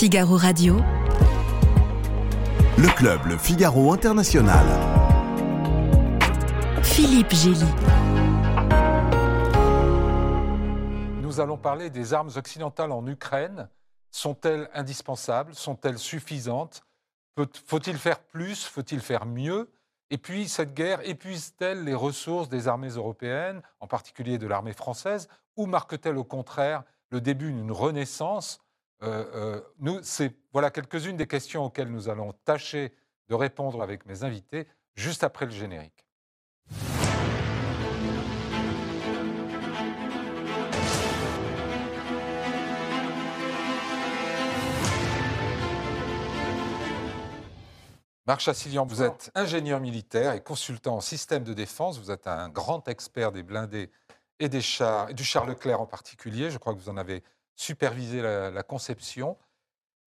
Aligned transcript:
Figaro 0.00 0.38
Radio. 0.38 0.76
Le 2.78 2.88
club 2.96 3.26
Le 3.26 3.36
Figaro 3.36 3.92
International. 3.92 4.64
Philippe 6.82 7.34
Gély. 7.34 7.66
Nous 11.20 11.38
allons 11.38 11.58
parler 11.58 11.90
des 11.90 12.14
armes 12.14 12.30
occidentales 12.34 12.92
en 12.92 13.06
Ukraine. 13.06 13.68
Sont-elles 14.10 14.70
indispensables? 14.72 15.54
Sont-elles 15.54 15.98
suffisantes? 15.98 16.80
Faut-il 17.66 17.98
faire 17.98 18.20
plus? 18.20 18.64
Faut-il 18.64 19.00
faire 19.00 19.26
mieux? 19.26 19.70
Et 20.08 20.16
puis, 20.16 20.48
cette 20.48 20.72
guerre 20.72 21.06
épuise-t-elle 21.06 21.84
les 21.84 21.94
ressources 21.94 22.48
des 22.48 22.68
armées 22.68 22.88
européennes, 22.88 23.60
en 23.80 23.86
particulier 23.86 24.38
de 24.38 24.46
l'armée 24.46 24.72
française, 24.72 25.28
ou 25.58 25.66
marque-t-elle 25.66 26.16
au 26.16 26.24
contraire 26.24 26.84
le 27.10 27.20
début 27.20 27.52
d'une 27.52 27.70
renaissance? 27.70 28.60
Euh, 29.02 29.24
euh, 29.34 29.60
nous, 29.78 30.00
c'est 30.02 30.34
voilà 30.52 30.70
quelques-unes 30.70 31.16
des 31.16 31.26
questions 31.26 31.64
auxquelles 31.64 31.90
nous 31.90 32.08
allons 32.08 32.32
tâcher 32.44 32.92
de 33.28 33.34
répondre 33.34 33.82
avec 33.82 34.04
mes 34.04 34.24
invités 34.24 34.66
juste 34.94 35.24
après 35.24 35.46
le 35.46 35.52
générique. 35.52 36.06
Marc 48.26 48.42
Chassilian, 48.42 48.86
vous 48.86 49.02
êtes 49.02 49.32
ingénieur 49.34 49.80
militaire 49.80 50.34
et 50.34 50.40
consultant 50.40 50.96
en 50.96 51.00
système 51.00 51.42
de 51.42 51.54
défense. 51.54 51.98
Vous 51.98 52.12
êtes 52.12 52.28
un 52.28 52.48
grand 52.48 52.86
expert 52.86 53.32
des 53.32 53.42
blindés 53.42 53.90
et 54.38 54.48
des 54.48 54.60
chars, 54.60 55.10
et 55.10 55.14
du 55.14 55.24
char 55.24 55.46
Leclerc 55.46 55.80
en 55.80 55.86
particulier. 55.86 56.50
Je 56.50 56.58
crois 56.58 56.74
que 56.74 56.78
vous 56.78 56.90
en 56.90 56.96
avez 56.96 57.24
supervisé 57.60 58.22
la, 58.22 58.62
conception. 58.62 59.36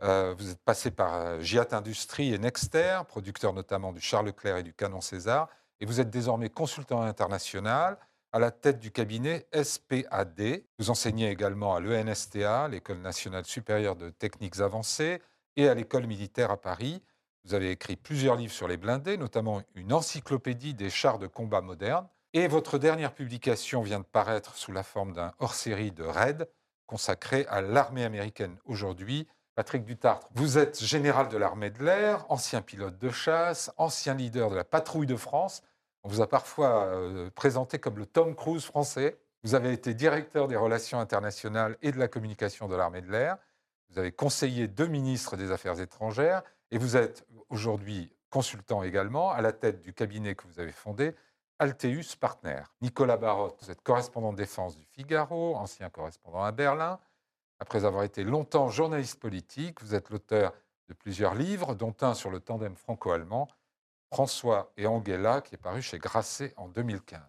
Euh, 0.01 0.33
vous 0.37 0.49
êtes 0.49 0.61
passé 0.63 0.89
par 0.89 1.13
euh, 1.13 1.39
Giat 1.39 1.67
Industries 1.71 2.33
et 2.33 2.39
Nexter, 2.39 3.01
producteur 3.07 3.53
notamment 3.53 3.93
du 3.93 4.01
char 4.01 4.23
Leclerc 4.23 4.57
et 4.57 4.63
du 4.63 4.73
canon 4.73 5.01
César. 5.01 5.47
Et 5.79 5.85
vous 5.85 6.01
êtes 6.01 6.09
désormais 6.09 6.49
consultant 6.49 7.01
international 7.03 7.97
à 8.31 8.39
la 8.39 8.49
tête 8.49 8.79
du 8.79 8.89
cabinet 8.89 9.47
SPAD. 9.53 10.63
Vous 10.79 10.89
enseignez 10.89 11.29
également 11.29 11.75
à 11.75 11.79
l'ENSTA, 11.79 12.67
l'École 12.69 12.99
nationale 12.99 13.45
supérieure 13.45 13.95
de 13.95 14.09
techniques 14.09 14.59
avancées, 14.59 15.21
et 15.55 15.69
à 15.69 15.75
l'École 15.75 16.07
militaire 16.07 16.49
à 16.49 16.59
Paris. 16.59 17.03
Vous 17.45 17.53
avez 17.53 17.69
écrit 17.69 17.95
plusieurs 17.95 18.35
livres 18.35 18.53
sur 18.53 18.67
les 18.67 18.77
blindés, 18.77 19.17
notamment 19.17 19.61
une 19.75 19.93
encyclopédie 19.93 20.73
des 20.73 20.89
chars 20.89 21.19
de 21.19 21.27
combat 21.27 21.61
modernes. 21.61 22.07
Et 22.33 22.47
votre 22.47 22.79
dernière 22.79 23.13
publication 23.13 23.83
vient 23.83 23.99
de 23.99 24.05
paraître 24.05 24.55
sous 24.55 24.71
la 24.71 24.81
forme 24.81 25.13
d'un 25.13 25.33
hors-série 25.37 25.91
de 25.91 26.03
RAID 26.03 26.47
consacré 26.85 27.45
à 27.49 27.61
l'armée 27.61 28.03
américaine 28.03 28.57
aujourd'hui. 28.65 29.27
Patrick 29.55 29.85
Dutartre, 29.85 30.27
vous 30.33 30.57
êtes 30.57 30.83
général 30.83 31.29
de 31.29 31.37
l'armée 31.37 31.69
de 31.69 31.83
l'air, 31.83 32.25
ancien 32.29 32.61
pilote 32.61 32.97
de 32.97 33.09
chasse, 33.09 33.71
ancien 33.77 34.15
leader 34.15 34.49
de 34.49 34.55
la 34.55 34.63
patrouille 34.63 35.05
de 35.05 35.15
France. 35.15 35.61
On 36.03 36.09
vous 36.09 36.21
a 36.21 36.27
parfois 36.27 36.85
euh, 36.85 37.29
présenté 37.29 37.77
comme 37.77 37.97
le 37.97 38.05
Tom 38.05 38.35
Cruise 38.35 38.65
français. 38.65 39.19
Vous 39.43 39.55
avez 39.55 39.71
été 39.71 39.93
directeur 39.93 40.47
des 40.47 40.55
relations 40.55 40.99
internationales 40.99 41.77
et 41.81 41.91
de 41.91 41.99
la 41.99 42.07
communication 42.07 42.67
de 42.67 42.75
l'armée 42.75 43.01
de 43.01 43.11
l'air. 43.11 43.37
Vous 43.89 43.99
avez 43.99 44.11
conseillé 44.11 44.67
deux 44.67 44.87
ministres 44.87 45.37
des 45.37 45.51
Affaires 45.51 45.79
étrangères 45.79 46.41
et 46.71 46.79
vous 46.79 46.97
êtes 46.97 47.27
aujourd'hui 47.49 48.11
consultant 48.31 48.81
également 48.81 49.31
à 49.31 49.41
la 49.41 49.51
tête 49.51 49.81
du 49.81 49.93
cabinet 49.93 50.33
que 50.33 50.47
vous 50.47 50.59
avez 50.59 50.71
fondé, 50.71 51.13
Alteus 51.59 52.15
Partner. 52.19 52.63
Nicolas 52.81 53.17
Barotte, 53.17 53.57
vous 53.61 53.71
êtes 53.71 53.81
correspondant 53.81 54.31
de 54.31 54.37
défense 54.37 54.75
du 54.77 54.85
Figaro, 54.85 55.55
ancien 55.55 55.89
correspondant 55.89 56.43
à 56.43 56.51
Berlin. 56.51 56.99
Après 57.59 57.85
avoir 57.85 58.03
été 58.03 58.23
longtemps 58.23 58.69
journaliste 58.69 59.19
politique, 59.19 59.81
vous 59.81 59.95
êtes 59.95 60.09
l'auteur 60.09 60.53
de 60.89 60.93
plusieurs 60.93 61.35
livres, 61.35 61.75
dont 61.75 61.95
un 62.01 62.13
sur 62.13 62.29
le 62.29 62.39
tandem 62.39 62.75
franco-allemand, 62.75 63.47
François 64.11 64.71
et 64.77 64.85
Angela, 64.87 65.41
qui 65.41 65.55
est 65.55 65.57
paru 65.57 65.81
chez 65.81 65.99
Grasset 65.99 66.53
en 66.57 66.67
2015. 66.67 67.21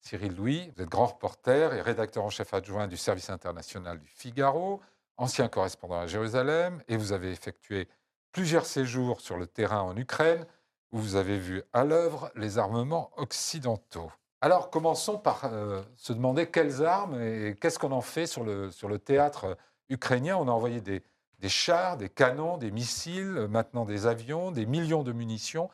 Cyril 0.00 0.36
Louis, 0.36 0.70
vous 0.76 0.82
êtes 0.82 0.88
grand 0.88 1.06
reporter 1.06 1.72
et 1.74 1.80
rédacteur 1.80 2.24
en 2.24 2.30
chef 2.30 2.54
adjoint 2.54 2.86
du 2.86 2.96
service 2.96 3.30
international 3.30 3.98
du 3.98 4.08
Figaro, 4.08 4.80
ancien 5.16 5.48
correspondant 5.48 6.00
à 6.00 6.06
Jérusalem, 6.06 6.82
et 6.88 6.96
vous 6.96 7.12
avez 7.12 7.30
effectué 7.30 7.88
plusieurs 8.32 8.66
séjours 8.66 9.20
sur 9.20 9.36
le 9.36 9.46
terrain 9.46 9.80
en 9.80 9.96
Ukraine, 9.96 10.46
vous 10.92 11.16
avez 11.16 11.38
vu 11.38 11.62
à 11.72 11.84
l'œuvre 11.84 12.30
les 12.34 12.58
armements 12.58 13.10
occidentaux. 13.16 14.10
Alors 14.40 14.70
commençons 14.70 15.18
par 15.18 15.44
euh, 15.44 15.82
se 15.96 16.12
demander 16.12 16.48
quelles 16.50 16.84
armes 16.84 17.20
et 17.20 17.56
qu'est-ce 17.60 17.78
qu'on 17.78 17.92
en 17.92 18.00
fait 18.00 18.26
sur 18.26 18.44
le, 18.44 18.70
sur 18.70 18.88
le 18.88 18.98
théâtre 18.98 19.56
ukrainien. 19.88 20.36
On 20.36 20.48
a 20.48 20.52
envoyé 20.52 20.80
des, 20.80 21.02
des, 21.40 21.48
chars, 21.48 21.96
des 21.96 22.08
canons, 22.08 22.56
des 22.56 22.70
missiles, 22.70 23.46
maintenant 23.50 23.84
des 23.84 24.06
avions, 24.06 24.52
des 24.52 24.66
millions 24.66 25.02
de 25.02 25.12
munitions. 25.12 25.68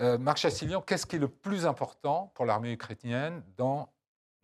Euh, 0.00 0.18
Marc 0.18 0.38
Chassilian, 0.38 0.80
qu'est-ce 0.80 1.06
qui 1.06 1.16
est 1.16 1.20
le 1.20 1.28
plus 1.28 1.66
important 1.66 2.32
pour 2.34 2.46
l'armée 2.46 2.72
ukrainienne 2.72 3.42
dans 3.56 3.92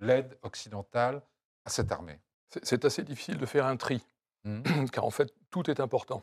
l'aide 0.00 0.38
occidentale 0.42 1.22
à 1.64 1.70
cette 1.70 1.90
armée? 1.90 2.20
C'est 2.62 2.84
assez 2.84 3.02
difficile 3.02 3.38
de 3.38 3.46
faire 3.46 3.66
un 3.66 3.76
tri, 3.76 4.04
mmh. 4.44 4.84
car 4.92 5.04
en 5.04 5.10
fait, 5.10 5.34
tout 5.50 5.70
est 5.70 5.80
important. 5.80 6.22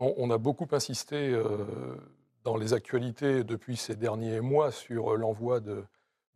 On, 0.00 0.30
a 0.30 0.38
beaucoup 0.38 0.68
insisté 0.70 1.32
euh, 1.32 1.96
dans 2.44 2.56
les 2.56 2.72
actualités 2.72 3.44
depuis 3.44 3.76
ces 3.76 3.96
derniers 3.96 4.40
mois 4.40 4.70
sur 4.70 5.16
l'envoi 5.16 5.60
de, 5.60 5.84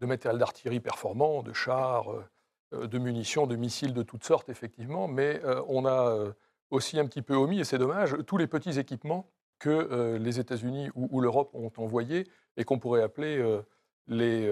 matériel 0.01 0.39
d'artillerie 0.39 0.81
performant, 0.81 1.43
de 1.43 1.53
chars, 1.53 2.11
euh, 2.73 2.87
de 2.87 2.99
munitions, 2.99 3.47
de 3.47 3.57
missiles 3.57 3.95
de 3.95 4.03
toutes 4.03 4.25
sortes, 4.25 4.49
effectivement, 4.49 5.09
mais 5.09 5.41
euh, 5.45 5.63
on 5.69 5.85
a 5.85 6.11
euh, 6.11 6.33
aussi 6.71 6.99
un 6.99 7.07
petit 7.07 7.23
peu 7.23 7.35
omis, 7.35 7.61
et 7.61 7.65
c'est 7.65 7.79
dommage, 7.79 8.17
tous 8.27 8.37
les 8.37 8.47
petits 8.47 8.79
équipements 8.79 9.31
que 9.59 10.17
les 10.17 10.41
États-Unis 10.41 10.91
ou, 10.97 11.21
l'Europe 11.21 11.55
ont 11.55 11.71
envoyés 11.77 12.27
et 12.57 12.65
qu'on 12.65 12.81
pourrait 12.81 13.03
appeler 13.05 13.41
les, 14.09 14.51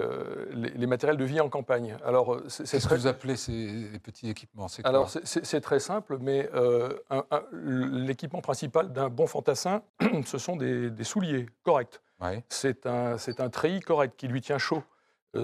les, 0.53 0.87
matériels 0.87 1.17
de 1.17 1.25
vie 1.25 1.41
en 1.41 1.49
campagne. 1.49 1.97
Alors, 2.05 2.39
c'est 2.47 2.79
ce 2.79 2.87
que 2.87 2.95
vous 2.95 3.07
appelez 3.07 3.35
ces 3.35 3.99
petits 4.03 4.29
équipements? 4.29 4.67
Alors, 4.83 5.09
c'est 5.09 5.61
très 5.61 5.79
simple, 5.79 6.17
mais 6.19 6.49
l'équipement 7.51 8.41
principal 8.41 8.93
d'un 8.93 9.09
bon 9.09 9.27
fantassin, 9.27 9.83
ce 10.25 10.37
sont 10.37 10.55
des, 10.55 11.03
souliers 11.03 11.47
corrects. 11.63 12.01
C'est 12.49 12.85
un, 12.85 13.17
un 13.39 13.49
treillis 13.49 13.81
correct 13.81 14.15
qui 14.17 14.27
lui 14.27 14.41
tient 14.41 14.57
chaud. 14.57 14.83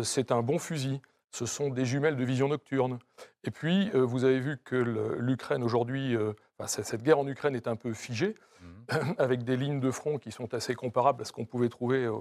c'est 0.03 0.31
un 0.31 0.41
bon 0.41 0.57
fusil 0.57 1.01
ce 1.31 1.45
sont 1.45 1.69
des 1.69 1.85
jumelles 1.85 2.15
de 2.15 2.23
vision 2.23 2.47
nocturne. 2.47 2.99
Et 3.43 3.51
puis, 3.51 3.91
euh, 3.93 4.01
vous 4.01 4.23
avez 4.23 4.39
vu 4.39 4.57
que 4.57 4.75
l'Ukraine 4.75 5.63
aujourd'hui, 5.63 6.15
euh, 6.15 6.33
cette 6.65 7.03
guerre 7.03 7.19
en 7.19 7.27
Ukraine 7.27 7.55
est 7.55 7.67
un 7.67 7.75
peu 7.75 7.93
figée, 7.93 8.35
mhm. 8.61 8.76
avec 9.17 9.43
des 9.43 9.57
lignes 9.57 9.79
de 9.79 9.91
front 9.91 10.17
qui 10.17 10.31
sont 10.31 10.53
assez 10.53 10.75
comparables 10.75 11.21
à 11.21 11.25
ce 11.25 11.31
qu'on 11.31 11.45
pouvait 11.45 11.69
trouver 11.69 12.05
euh, 12.05 12.13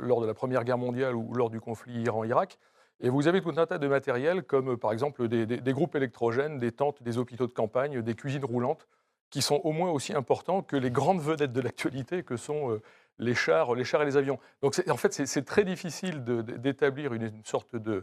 lors 0.00 0.20
de 0.20 0.26
la 0.26 0.34
Première 0.34 0.64
Guerre 0.64 0.78
mondiale 0.78 1.14
ou 1.14 1.34
lors 1.34 1.50
du 1.50 1.60
conflit 1.60 2.02
Iran-Irak. 2.02 2.58
Et 3.00 3.10
vous 3.10 3.28
avez 3.28 3.40
tout 3.40 3.54
un 3.56 3.66
tas 3.66 3.78
de 3.78 3.86
matériel, 3.86 4.42
comme 4.42 4.76
par 4.76 4.92
exemple 4.92 5.28
des, 5.28 5.72
groupes 5.72 5.94
électrogènes, 5.94 6.58
des 6.58 6.72
tentes, 6.72 7.02
des 7.02 7.16
hôpitaux 7.16 7.46
de 7.46 7.52
campagne, 7.52 8.02
des 8.02 8.14
cuisines 8.14 8.44
roulantes, 8.44 8.88
qui 9.30 9.40
sont 9.40 9.60
au 9.62 9.70
moins 9.70 9.90
aussi 9.90 10.14
importants 10.14 10.62
que 10.62 10.74
les 10.74 10.90
grandes 10.90 11.20
vedettes 11.20 11.52
de 11.52 11.60
l'actualité 11.60 12.24
que 12.24 12.36
sont 12.36 12.80
les 13.18 13.34
chars, 13.36 13.74
les 13.74 13.84
chars 13.84 14.02
et 14.02 14.04
les 14.04 14.16
avions. 14.16 14.40
Donc 14.62 14.82
en 14.88 14.96
fait, 14.96 15.12
c'est 15.12 15.44
très 15.44 15.64
difficile 15.64 16.24
d'établir 16.24 17.14
une, 17.14 17.30
sorte 17.44 17.76
de, 17.76 18.02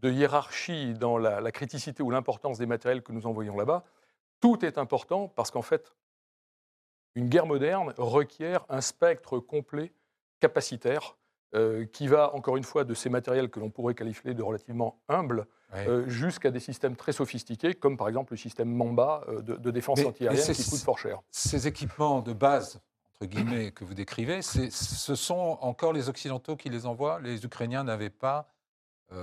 de 0.00 0.10
hiérarchie 0.10 0.94
dans 0.94 1.18
la, 1.18 1.52
criticité 1.52 2.02
ou 2.02 2.10
l'importance 2.10 2.58
des 2.58 2.66
matériels 2.66 3.02
que 3.02 3.12
nous 3.12 3.26
envoyons 3.26 3.56
là-bas, 3.56 3.84
tout 4.40 4.64
est 4.64 4.78
important 4.78 5.28
parce 5.28 5.50
qu'en 5.50 5.62
fait, 5.62 5.92
une 7.14 7.28
guerre 7.28 7.46
moderne 7.46 7.94
requiert 7.96 8.64
un 8.68 8.80
spectre 8.80 9.38
complet 9.38 9.92
capacitaire 10.40 11.16
euh, 11.54 11.84
qui 11.84 12.06
va, 12.06 12.32
encore 12.34 12.56
une 12.56 12.64
fois, 12.64 12.84
de 12.84 12.94
ces 12.94 13.08
matériels 13.08 13.50
que 13.50 13.58
l'on 13.58 13.70
pourrait 13.70 13.94
qualifier 13.94 14.34
de 14.34 14.42
relativement 14.42 15.00
humbles 15.08 15.46
euh, 15.74 16.08
jusqu'à 16.08 16.52
des 16.52 16.60
systèmes 16.60 16.94
très 16.94 17.12
sophistiqués, 17.12 17.74
comme 17.74 17.96
par 17.96 18.08
exemple 18.08 18.32
le 18.32 18.36
système 18.36 18.72
Mamba 18.72 19.24
euh, 19.28 19.42
de, 19.42 19.70
défense 19.72 20.04
antiaérienne 20.04 20.54
qui 20.54 20.70
coûte 20.70 20.80
fort 20.80 20.98
cher. 20.98 21.20
Ces 21.30 21.66
équipements 21.66 22.20
de 22.20 22.32
base, 22.32 22.80
entre 23.14 23.28
guillemets, 23.28 23.72
que 23.72 23.84
vous 23.84 23.94
décrivez, 23.94 24.42
ce 24.42 25.14
sont 25.16 25.58
encore 25.60 25.92
les 25.92 26.08
Occidentaux 26.08 26.56
qui 26.56 26.68
les 26.68 26.86
envoient? 26.86 27.20
Les 27.20 27.44
Ukrainiens 27.44 27.84
n'avaient 27.84 28.10
pas 28.10 28.48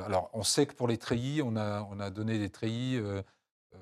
alors, 0.05 0.29
on 0.33 0.43
sait 0.43 0.65
que 0.65 0.73
pour 0.73 0.89
les 0.89 0.97
treillis, 0.97 1.41
on 1.41 1.55
a, 1.55 2.09
donné 2.09 2.39
des 2.39 2.49
treillis 2.49 3.01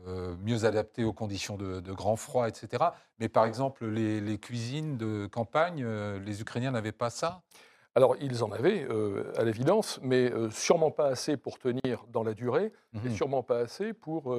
euh, 0.07 0.15
euh, 0.15 0.35
mieux 0.43 0.65
adaptés 0.65 1.03
aux 1.03 1.13
conditions 1.13 1.57
de, 1.57 1.79
grand 1.91 2.15
froid, 2.15 2.47
etc. 2.47 2.85
Mais 3.19 3.29
par 3.29 3.45
exemple, 3.45 3.85
les, 3.85 4.37
cuisines 4.37 4.97
de 4.97 5.27
campagne, 5.27 5.85
les 6.25 6.41
Ukrainiens 6.41 6.71
n'avaient 6.71 6.91
pas 6.91 7.09
ça? 7.09 7.41
Alors, 7.95 8.15
ils 8.19 8.43
en 8.43 8.51
avaient, 8.51 8.87
à 9.37 9.43
l'évidence, 9.43 9.99
mais 10.03 10.31
sûrement 10.51 10.91
pas 10.91 11.07
assez 11.07 11.37
pour 11.37 11.59
tenir 11.59 12.05
dans 12.09 12.23
la 12.23 12.33
durée, 12.33 12.73
et 12.93 13.09
mmh 13.09 13.11
sûrement 13.11 13.41
pas 13.41 13.59
assez 13.59 13.93
pour 13.93 14.35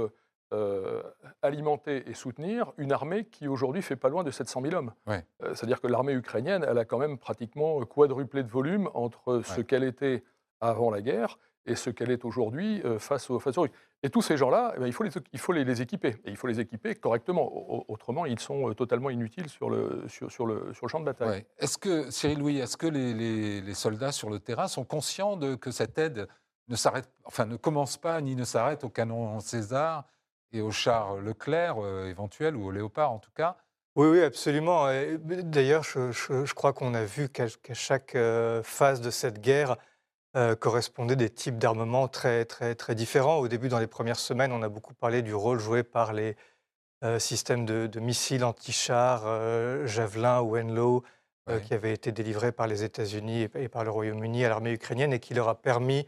alimenter 1.42 2.08
et 2.08 2.14
soutenir 2.14 2.72
une 2.76 2.92
armée 2.92 3.24
qui 3.24 3.48
aujourd'hui 3.48 3.82
fait 3.82 3.96
pas 3.96 4.10
loin 4.10 4.24
de 4.24 4.30
700 4.30 4.60
000 4.62 4.74
hommes. 4.74 4.92
C'est-à-dire 5.40 5.80
que 5.80 5.86
l'armée 5.86 6.12
ukrainienne, 6.12 6.64
elle 6.68 6.78
a 6.78 6.84
quand 6.84 6.98
même 6.98 7.18
pratiquement 7.18 7.80
quadruplé 7.80 8.42
de 8.42 8.48
volume 8.48 8.90
entre 8.92 9.40
ce 9.42 9.62
qu'elle 9.62 9.84
était 9.84 10.22
avant 10.60 10.90
la 10.90 11.00
guerre 11.00 11.38
et 11.66 11.74
ce 11.74 11.90
qu'elle 11.90 12.10
est 12.10 12.24
aujourd'hui 12.24 12.82
face, 12.98 13.30
aux, 13.30 13.38
face 13.38 13.58
aux 13.58 13.62
Russes. 13.62 13.72
Et 14.02 14.10
tous 14.10 14.22
ces 14.22 14.36
gens-là, 14.36 14.72
eh 14.76 14.80
ben, 14.80 14.86
il 14.86 14.92
faut, 14.92 15.02
les, 15.02 15.10
il 15.32 15.38
faut 15.38 15.52
les, 15.52 15.82
équiper. 15.82 16.16
Et 16.24 16.30
il 16.30 16.36
faut 16.36 16.46
les 16.46 16.60
équiper 16.60 16.94
correctement. 16.94 17.90
Autrement, 17.90 18.26
ils 18.26 18.38
sont 18.38 18.72
totalement 18.74 19.10
inutiles 19.10 19.48
sur 19.48 19.70
le, 19.70 20.04
sur, 20.06 20.30
sur 20.30 20.46
le, 20.46 20.72
sur 20.74 20.86
le 20.86 20.90
champ 20.90 21.00
de 21.00 21.04
bataille. 21.04 21.44
Est-ce 21.58 21.78
que, 21.78 22.10
Cyril 22.10 22.38
Louis, 22.38 22.58
est-ce 22.58 22.76
que 22.76 22.86
les, 22.86 23.60
les, 23.60 23.74
soldats 23.74 24.12
sur 24.12 24.30
le 24.30 24.38
terrain 24.38 24.68
sont 24.68 24.84
conscients 24.84 25.36
de, 25.36 25.54
que 25.54 25.70
cette 25.70 25.98
aide 25.98 26.28
ne, 26.68 26.76
s'arrête, 26.76 27.08
enfin, 27.24 27.46
ne 27.46 27.56
commence 27.56 27.96
pas 27.96 28.20
ni 28.20 28.36
ne 28.36 28.44
s'arrête 28.44 28.84
au 28.84 28.88
canon 28.88 29.40
César 29.40 30.04
et 30.52 30.60
au 30.60 30.70
char 30.70 31.16
Leclerc 31.16 31.76
éventuel, 32.06 32.54
ou 32.54 32.66
au 32.66 32.70
Léopard 32.70 33.12
en 33.12 33.18
tout 33.18 33.32
cas? 33.34 33.56
Oui, 33.96 34.08
oui, 34.08 34.22
absolument. 34.22 34.88
D'ailleurs, 35.24 35.82
je, 35.82 36.52
crois 36.52 36.74
qu'on 36.74 36.92
a 36.92 37.04
vu 37.04 37.30
qu'à 37.30 37.46
chaque 37.72 38.14
euh, 38.14 38.62
phase 38.62 39.00
de 39.00 39.10
cette 39.10 39.40
guerre 39.40 39.76
euh, 40.36 40.54
correspondaient 40.54 41.16
des 41.16 41.30
types 41.30 41.58
d'armements 41.58 42.08
très, 42.08 42.44
très, 42.44 42.74
très 42.74 42.94
différents. 42.94 43.38
Au 43.38 43.48
début, 43.48 43.68
dans 43.68 43.78
les 43.78 43.86
premières 43.86 44.18
semaines, 44.18 44.52
on 44.52 44.62
a 44.62 44.68
beaucoup 44.68 44.94
parlé 44.94 45.22
du 45.22 45.34
rôle 45.34 45.58
joué 45.58 45.82
par 45.82 46.12
les 46.12 46.36
euh, 47.04 47.18
systèmes 47.18 47.64
de, 47.64 48.00
missiles 48.00 48.44
anti-chars 48.44 49.86
Javelin 49.86 50.40
ou 50.40 50.58
Enlow, 50.58 51.04
qui 51.64 51.74
avaient 51.74 51.92
été 51.92 52.10
délivrés 52.10 52.50
par 52.50 52.66
les 52.66 52.82
États-Unis 52.82 53.48
et, 53.54 53.68
par 53.68 53.84
le 53.84 53.90
Royaume-Uni 53.90 54.44
à 54.44 54.48
l'armée 54.48 54.72
ukrainienne 54.72 55.12
et 55.12 55.20
qui 55.20 55.32
leur 55.32 55.48
a 55.48 55.54
permis 55.54 56.04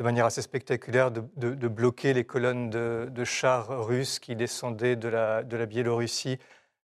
de 0.00 0.04
manière 0.04 0.24
assez 0.24 0.40
spectaculaire 0.40 1.10
de, 1.10 1.68
bloquer 1.68 2.14
les 2.14 2.24
colonnes 2.24 2.70
de, 2.70 3.24
chars 3.24 3.84
russes 3.84 4.18
qui 4.18 4.34
descendaient 4.34 4.96
de 4.96 5.08
la, 5.08 5.42
Biélorussie 5.66 6.38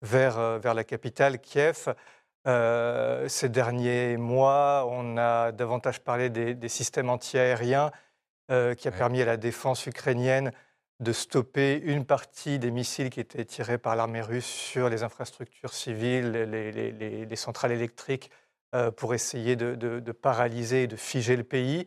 vers, 0.00 0.38
euh, 0.38 0.58
vers 0.60 0.74
la 0.74 0.84
capitale, 0.84 1.40
Kiev. 1.40 1.92
Euh, 2.46 3.28
ces 3.28 3.48
derniers 3.48 4.16
mois, 4.16 4.86
on 4.88 5.16
a 5.16 5.52
davantage 5.52 6.00
parlé 6.00 6.30
des, 6.30 6.68
systèmes 6.68 7.10
antiaériens 7.10 7.90
euh, 8.50 8.74
qui 8.74 8.88
a 8.88 8.90
permis 8.90 9.22
à 9.22 9.26
la 9.26 9.36
défense 9.36 9.86
ukrainienne 9.86 10.52
de 11.00 11.12
stopper 11.12 11.76
une 11.76 12.04
partie 12.04 12.58
des 12.58 12.70
missiles 12.70 13.10
qui 13.10 13.20
étaient 13.20 13.44
tirés 13.44 13.78
par 13.78 13.96
l'armée 13.96 14.22
russe 14.22 14.46
sur 14.46 14.88
les 14.88 15.02
infrastructures 15.02 15.72
civiles, 15.72 16.32
les, 16.32 17.36
centrales 17.36 17.72
électriques, 17.72 18.30
pour 18.96 19.14
essayer 19.14 19.56
de, 19.56 19.74
de, 19.74 20.12
paralyser 20.12 20.84
et 20.84 20.86
de 20.86 20.96
figer 20.96 21.36
le 21.36 21.44
pays. 21.44 21.86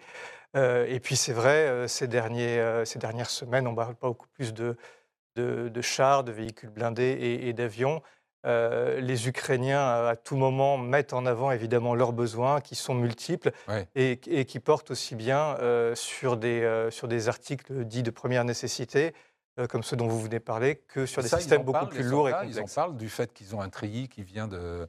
et 0.55 0.99
puis 0.99 1.15
c'est 1.15 1.31
vrai, 1.31 1.87
ces, 1.87 2.07
derniers, 2.07 2.83
ces 2.85 2.97
dernières 2.97 3.29
semaines, 3.29 3.67
on 3.67 3.75
parle 3.75 3.95
pas 3.95 4.07
beaucoup 4.07 4.27
plus 4.29 4.51
de, 4.51 4.75
de, 5.35 5.81
chars, 5.81 6.23
de 6.23 6.31
véhicules 6.31 6.69
blindés 6.69 7.17
et, 7.43 7.53
d'avions. 7.53 8.01
Euh, 8.45 8.99
les 8.99 9.27
Ukrainiens, 9.27 10.05
à 10.05 10.15
tout 10.15 10.35
moment, 10.35 10.77
mettent 10.77 11.13
en 11.13 11.25
avant 11.25 11.51
évidemment 11.51 11.95
leurs 11.95 12.13
besoins, 12.13 12.59
qui 12.59 12.75
sont 12.75 12.93
multiples 12.93 13.51
et, 13.95 14.17
qui 14.17 14.59
portent 14.59 14.91
aussi 14.91 15.15
bien 15.15 15.55
euh, 15.59 15.95
sur, 15.95 16.37
des, 16.37 16.61
euh, 16.61 16.91
sur 16.91 17.07
des 17.07 17.29
articles 17.29 17.85
dits 17.85 18.03
de 18.03 18.11
première 18.11 18.43
nécessité, 18.43 19.13
comme 19.69 19.83
ceux 19.83 19.95
dont 19.95 20.07
vous 20.07 20.19
venez 20.19 20.39
de 20.39 20.43
parler, 20.43 20.81
que 20.87 21.05
sur 21.05 21.21
des 21.21 21.29
systèmes 21.29 21.63
beaucoup 21.63 21.85
plus 21.85 22.03
lourds 22.03 22.27
et 22.27 22.31
complexes. 22.31 22.57
Ils 22.57 22.61
en 22.61 22.65
parlent 22.65 22.97
du 22.97 23.07
fait 23.07 23.31
qu'ils 23.31 23.55
ont 23.55 23.61
un 23.61 23.69
treillis 23.69 24.09
qui 24.09 24.23
vient 24.23 24.47
de, 24.47 24.87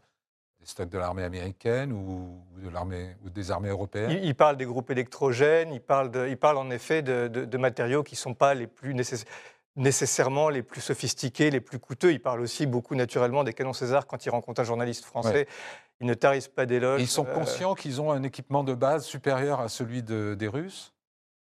des 0.59 0.67
stocks 0.67 0.89
de 0.89 0.97
l'armée 0.97 1.23
américaine 1.23 1.93
ou, 1.93 2.43
de 2.57 2.71
l'armée, 2.71 3.15
ou 3.23 3.29
des 3.29 3.51
armées 3.51 3.69
européennes 3.69 4.19
ils, 4.23 4.35
parlent 4.35 4.57
des 4.57 4.65
groupes 4.65 4.91
électrogènes, 4.91 5.71
ils 5.71 5.83
parlent, 5.83 6.11
de, 6.11 6.27
ils 6.29 6.39
parlent 6.39 6.57
en 6.57 6.71
effet 6.71 7.03
de, 7.03 7.29
de 7.29 7.59
matériaux 7.59 8.03
qui 8.03 8.15
ne 8.15 8.19
sont 8.19 8.33
pas 8.33 8.55
les 8.55 8.67
plus 8.67 8.95
nécessaires 8.95 9.29
nécessairement 9.77 10.49
les 10.49 10.63
plus 10.63 10.81
sophistiqués, 10.81 11.51
les 11.51 11.61
plus 11.61 11.79
coûteux. 11.79 12.13
Il 12.13 12.21
parle 12.21 12.41
aussi 12.41 12.67
beaucoup 12.67 12.95
naturellement 12.95 13.45
des 13.45 13.53
canons 13.53 13.73
César 13.73 14.07
quand 14.07 14.25
il 14.25 14.31
rencontre 14.31 14.61
un 14.61 14.65
journaliste 14.65 15.05
français. 15.05 15.47
Il 16.01 16.07
ne 16.07 16.15
tarisse 16.15 16.49
pas 16.49 16.67
d'éloges. 16.67 17.01
Ils 17.01 17.09
sont 17.09 17.27
euh, 17.27 17.33
conscients 17.33 17.75
qu'ils 17.75 18.01
ont 18.01 18.11
un 18.11 18.23
équipement 18.23 18.65
de 18.65 18.75
base 18.75 19.05
supérieur 19.05 19.61
à 19.61 19.69
celui 19.69 20.03
des 20.03 20.49
Russes? 20.49 20.93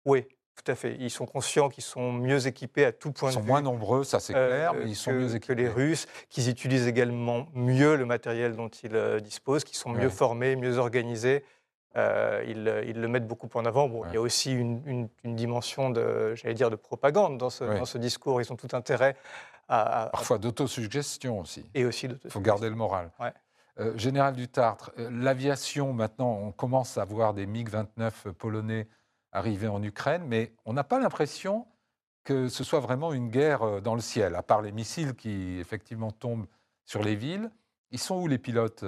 Oui, 0.05 0.25
tout 0.55 0.71
à 0.71 0.75
fait. 0.75 0.97
Ils 0.99 1.09
sont 1.09 1.25
conscients 1.25 1.69
qu'ils 1.69 1.83
sont 1.83 2.11
mieux 2.11 2.47
équipés 2.47 2.85
à 2.85 2.91
tout 2.91 3.11
point 3.11 3.29
de 3.29 3.35
vue. 3.35 3.39
Ils 3.39 3.43
sont 3.43 3.47
moins 3.47 3.61
nombreux, 3.61 4.03
ça 4.03 4.19
c'est 4.19 4.33
clair, 4.33 4.73
euh, 4.73 4.81
mais 4.83 4.89
ils 4.89 4.95
sont 4.95 5.11
mieux 5.11 5.35
équipés. 5.35 5.47
Que 5.47 5.53
les 5.53 5.69
Russes, 5.69 6.07
qu'ils 6.29 6.49
utilisent 6.49 6.87
également 6.87 7.47
mieux 7.53 7.95
le 7.95 8.05
matériel 8.05 8.55
dont 8.55 8.69
ils 8.69 8.95
euh, 8.95 9.19
disposent, 9.19 9.63
qu'ils 9.63 9.77
sont 9.77 9.89
mieux 9.89 10.09
formés, 10.09 10.55
mieux 10.55 10.77
organisés. 10.77 11.43
Euh, 11.97 12.43
ils, 12.47 12.63
le 12.63 13.07
mettent 13.07 13.27
beaucoup 13.27 13.49
en 13.53 13.65
avant. 13.65 13.89
Bon, 13.89 14.05
Il 14.07 14.13
y 14.13 14.17
a 14.17 14.21
aussi 14.21 14.53
une, 14.53 15.09
dimension 15.25 15.89
de, 15.89 16.33
j'allais 16.35 16.53
dire, 16.53 16.69
de 16.69 16.75
propagande 16.75 17.37
dans 17.37 17.49
ce, 17.49 17.63
dans 17.63 17.85
ce, 17.85 17.97
discours. 17.97 18.41
Ils 18.41 18.51
ont 18.51 18.55
tout 18.55 18.73
intérêt 18.73 19.15
à... 19.67 20.09
Parfois 20.11 20.37
d'autosuggestion 20.37 21.39
aussi. 21.39 21.65
Et 21.73 21.85
aussi 21.85 22.07
Il 22.23 22.31
faut 22.31 22.39
garder 22.39 22.69
le 22.69 22.75
moral. 22.75 23.11
Euh, 23.79 23.97
Général 23.97 24.35
Dutartre, 24.35 24.91
euh, 24.99 25.09
l'aviation, 25.11 25.93
maintenant, 25.93 26.31
on 26.41 26.51
commence 26.51 26.97
à 26.97 27.05
voir 27.05 27.33
des 27.33 27.45
MiG-29 27.45 28.33
polonais 28.33 28.87
arriver 29.31 29.67
en 29.67 29.81
Ukraine, 29.81 30.23
mais 30.27 30.53
on 30.65 30.73
n'a 30.73 30.83
pas 30.83 30.99
l'impression 30.99 31.65
que 32.23 32.49
ce 32.49 32.63
soit 32.63 32.81
vraiment 32.81 33.13
une 33.13 33.29
guerre 33.29 33.81
dans 33.81 33.95
le 33.95 34.01
ciel, 34.01 34.35
à 34.35 34.43
part 34.43 34.61
les 34.61 34.71
missiles 34.71 35.15
qui, 35.15 35.57
effectivement, 35.59 36.11
tombent 36.11 36.45
sur 36.85 37.01
les 37.01 37.15
villes. 37.15 37.49
Ils 37.91 37.99
sont 37.99 38.15
où 38.15 38.27
les 38.27 38.37
pilotes 38.37 38.85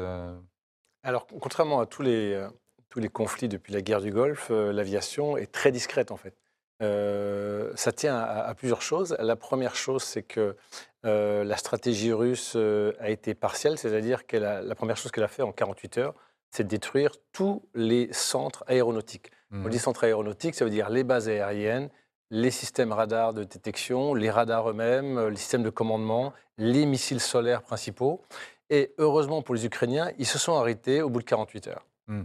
Alors, 1.01 1.25
contrairement 1.27 1.79
à 1.79 1.85
tous 1.87 2.03
les, 2.03 2.45
tous 2.93 2.99
les 2.99 3.09
conflits 3.09 3.47
depuis 3.47 3.73
la 3.73 3.81
guerre 3.81 4.01
du 4.01 4.11
Golfe, 4.11 4.49
euh, 4.51 4.71
l'aviation 4.71 5.35
est 5.35 5.51
très 5.51 5.71
discrète 5.71 6.11
en 6.11 6.15
fait. 6.15 6.35
Euh, 6.83 7.71
ça 7.75 7.91
tient 7.91 8.15
à, 8.15 8.53
plusieurs 8.53 8.83
choses. 8.83 9.15
La 9.17 9.35
première 9.35 9.75
chose, 9.75 10.03
c'est 10.03 10.21
que 10.21 10.55
euh, 11.03 11.43
la 11.43 11.57
stratégie 11.57 12.13
russe 12.13 12.55
a 12.55 13.09
été 13.09 13.33
partielle, 13.33 13.79
c'est-à-dire 13.79 14.27
que 14.27 14.37
la 14.37 14.75
première 14.75 14.95
chose 14.95 15.11
qu'elle 15.11 15.23
a 15.23 15.27
fait 15.27 15.41
en 15.41 15.51
48 15.51 15.97
heures, 15.97 16.13
c'est 16.51 16.65
de 16.65 16.67
détruire 16.67 17.13
tous 17.31 17.63
les 17.73 18.13
centres 18.13 18.63
aéronautiques. 18.67 19.31
On 19.51 19.69
dit 19.69 19.77
mmh. 19.77 19.79
centres 19.79 20.03
aéronautiques, 20.03 20.53
ça 20.53 20.63
veut 20.63 20.71
dire 20.71 20.91
les 20.91 21.03
bases 21.03 21.29
aériennes, 21.29 21.89
les 22.29 22.51
systèmes 22.51 22.91
radars 22.91 23.33
de 23.33 23.43
détection, 23.43 24.13
les 24.13 24.29
radars 24.29 24.69
eux-mêmes, 24.69 25.29
les 25.29 25.37
systèmes 25.37 25.63
de 25.63 25.71
commandement, 25.71 26.31
les 26.59 26.85
missiles 26.85 27.21
solaires 27.21 27.63
principaux. 27.63 28.21
Et 28.69 28.93
heureusement 28.99 29.41
pour 29.41 29.55
les 29.55 29.65
Ukrainiens, 29.65 30.11
ils 30.19 30.27
se 30.27 30.37
sont 30.37 30.55
arrêtés 30.55 31.01
au 31.01 31.09
bout 31.09 31.21
de 31.21 31.25
48 31.25 31.67
heures. 31.69 31.87
Mmh. 32.07 32.23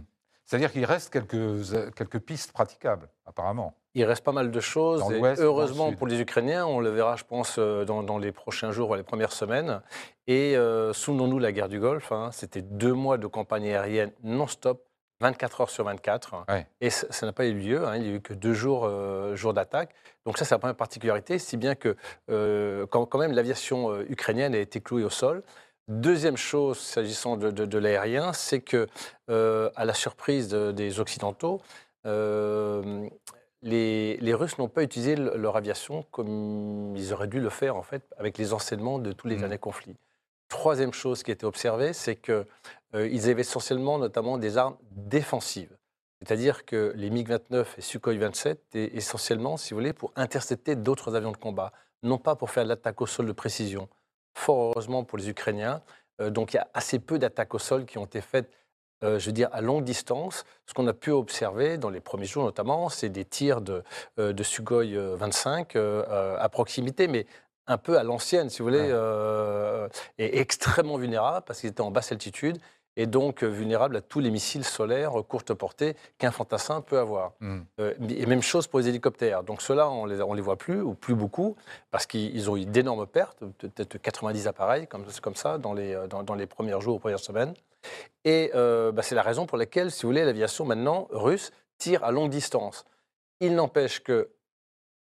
C'est-à-dire 0.49 0.71
qu'il 0.71 0.83
reste 0.83 1.13
quelques, 1.13 1.93
quelques 1.95 2.17
pistes 2.17 2.51
praticables, 2.53 3.07
apparemment. 3.27 3.75
Il 3.93 4.03
reste 4.03 4.23
pas 4.23 4.31
mal 4.31 4.49
de 4.49 4.59
choses. 4.59 5.03
Et 5.11 5.21
heureusement 5.43 5.93
pour 5.93 6.07
les 6.07 6.19
Ukrainiens, 6.19 6.65
on 6.65 6.79
le 6.79 6.89
verra, 6.89 7.15
je 7.17 7.23
pense, 7.23 7.57
euh, 7.59 7.85
dans, 7.85 8.17
les 8.17 8.31
prochains 8.31 8.71
jours 8.71 8.89
ou 8.89 8.95
les 8.95 9.03
premières 9.03 9.31
semaines. 9.31 9.81
Et 10.25 10.57
euh, 10.57 10.91
souvenons-nous 10.91 11.37
la 11.37 11.51
guerre 11.51 11.69
du 11.69 11.79
Golfe. 11.79 12.11
Hein, 12.11 12.31
c'était 12.31 12.63
deux 12.63 12.93
mois 12.93 13.19
de 13.19 13.27
campagne 13.27 13.67
aérienne 13.67 14.11
non-stop, 14.23 14.83
24 15.21 15.61
heures 15.61 15.69
sur 15.69 15.83
24. 15.83 16.45
Et 16.81 16.89
ça 16.89 17.27
n'a 17.27 17.31
pas 17.31 17.45
eu 17.45 17.53
lieu. 17.53 17.87
Hein, 17.87 17.97
il 17.97 18.01
n'y 18.01 18.09
a 18.09 18.13
eu 18.13 18.21
que 18.21 18.33
deux 18.33 18.53
jours, 18.53 18.85
euh, 18.85 19.35
jours 19.35 19.53
d'attaque. 19.53 19.93
Donc 20.25 20.39
ça, 20.39 20.45
c'est 20.45 20.55
la 20.55 20.59
première 20.59 20.75
particularité, 20.75 21.37
si 21.37 21.57
bien 21.57 21.75
que 21.75 21.95
quand, 22.87 23.05
quand, 23.05 23.19
même 23.19 23.33
l'aviation 23.33 24.01
ukrainienne 24.01 24.55
a 24.55 24.59
été 24.59 24.81
clouée 24.81 25.03
au 25.03 25.11
sol. 25.11 25.43
Deuxième 25.89 26.37
chose, 26.37 26.77
s'agissant 26.77 27.35
de, 27.35 27.77
l'aérien, 27.79 28.31
c'est 28.31 28.61
que, 28.61 28.85
euh, 29.31 29.71
à 29.75 29.85
la 29.85 29.95
surprise 29.95 30.47
des 30.49 30.99
Occidentaux, 30.99 31.61
euh, 32.05 33.09
les, 33.63 34.33
Russes 34.35 34.59
n'ont 34.59 34.67
pas 34.67 34.83
utilisé 34.83 35.15
leur 35.15 35.57
aviation 35.57 36.05
comme 36.11 36.95
ils 36.95 37.11
auraient 37.11 37.27
dû 37.27 37.39
le 37.39 37.49
faire, 37.49 37.75
en 37.75 37.81
fait, 37.81 38.03
avec 38.19 38.37
les 38.37 38.53
enseignements 38.53 38.99
de 38.99 39.11
tous 39.13 39.27
les 39.27 39.37
mmh. 39.37 39.43
années 39.45 39.57
conflits. 39.57 39.95
Troisième 40.47 40.93
chose 40.93 41.23
qui 41.23 41.31
a 41.31 41.33
été 41.33 41.47
observée, 41.47 41.93
c'est 41.93 42.17
qu'ils 42.17 42.45
euh, 42.93 43.29
avaient 43.31 43.41
essentiellement, 43.41 43.97
notamment, 43.97 44.37
des 44.37 44.59
armes 44.59 44.77
défensives. 44.91 45.75
C'est-à-dire 46.21 46.65
que 46.65 46.93
les 46.97 47.09
MiG-29 47.09 47.65
et 47.79 47.81
Sukhoi 47.81 48.13
27 48.13 48.59
étaient 48.59 48.95
essentiellement, 48.95 49.57
si 49.57 49.73
vous 49.73 49.79
voulez, 49.79 49.93
pour 49.93 50.11
intercepter 50.15 50.75
d'autres 50.75 51.15
avions 51.15 51.31
de 51.31 51.37
combat, 51.37 51.71
non 52.03 52.19
pas 52.19 52.35
pour 52.35 52.51
faire 52.51 52.63
de 52.63 52.69
l'attaque 52.69 53.01
au 53.01 53.07
sol 53.07 53.25
de 53.25 53.31
précision 53.31 53.89
fort 54.39 54.71
heureusement 54.71 55.03
pour 55.03 55.17
les 55.17 55.29
Ukrainiens. 55.29 55.81
Euh, 56.21 56.29
donc 56.29 56.53
il 56.53 56.57
y 56.57 56.59
a 56.59 56.67
assez 56.73 56.99
peu 56.99 57.19
d'attaques 57.19 57.53
au 57.53 57.59
sol 57.59 57.85
qui 57.85 57.97
ont 57.97 58.05
été 58.05 58.21
faites, 58.21 58.49
euh, 59.03 59.19
je 59.19 59.27
veux 59.27 59.31
dire, 59.31 59.49
à 59.51 59.61
longue 59.61 59.83
distance. 59.83 60.45
Ce 60.65 60.73
qu'on 60.73 60.87
a 60.87 60.93
pu 60.93 61.11
observer 61.11 61.77
dans 61.77 61.89
les 61.89 62.01
premiers 62.01 62.25
jours 62.25 62.43
notamment, 62.43 62.89
c'est 62.89 63.09
des 63.09 63.25
tirs 63.25 63.61
de, 63.61 63.83
euh, 64.19 64.33
de 64.33 64.43
Sukhoi 64.43 64.83
25 65.15 65.75
à 65.75 66.49
proximité, 66.49 67.07
mais 67.07 67.25
un 67.67 67.77
peu 67.77 67.99
à 67.99 68.03
l'ancienne, 68.03 68.49
si 68.49 68.59
vous 68.59 68.69
voulez, 68.69 68.89
et 70.17 70.39
extrêmement 70.39 70.97
vulnérables 70.97 71.45
parce 71.45 71.59
qu'ils 71.59 71.69
étaient 71.69 71.81
en 71.81 71.91
basse 71.91 72.11
altitude 72.11 72.57
et 72.99 73.07
donc 73.07 73.43
vulnérable 73.45 73.95
à 73.95 74.01
tous 74.01 74.19
les 74.19 74.29
missiles 74.29 74.65
solaires 74.65 75.13
courte 75.25 75.53
portée 75.53 75.95
qu'un 76.17 76.31
fantassin 76.31 76.81
peut 76.81 76.99
avoir. 76.99 77.31
Hmm. 77.39 77.61
Euh, 77.79 77.93
et 78.09 78.25
même 78.25 78.41
chose 78.41 78.67
pour 78.67 78.79
les 78.79 78.89
hélicoptères. 78.89 79.43
Donc 79.43 79.61
ceux-là, 79.61 79.89
on 79.89 80.05
ne 80.05 80.13
les, 80.13 80.21
on 80.21 80.33
les 80.33 80.41
voit 80.41 80.57
plus, 80.57 80.81
ou 80.81 80.95
plus 80.95 81.15
beaucoup, 81.15 81.55
parce 81.91 82.05
qu'ils 82.05 82.49
ont 82.49 82.57
eu 82.57 82.65
d'énormes 82.65 83.07
pertes, 83.07 83.39
peut-être 83.57 83.97
90 83.97 84.47
appareils, 84.47 84.85
comme, 84.85 85.05
comme 85.21 85.35
ça, 85.35 85.57
dans 85.57 85.73
les, 85.73 85.97
dans, 86.09 86.23
dans 86.23 86.35
les 86.35 86.45
premiers 86.45 86.79
jours 86.81 86.97
ou 86.97 86.99
premières 86.99 87.21
semaines. 87.21 87.53
Et 88.25 88.51
euh, 88.53 88.91
bah, 88.91 89.01
c'est 89.01 89.15
la 89.15 89.23
raison 89.23 89.45
pour 89.45 89.57
laquelle, 89.57 89.91
si 89.91 90.01
vous 90.01 90.09
voulez, 90.09 90.25
l'aviation 90.25 90.65
maintenant 90.65 91.07
russe 91.11 91.51
tire 91.77 92.03
à 92.03 92.11
longue 92.11 92.29
distance. 92.29 92.83
Il 93.39 93.55
n'empêche 93.55 94.03
que 94.03 94.29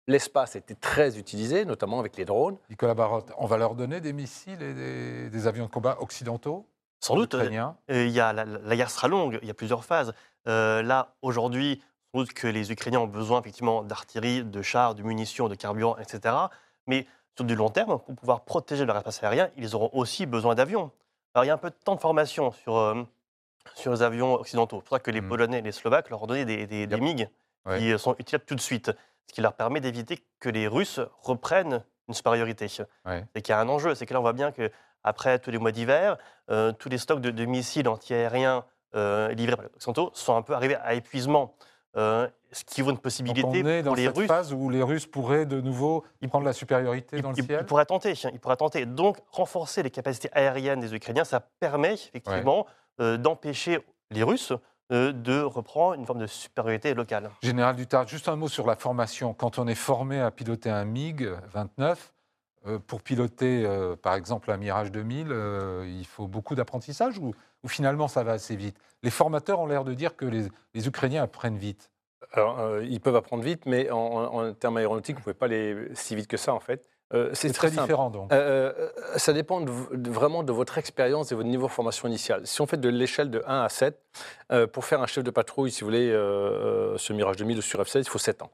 L'espace 0.08 0.56
était 0.56 0.76
très 0.76 1.18
utilisé, 1.18 1.66
notamment 1.66 2.00
avec 2.00 2.16
les 2.16 2.26
drones. 2.26 2.58
Nicolas 2.70 2.94
Barotte, 2.94 3.32
on 3.40 3.48
va 3.48 3.58
leur 3.58 3.74
donner 3.74 4.02
des 4.02 4.14
missiles 4.14 4.62
et 4.62 4.74
des, 4.76 5.30
des 5.32 5.48
avions 5.48 5.66
de 5.66 5.72
combat 5.72 5.98
occidentaux? 6.00 6.68
Sans 7.00 7.16
doute. 7.16 7.36
Euh, 7.36 7.72
il 7.90 8.10
y 8.10 8.20
a, 8.20 8.34
la, 8.34 8.76
guerre 8.76 8.90
sera 8.90 9.08
longue, 9.08 9.40
il 9.42 9.48
y 9.48 9.52
a 9.52 9.54
plusieurs 9.54 9.86
phases. 9.86 10.14
Euh, 10.48 10.82
là, 10.82 11.16
aujourd'hui, 11.22 11.82
doute 12.14 12.34
que 12.34 12.48
les 12.48 12.72
Ukrainiens 12.72 13.02
ont 13.02 13.08
besoin 13.08 13.42
effectivement 13.42 13.84
d'artillerie, 13.84 14.44
de 14.44 14.62
chars, 14.62 14.96
de 14.96 15.04
munitions, 15.04 15.50
de 15.50 15.56
carburant, 15.56 15.98
etc. 15.98 16.36
Mais 16.88 17.06
sur 17.36 17.46
du 17.46 17.56
long 17.56 17.70
terme, 17.70 18.00
pour 18.00 18.16
pouvoir 18.16 18.46
protéger 18.46 18.86
leur 18.86 18.98
espace 18.98 19.22
aérien, 19.24 19.50
ils 19.58 19.76
auront 19.76 19.90
aussi 19.94 20.26
besoin 20.26 20.56
d'avions. 20.56 20.92
Alors 21.34 21.44
il 21.44 21.48
y 21.48 21.52
a 21.52 21.54
un 21.54 21.58
peu 21.58 21.70
de 21.70 21.76
temps 21.76 21.96
de 21.96 22.00
formation 22.00 22.52
sur, 22.52 22.78
euh, 22.78 23.04
sur 23.74 23.92
les 23.92 24.02
avions 24.02 24.36
occidentaux. 24.36 24.78
C'est 24.78 24.90
pour 24.90 24.98
ça 24.98 25.00
que 25.00 25.12
les 25.12 25.22
mmh. 25.22 25.30
Polonais 25.30 25.60
et 25.60 25.62
les 25.62 25.74
Slovaques 25.74 26.10
leur 26.10 26.24
ont 26.24 26.28
donné 26.28 26.46
des, 26.46 26.66
des, 26.66 26.98
MiG 26.98 27.30
qui 27.78 28.00
sont 28.00 28.16
utilisables 28.20 28.46
tout 28.46 28.56
de 28.56 28.62
suite, 28.62 28.92
ce 29.28 29.34
qui 29.34 29.42
leur 29.42 29.54
permet 29.54 29.82
d'éviter 29.82 30.24
que 30.40 30.50
les 30.50 30.68
Russes 30.68 31.00
reprennent 31.22 31.84
une 32.08 32.14
supériorité. 32.14 32.68
C'est 32.68 32.86
qu'il 33.42 33.50
y 33.50 33.52
a 33.52 33.60
un 33.60 33.68
enjeu, 33.68 33.96
c'est 33.96 34.06
que 34.06 34.14
là 34.14 34.20
on 34.20 34.24
voit 34.24 34.34
bien 34.34 34.52
que 34.52 34.72
après 35.06 35.40
tous 35.40 35.52
les 35.52 35.58
mois 35.58 35.72
d'hiver, 35.72 36.18
euh, 36.50 36.74
tous 36.74 36.90
les 36.90 36.98
stocks 36.98 37.22
de, 37.22 37.46
missiles 37.46 37.88
antiaériens 37.88 38.66
euh, 38.96 39.30
livrés 39.34 39.56
par 39.56 39.66
les 39.66 39.72
Occidentaux 39.76 40.12
sont 40.14 40.36
un 40.36 40.42
peu 40.42 40.54
arrivés 40.54 40.76
à 40.76 40.94
épuisement. 40.96 41.56
Euh, 41.98 42.28
ce 42.52 42.64
qui 42.66 42.82
vaut 42.82 42.92
une 42.92 42.98
possibilité 42.98 43.42
Donc 43.42 43.56
on 43.56 43.68
est 43.68 43.84
dans 43.84 43.96
cette 43.96 44.18
Russes. 44.18 44.28
phase 44.28 44.54
où 44.54 44.70
les 44.70 44.84
Russes 44.84 45.06
pourraient 45.06 45.46
de 45.46 45.62
nouveau 45.62 46.04
prendre 46.30 46.46
la 46.46 46.54
supériorité 46.54 47.22
dans 47.22 47.30
le 47.30 47.36
ciel 47.36 47.60
ils 47.62 47.66
pourraient, 47.66 47.86
tenter, 47.86 48.14
ils 48.34 48.40
pourraient 48.40 48.56
tenter. 48.58 48.86
Donc, 48.86 49.18
renforcer 49.32 49.84
les 49.84 49.92
capacités 49.92 50.30
aériennes 50.34 50.80
des 50.80 50.94
Ukrainiens, 50.94 51.24
ça 51.24 51.40
permet 51.40 51.94
effectivement 51.94 52.66
euh, 53.00 53.18
d'empêcher 53.18 53.80
les 54.12 54.24
Russes 54.24 54.54
euh, 54.92 55.12
de 55.12 55.42
reprendre 55.42 55.96
une 55.96 56.06
forme 56.06 56.20
de 56.20 56.28
supériorité 56.28 56.94
locale. 56.94 57.30
Général 57.42 57.76
Dutard, 57.76 58.08
juste 58.08 58.30
un 58.30 58.36
mot 58.36 58.48
sur 58.48 58.68
la 58.68 58.76
formation. 58.76 59.34
Quand 59.34 59.58
on 59.58 59.68
est 59.68 59.76
formé 59.76 60.20
à 60.20 60.32
piloter 60.32 60.70
un 60.70 60.86
MiG-29, 60.86 61.96
pour 62.88 63.02
piloter, 63.02 63.68
par 64.02 64.16
exemple, 64.16 64.52
un 64.52 64.58
Mirage 64.58 64.92
2000, 64.92 65.28
il 65.88 66.06
faut 66.06 66.28
beaucoup 66.28 66.56
d'apprentissage 66.56 67.20
ou, 67.20 67.34
finalement 67.68 68.08
ça 68.08 68.24
va 68.24 68.34
assez 68.34 68.56
vite? 68.56 68.78
Les 69.04 69.10
formateurs 69.10 69.60
ont 69.60 69.66
l'air 69.66 69.84
de 69.84 69.94
dire 69.94 70.16
que 70.16 70.26
les 70.26 70.88
Ukrainiens 70.88 71.24
apprennent 71.24 71.58
vite. 71.58 71.90
Alors, 72.34 72.60
euh, 72.60 72.84
ils 72.84 73.00
peuvent 73.00 73.16
apprendre 73.16 73.44
vite, 73.44 73.66
mais 73.66 73.90
en, 73.92 74.54
termes 74.54 74.78
aéronautiques, 74.78 75.16
vous 75.16 75.22
ne 75.22 75.24
pouvez 75.24 75.34
pas 75.34 75.46
aller 75.46 75.90
si 75.94 76.16
vite 76.16 76.28
que 76.28 76.38
ça, 76.38 76.54
en 76.54 76.60
fait. 76.60 76.88
Euh, 77.14 77.30
c'est 77.34 77.54
très, 77.54 77.70
différent, 77.70 78.10
donc. 78.10 78.34
Euh, 78.34 78.90
ça 79.16 79.32
dépend 79.32 79.64
vraiment 79.64 80.44
de 80.44 80.52
votre 80.52 80.78
expérience 80.78 81.32
et 81.32 81.36
votre 81.36 81.48
niveau 81.48 81.68
de 81.68 81.72
formation 81.72 82.08
initiale. 82.08 82.46
Si 82.48 82.62
on 82.62 82.68
fait 82.68 82.80
de 82.80 82.90
l'échelle 82.90 83.30
de 83.30 83.44
1 83.46 83.62
à 83.62 83.70
7, 83.70 84.02
pour 84.74 84.86
faire 84.86 85.02
un 85.02 85.08
chef 85.08 85.24
de 85.24 85.32
patrouille, 85.32 85.72
si 85.72 85.82
vous 85.82 85.88
voulez, 85.88 86.12
ce 86.12 87.14
Mirage 87.14 87.38
2000 87.38 87.62
sur 87.62 87.82
F-16, 87.82 88.00
il 88.00 88.10
faut 88.10 88.18
7 88.18 88.42
ans. 88.42 88.52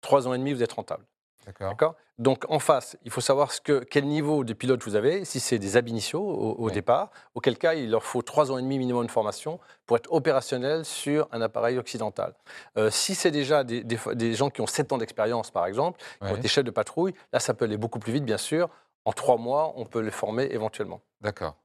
3 0.00 0.26
ans 0.26 0.34
et 0.34 0.38
demi, 0.38 0.52
vous 0.52 0.62
êtes 0.62 0.72
rentable. 0.72 1.04
D'accord. 1.46 1.94
Donc 2.18 2.44
en 2.48 2.58
face, 2.58 2.96
il 3.04 3.10
faut 3.10 3.20
savoir 3.20 3.52
ce 3.52 3.60
que, 3.60 3.80
quel 3.80 4.06
niveau 4.06 4.44
de 4.44 4.52
pilote 4.52 4.82
vous 4.84 4.94
avez, 4.94 5.24
si 5.24 5.40
c'est 5.40 5.58
des 5.58 5.76
ab 5.76 5.88
initio 5.88 6.20
au, 6.20 6.70
départ, 6.70 7.10
auquel 7.34 7.58
cas 7.58 7.74
il 7.74 7.90
leur 7.90 8.04
faut 8.04 8.22
trois 8.22 8.52
ans 8.52 8.58
et 8.58 8.62
demi 8.62 8.78
minimum 8.78 9.06
de 9.06 9.10
formation 9.10 9.58
pour 9.86 9.96
être 9.96 10.12
opérationnel 10.12 10.84
sur 10.84 11.28
un 11.32 11.40
appareil 11.40 11.78
occidental. 11.78 12.34
Euh, 12.76 12.90
si 12.90 13.14
c'est 13.14 13.30
déjà 13.30 13.64
des, 13.64 14.34
gens 14.34 14.50
qui 14.50 14.60
ont 14.60 14.66
sept 14.66 14.92
ans 14.92 14.98
d'expérience, 14.98 15.50
par 15.50 15.66
exemple, 15.66 16.00
qui 16.20 16.30
ont 16.30 16.36
été 16.36 16.48
chefs 16.48 16.64
de 16.64 16.70
patrouille, 16.70 17.14
là 17.32 17.40
ça 17.40 17.54
peut 17.54 17.64
aller 17.64 17.76
beaucoup 17.78 17.98
plus 17.98 18.12
vite, 18.12 18.24
bien 18.24 18.38
sûr. 18.38 18.68
En 19.04 19.12
trois 19.12 19.36
mois, 19.36 19.72
on 19.76 19.84
peut 19.84 20.00
les 20.00 20.12
former 20.12 20.44
éventuellement. 20.52 21.00
D'accord. 21.20 21.56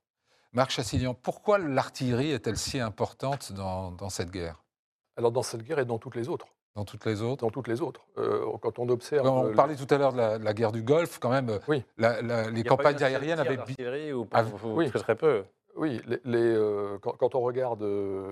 Marc 0.54 0.72
Chassilian, 0.72 1.14
pourquoi 1.14 1.60
l'artillerie 1.60 2.32
est-elle 2.32 2.58
si 2.58 2.80
importante 2.80 3.52
dans 3.52 4.10
cette 4.10 4.32
guerre? 4.32 4.64
Alors 5.18 5.32
dans 5.32 5.44
cette 5.44 5.64
guerre 5.64 5.80
et 5.80 5.86
dans 5.86 5.98
toutes 5.98 6.16
les 6.16 6.30
autres. 6.30 6.48
Dans 6.78 6.86
toutes 6.86 7.06
les 7.06 7.24
autres 7.24 7.44
Dans 7.44 7.50
toutes 7.50 7.68
les 7.68 7.82
autres. 7.82 8.02
Euh, 8.20 8.46
quand 8.62 8.78
on 8.78 8.88
observe. 8.90 9.26
on 9.26 9.52
parlait 9.56 9.76
tout 9.76 9.92
à 9.92 9.98
l'heure 9.98 10.14
de 10.14 10.18
la, 10.18 10.54
guerre 10.54 10.72
du 10.72 10.84
Golfe, 10.84 11.18
quand 11.18 11.32
même. 11.32 11.60
Oui. 11.68 11.84
les 11.98 12.64
campagnes 12.64 13.02
aériennes 13.02 13.40
avaient. 13.40 14.14
Ou 14.14 14.26
pas, 14.26 14.46
oui. 14.64 14.92
très 14.92 15.16
peu. 15.16 15.44
Oui, 15.76 16.00
les, 16.08 16.38
euh, 16.38 16.98
quand, 17.00 17.36
on 17.36 17.42
regarde 17.42 17.82
euh, 17.82 18.32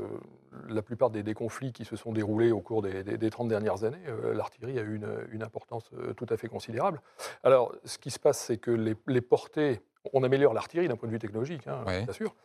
la 0.68 0.84
plupart 0.84 1.10
des, 1.10 1.34
conflits 1.34 1.74
qui 1.74 1.86
se 1.86 1.96
sont 1.96 2.12
déroulés 2.12 2.52
au 2.52 2.60
cours 2.60 2.84
des, 2.84 3.04
des, 3.04 3.30
30 3.30 3.48
dernières 3.48 3.84
années, 3.84 4.02
l'artillerie 4.34 4.78
a 4.78 4.82
eu 4.82 4.96
une, 4.96 5.28
une, 5.32 5.44
importance 5.44 5.90
tout 6.16 6.26
à 6.30 6.38
fait 6.38 6.48
considérable. 6.48 7.02
Alors, 7.44 7.74
ce 7.84 7.98
qui 7.98 8.12
se 8.12 8.20
passe, 8.20 8.40
c'est 8.40 8.58
que 8.58 8.72
les, 8.72 9.22
portées 9.22 9.82
on 10.14 10.24
améliore 10.24 10.54
l'artillerie 10.54 10.88
d'un 10.88 10.96
point 10.96 11.08
de 11.08 11.14
vue 11.14 11.20
technologique, 11.20 11.68
hein, 11.68 11.84
bien 11.86 12.14
sûr. 12.14 12.36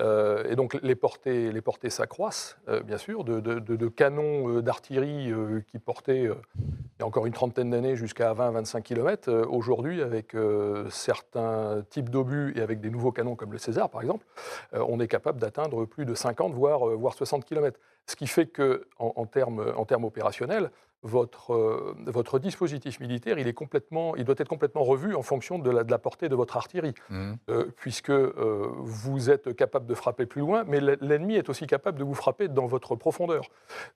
Euh, 0.00 0.44
et 0.50 0.56
donc 0.56 0.78
les 0.82 0.94
portées, 0.94 1.52
les 1.52 1.60
portées 1.60 1.90
s'accroissent, 1.90 2.58
euh, 2.68 2.82
bien 2.82 2.98
sûr, 2.98 3.24
de, 3.24 3.88
canons 3.88 4.48
euh, 4.48 4.62
d'artillerie 4.62 5.32
qui 5.66 5.78
portaient, 5.78 6.24
il 6.24 7.00
y 7.00 7.02
a 7.02 7.06
encore 7.06 7.26
une 7.26 7.32
trentaine 7.32 7.70
d'années, 7.70 7.96
jusqu'à 7.96 8.32
20-25 8.32 8.82
km. 8.82 9.32
Aujourd'hui, 9.48 10.02
avec 10.02 10.36
certains 10.90 11.84
types 11.90 12.10
d'obus 12.10 12.52
et 12.56 12.60
avec 12.60 12.80
des 12.80 12.90
nouveaux 12.90 13.12
canons 13.12 13.36
comme 13.36 13.52
le 13.52 13.58
César, 13.58 13.90
par 13.90 14.02
exemple, 14.02 14.26
on 14.72 15.00
est 15.00 15.08
capable 15.08 15.40
d'atteindre 15.40 15.84
plus 15.84 16.04
de 16.04 16.14
50, 16.14 16.52
voire, 16.54 16.86
voire 16.96 17.14
60 17.14 17.44
km. 17.44 17.78
Ce 18.06 18.16
qui 18.16 18.26
fait 18.26 18.50
en, 18.98 19.26
termes, 19.26 19.72
en 19.76 19.84
termes 19.84 20.04
opérationnels, 20.04 20.70
votre, 21.04 21.52
euh, 21.52 21.94
votre 22.06 22.38
dispositif 22.38 22.98
militaire, 22.98 23.38
il, 23.38 23.46
est 23.46 23.52
complètement, 23.52 24.16
il 24.16 24.24
doit 24.24 24.34
être 24.38 24.48
complètement 24.48 24.82
revu 24.82 25.14
en 25.14 25.22
fonction 25.22 25.58
de 25.58 25.70
la, 25.70 25.84
de 25.84 25.90
la 25.90 25.98
portée 25.98 26.30
de 26.30 26.34
votre 26.34 26.56
artillerie, 26.56 26.94
mmh. 27.10 27.32
euh, 27.50 27.66
puisque 27.76 28.10
euh, 28.10 28.66
vous 28.78 29.30
êtes 29.30 29.54
capable 29.54 29.86
de 29.86 29.94
frapper 29.94 30.24
plus 30.24 30.40
loin, 30.40 30.64
mais 30.66 30.80
l'ennemi 30.80 31.36
est 31.36 31.50
aussi 31.50 31.66
capable 31.66 31.98
de 31.98 32.04
vous 32.04 32.14
frapper 32.14 32.48
dans 32.48 32.66
votre 32.66 32.96
profondeur. 32.96 33.44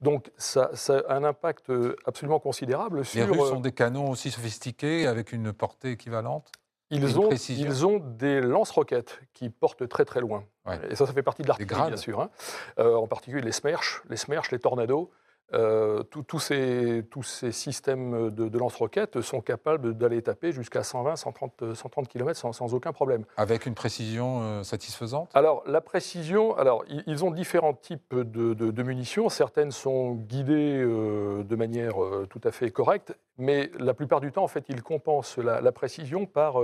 Donc 0.03 0.31
ça, 0.37 0.71
ça 0.75 1.03
a 1.09 1.15
un 1.15 1.25
impact 1.25 1.73
absolument 2.05 2.41
considérable 2.41 3.05
sur... 3.05 3.27
Les 3.27 3.33
Russes 3.33 3.53
ont 3.53 3.61
des 3.61 3.73
canons 3.73 4.11
aussi 4.11 4.31
sophistiqués 4.31 5.07
avec 5.07 5.33
une 5.33 5.53
portée 5.53 5.93
équivalente 5.93 6.53
ils 6.91 7.19
ont, 7.19 7.29
ils 7.31 7.87
ont, 7.87 7.99
des 7.99 8.41
lance-roquettes 8.41 9.21
qui 9.35 9.51
portent 9.51 9.87
très 9.91 10.07
très 10.07 10.21
loin. 10.21 10.45
Et 10.91 10.95
ça, 10.95 11.05
ça 11.05 11.13
fait 11.13 11.23
partie 11.23 11.43
de 11.43 11.49
l'artillerie, 11.49 11.89
bien 11.89 11.97
sûr. 11.99 12.19
Hein. 12.19 12.31
en 12.79 13.07
particulier 13.07 13.43
les 13.43 13.53
Smerch, 13.53 14.03
les 14.09 14.17
Smerch, 14.17 14.51
les 14.53 14.59
Tornados. 14.59 15.11
Euh, 15.55 16.03
tous 16.03 16.41
ces, 16.41 17.53
systèmes 17.53 18.31
de, 18.31 18.59
lance-roquettes 18.59 19.23
sont 19.23 19.41
capables 19.41 19.95
d'aller 19.95 20.21
taper 20.21 20.53
jusqu'à 20.53 20.83
120, 20.83 21.17
130, 21.17 21.75
130 21.75 22.09
km 22.09 22.53
sans, 22.53 22.75
aucun 22.75 22.93
problème. 22.93 23.25
Avec 23.39 23.65
une 23.65 23.75
précision 23.75 24.43
euh, 24.43 24.63
satisfaisante? 24.63 25.31
Alors, 25.33 25.63
la 25.67 25.81
précision, 25.81 26.55
alors, 26.57 26.85
ils, 27.07 27.25
ont 27.25 27.31
différents 27.31 27.73
types 27.73 28.15
de, 28.15 28.83
munitions. 28.83 29.31
Certaines 29.31 29.71
sont 29.71 30.13
guidées 30.15 30.83
euh, 30.83 31.43
de 31.45 31.57
manière 31.57 31.97
tout 32.29 32.41
à 32.45 32.51
fait 32.51 32.71
correcte, 32.71 33.17
mais 33.39 33.71
la 33.79 33.95
plupart 33.95 34.21
du 34.21 34.33
temps, 34.33 34.45
en 34.45 34.49
fait, 34.49 34.65
ils 34.69 34.83
compensent 34.83 35.39
la, 35.39 35.73
précision 35.73 36.27
par 36.27 36.57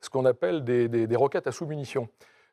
ce 0.00 0.08
qu'on 0.08 0.24
appelle 0.24 0.64
des, 0.64 0.88
des 0.88 1.16
roquettes 1.16 1.46
à 1.46 1.52
sous-munitions. 1.52 2.08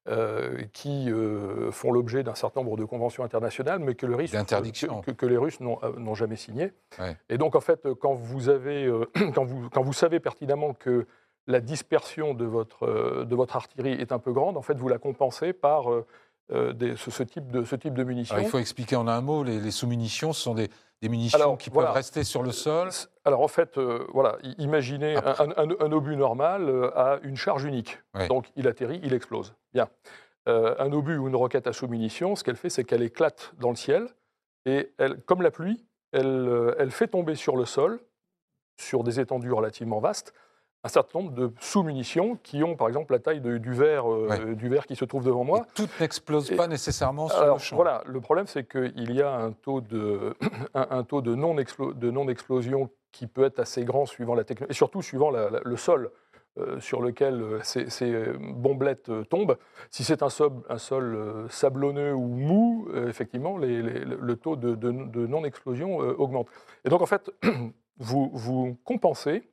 Euh, 0.10 0.60
qui 0.72 1.12
euh, 1.12 1.70
font 1.70 1.92
l'objet 1.92 2.24
d'un 2.24 2.34
certain 2.34 2.62
nombre 2.62 2.78
de 2.78 2.86
conventions 2.86 3.26
internationales, 3.26 3.80
mais 3.80 3.94
que, 3.94 4.06
le 4.06 4.16
risque, 4.16 4.38
que, 4.38 5.12
que, 5.12 5.26
les 5.26 5.36
Russes 5.36 5.60
n'ont 5.60 5.80
euh, 5.84 6.16
jamais 6.16 6.38
signé. 6.38 6.72
Et 7.28 7.38
donc, 7.38 7.58
en 7.58 7.60
fait, 7.60 7.86
quand 8.00 8.14
vous, 8.14 8.48
avez, 8.48 8.90
quand, 9.36 9.44
vous, 9.44 9.70
quand 9.70 9.82
vous 9.82 9.92
savez 9.92 10.22
pertinemment 10.22 10.74
que 10.74 11.08
la 11.46 11.60
dispersion 11.60 12.34
de 12.34 12.46
votre, 12.46 13.26
de 13.26 13.36
votre 13.36 13.58
artillerie 13.58 14.00
est 14.00 14.14
un 14.14 14.20
peu 14.20 14.32
grande, 14.32 14.56
en 14.56 14.62
fait, 14.62 14.76
vous 14.76 14.88
la 14.88 14.98
compensez 14.98 15.52
par 15.52 15.88
ce, 16.50 17.24
type 17.24 17.52
de, 17.52 17.66
ce 17.66 17.76
type 17.76 17.94
de 17.94 18.04
munitions. 18.06 18.38
il 18.38 18.48
faut 18.48 18.60
expliquer 18.60 18.96
en 18.96 19.10
un 19.10 19.20
mot, 19.20 19.44
les, 19.44 19.60
les 19.60 19.72
sous-munitions, 19.72 20.32
ce 20.32 20.42
sont 20.42 20.56
des, 20.56 20.70
des 21.02 21.10
munitions 21.10 21.58
qui 21.58 21.70
peuvent 21.70 21.92
rester 21.92 22.24
sur 22.24 22.44
le 22.44 22.52
sol 22.52 22.90
Alors 23.24 23.42
en 23.42 23.48
fait, 23.48 23.78
euh, 23.78 24.06
voilà, 24.14 24.38
imaginez 24.58 25.16
un, 25.16 25.92
obus 25.92 26.16
normal 26.16 26.70
euh, 26.70 26.92
a 26.96 27.20
une 27.24 27.36
charge 27.36 27.66
unique. 27.66 28.00
Donc 28.30 28.52
il 28.56 28.68
atterrit, 28.68 29.00
il 29.04 29.14
explose. 29.14 29.54
Bien. 29.74 29.90
Euh, 30.48 30.76
un 30.80 30.92
obus 30.94 31.18
ou 31.18 31.28
une 31.28 31.36
roquette 31.36 31.68
à 31.68 31.74
sous-munitions, 31.74 32.36
ce 32.36 32.44
qu'elle 32.44 32.56
fait, 32.56 32.70
c'est 32.70 32.84
qu'elle 32.84 33.04
éclate 33.04 33.54
dans 33.60 33.70
le 33.70 33.76
ciel 33.76 34.08
et 34.66 34.94
elle, 34.98 35.22
comme 35.22 35.42
la 35.42 35.52
pluie, 35.52 35.86
elle, 36.14 36.74
elle 36.80 36.92
fait 36.92 37.08
tomber 37.08 37.36
sur 37.36 37.58
le 37.58 37.66
sol, 37.66 38.00
sur 38.80 39.04
des 39.04 39.20
étendues 39.20 39.52
relativement 39.52 40.00
vastes, 40.00 40.34
un 40.88 40.90
certain 40.90 41.20
nombre 41.20 41.34
de 41.34 41.52
sous-munitions 41.60 42.38
qui 42.44 42.64
ont, 42.64 42.78
par 42.78 42.88
exemple, 42.88 43.12
la 43.12 43.20
taille 43.20 43.42
du, 43.42 43.74
verre, 43.74 44.10
euh, 44.10 44.56
du 44.56 44.70
verre 44.70 44.88
qui 44.88 44.96
se 44.96 45.04
trouve 45.04 45.26
devant 45.26 45.44
moi. 45.44 45.60
Et 45.60 45.74
toutes 45.76 46.00
n'explosent 46.00 46.56
pas 46.56 46.68
nécessairement 46.68 47.28
sur 47.28 47.46
le 47.46 47.58
champ. 47.58 47.76
Voilà, 47.76 48.04
le 48.06 48.22
problème, 48.22 48.48
c'est 48.48 48.66
qu'il 48.66 49.12
y 49.12 49.22
a 49.22 49.34
un 49.34 49.52
taux 49.52 49.82
de, 49.82 50.34
un, 50.74 51.04
taux 51.04 51.22
de 51.22 51.36
non-explosion 51.36 52.90
qui 53.12 53.28
peut 53.28 53.44
être 53.44 53.60
assez 53.60 53.84
grand 53.84 54.06
suivant 54.06 54.34
la 54.34 54.46
technologie, 54.46 54.72
et 54.72 54.76
surtout 54.76 55.02
suivant 55.02 55.30
le 55.30 55.76
sol. 55.76 56.12
Euh, 56.60 56.80
sur 56.80 57.04
lequel 57.04 57.40
euh, 57.40 57.60
ces, 57.62 58.12
bombelettes 58.40 59.12
tombent. 59.30 59.60
Si 59.92 60.04
c'est 60.04 60.24
un 60.24 60.30
sol, 60.30 60.54
un 60.70 60.80
sol 60.80 61.46
sablonneux 61.52 62.16
ou 62.16 62.26
mou, 62.26 62.88
effectivement, 63.08 63.58
le 63.60 64.36
taux 64.36 64.56
de, 64.56 64.74
de 64.74 65.28
non-explosion 65.28 65.98
augmente. 65.98 66.48
Et 66.84 66.90
donc, 66.90 67.04
en 67.04 67.06
fait, 67.06 67.30
vous, 68.00 68.32
vous 68.34 68.76
compensez 68.86 69.44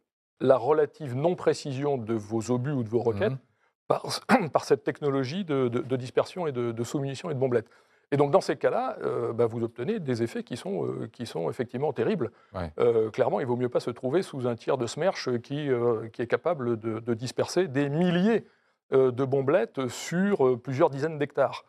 la 0.41 0.57
relative 0.57 1.14
non-précision 1.17 1.99
de 1.99 2.14
vos 2.14 2.50
obus 2.50 2.73
ou 2.73 2.83
de 2.83 2.88
vos 2.88 3.00
roquettes 3.00 3.33
mhm. 3.33 4.49
par, 4.53 4.64
cette 4.64 4.83
technologie 4.83 5.45
de, 5.45 5.69
dispersion 5.97 6.47
et 6.47 6.53
de, 6.53 6.85
sous-munitions 6.85 7.31
et 7.31 7.35
de 7.35 7.38
bombelettes. 7.38 7.69
Et 8.12 8.17
donc, 8.17 8.31
dans 8.31 8.41
ces 8.41 8.57
cas-là, 8.57 8.97
euh, 9.03 9.33
bah, 9.33 9.47
vous 9.47 9.62
obtenez 9.62 9.99
des 9.99 10.23
effets 10.23 10.45
qui 10.45 10.57
sont, 10.57 10.87
euh, 10.87 11.09
qui 11.12 11.26
sont 11.26 11.50
effectivement 11.50 11.93
terribles. 11.93 12.31
Euh, 12.79 13.11
clairement, 13.11 13.41
il 13.41 13.47
vaut 13.47 13.57
mieux 13.57 13.69
pas 13.69 13.81
se 13.81 13.91
trouver 13.91 14.23
sous 14.23 14.47
un 14.47 14.55
tir 14.55 14.79
de 14.79 14.87
Smerch 14.87 15.38
qui, 15.38 15.69
qui 16.12 16.23
est 16.23 16.26
capable 16.26 16.79
de, 16.79 17.14
disperser 17.14 17.67
des 17.67 17.88
milliers 17.88 18.47
de 18.93 19.25
bombelettes 19.25 19.88
sur 19.88 20.61
plusieurs 20.61 20.91
dizaines 20.91 21.19
d'hectares. 21.19 21.64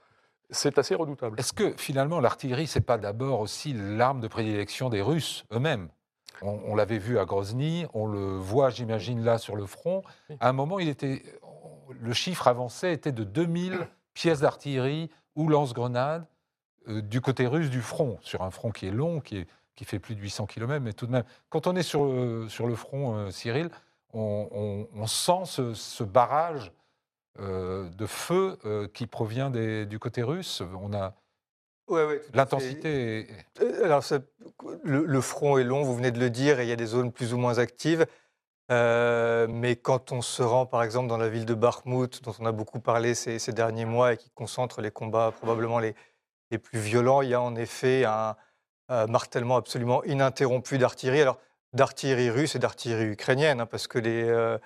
C'est 0.52 0.78
assez 0.78 0.94
redoutable. 0.94 1.40
Est-ce 1.40 1.54
que 1.54 1.74
finalement 1.78 2.20
l'artillerie, 2.20 2.68
c'est 2.68 2.82
pas 2.82 2.98
d'abord 2.98 3.40
aussi 3.40 3.74
l'arme 3.74 4.22
de 4.22 4.28
prédilection 4.28 4.90
des 4.90 5.02
Russes 5.02 5.46
eux-mêmes? 5.52 5.90
On, 6.42 6.76
l'avait 6.76 6.98
vu 6.98 7.20
à 7.20 7.26
Grozny, 7.26 7.86
on 7.94 8.08
le 8.08 8.38
voit, 8.38 8.70
j'imagine, 8.70 9.24
là 9.24 9.38
sur 9.38 9.56
le 9.56 9.66
front. 9.66 10.04
À 10.40 10.50
un 10.50 10.54
moment, 10.54 10.80
il 10.80 10.90
était, 10.90 11.24
le 11.90 12.14
chiffre 12.14 12.48
avancé 12.48 12.92
était 12.92 13.12
de 13.12 13.24
2000 13.24 13.88
pièces 14.14 14.42
d'artillerie 14.42 15.10
ou 15.36 15.50
lance-grenades 15.50 16.26
euh, 16.88 17.02
du 17.02 17.22
côté 17.22 17.48
russe 17.48 17.70
du 17.70 17.82
front, 17.82 18.18
sur 18.22 18.42
un 18.44 18.52
front 18.52 18.72
qui 18.72 18.88
est 18.88 18.92
long, 18.92 19.20
qui, 19.20 19.46
qui 19.76 19.86
fait 19.86 20.00
plus 20.00 20.16
de 20.16 20.22
800 20.22 20.46
km, 20.46 20.84
mais 20.84 20.94
tout 20.94 21.08
de 21.08 21.12
même, 21.12 21.24
quand 21.50 21.68
on 21.68 21.76
est 21.76 21.84
sur, 21.84 22.06
le, 22.06 22.48
sur 22.50 22.68
le 22.68 22.76
front, 22.76 23.16
euh, 23.16 23.32
Cyril, 23.32 23.70
on, 24.14 25.08
sent 25.08 25.74
ce, 25.74 26.04
barrage 26.04 26.72
euh, 27.40 27.90
de 27.90 28.06
feu 28.06 28.58
qui 28.94 29.08
provient 29.08 29.50
du 29.50 30.00
côté 30.00 30.24
russe. 30.24 30.64
On 30.82 30.94
a 30.94 31.14
l'intensité. 32.34 33.28
Alors, 33.84 34.04
le, 34.84 35.22
front 35.22 35.58
est 35.58 35.64
long, 35.64 35.84
vous 35.84 35.96
venez 35.96 36.12
de 36.12 36.20
le 36.20 36.30
dire, 36.30 36.60
et 36.60 36.64
il 36.64 36.70
y 36.70 36.74
a 36.74 36.76
des 36.76 36.86
zones 36.86 37.12
plus 37.12 37.34
ou 37.34 37.38
moins 37.38 37.60
actives. 37.60 38.06
mais 38.70 39.76
quand 39.82 40.12
on 40.12 40.22
se 40.22 40.44
rend, 40.44 40.66
par 40.66 40.84
exemple, 40.84 41.08
dans 41.08 41.18
la 41.18 41.30
ville 41.30 41.46
de 41.46 41.54
Bakhmut, 41.54 42.24
dont 42.24 42.34
on 42.40 42.46
a 42.46 42.52
beaucoup 42.52 42.80
parlé 42.80 43.14
ces, 43.16 43.40
ces 43.40 43.54
derniers 43.54 43.86
mois 43.86 44.14
et 44.14 44.18
qui 44.18 44.30
concentre 44.32 44.82
les 44.82 44.92
combats 44.92 45.32
probablement 45.32 45.80
les, 45.80 45.96
les 46.52 46.58
plus 46.58 46.80
violents, 46.80 47.22
il 47.22 47.30
y 47.30 47.34
a 47.34 47.42
en 47.42 47.56
effet 47.56 48.06
un, 48.06 48.36
martèlement 49.08 49.58
absolument 49.58 50.04
ininterrompu 50.04 50.78
d'artillerie. 50.78 51.22
Alors, 51.22 51.40
d'artillerie 51.74 52.30
russe 52.30 52.56
et 52.56 52.60
d'artillerie 52.60 53.06
ukrainienne, 53.06 53.60
hein, 53.60 53.66
parce 53.66 53.88
que 53.88 54.00
euh, 54.00 54.04
euh, 54.06 54.58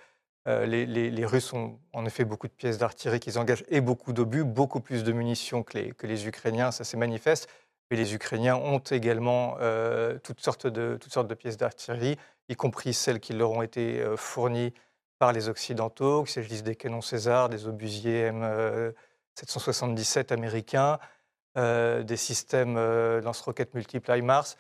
les, 0.66 0.86
les, 0.86 1.26
Russes 1.26 1.54
ont 1.54 1.80
en 1.94 2.06
effet 2.06 2.26
beaucoup 2.26 2.48
de 2.48 2.54
pièces 2.54 2.78
d'artillerie 2.78 3.20
qu'ils 3.20 3.38
engagent 3.38 3.64
et 3.70 3.82
beaucoup 3.82 4.14
d'obus, 4.14 4.44
beaucoup 4.44 4.80
plus 4.80 5.04
de 5.04 5.12
munitions 5.12 5.64
que 5.64 5.78
les, 5.78 5.92
que 5.92 6.08
les 6.08 6.28
Ukrainiens, 6.28 6.72
ça 6.72 6.84
c'est 6.84 6.98
manifeste. 6.98 7.50
Mais 7.92 7.98
les 7.98 8.14
Ukrainiens 8.14 8.56
ont 8.56 8.80
également 8.80 9.58
euh, 9.62 10.18
toutes, 10.24 10.42
sortes 10.42 10.68
de, 10.68 10.98
toutes 11.00 11.12
sortes 11.12 11.28
de 11.28 11.34
pièces 11.34 11.58
d'artillerie, 11.58 12.18
y 12.48 12.56
compris 12.56 12.94
celles 12.94 13.20
qui 13.20 13.34
leur 13.34 13.52
ont 13.52 13.62
été 13.62 14.04
fournies 14.16 14.74
par 15.20 15.34
les 15.34 15.50
Occidentaux, 15.50 16.24
qu'il 16.24 16.32
s'agisse 16.32 16.64
des 16.64 16.76
canons 16.76 17.02
César, 17.02 17.50
des 17.50 17.68
obusiers 17.68 18.32
M777 19.36 20.34
américains, 20.34 21.00
euh, 21.58 22.04
des 22.04 22.16
systèmes 22.16 22.78
euh, 22.78 23.22
lance-roquettes 23.22 23.74
multiples 23.74 24.12
HIMARS 24.12 24.56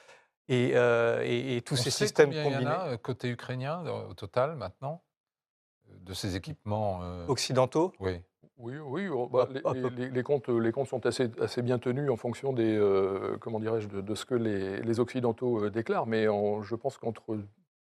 et, 0.47 0.71
euh, 0.73 1.21
et, 1.23 1.61
tous 1.61 1.75
ces 1.75 1.91
systèmes 1.91 2.33
combinés. 2.33 2.57
Il 2.61 2.63
y 2.63 2.67
en 2.67 2.91
a 2.91 2.97
côté 2.97 3.29
ukrainien 3.29 3.83
au 3.87 4.15
total 4.15 4.55
maintenant? 4.55 5.03
De 6.09 6.13
ces 6.13 6.35
équipements 6.35 7.01
occidentaux 7.27 7.93
Oui. 7.99 8.19
Oui, 8.57 8.73
oui. 8.77 9.07
Bah, 9.31 9.47
les, 9.93 10.23
comptes, 10.23 10.49
les 10.49 10.71
comptes 10.73 10.89
sont 10.89 11.05
assez, 11.05 11.31
assez 11.39 11.61
bien 11.61 11.79
tenus 11.79 12.09
en 12.09 12.17
fonction 12.17 12.51
des, 12.51 12.77
comment 13.39 13.59
dirais-je, 13.61 13.87
de, 13.87 14.15
ce 14.15 14.25
que 14.25 14.35
les, 14.35 14.99
occidentaux 14.99 15.69
déclarent. 15.69 16.07
Mais 16.07 16.25
je 16.25 16.75
pense 16.75 16.97
qu'entre 16.97 17.37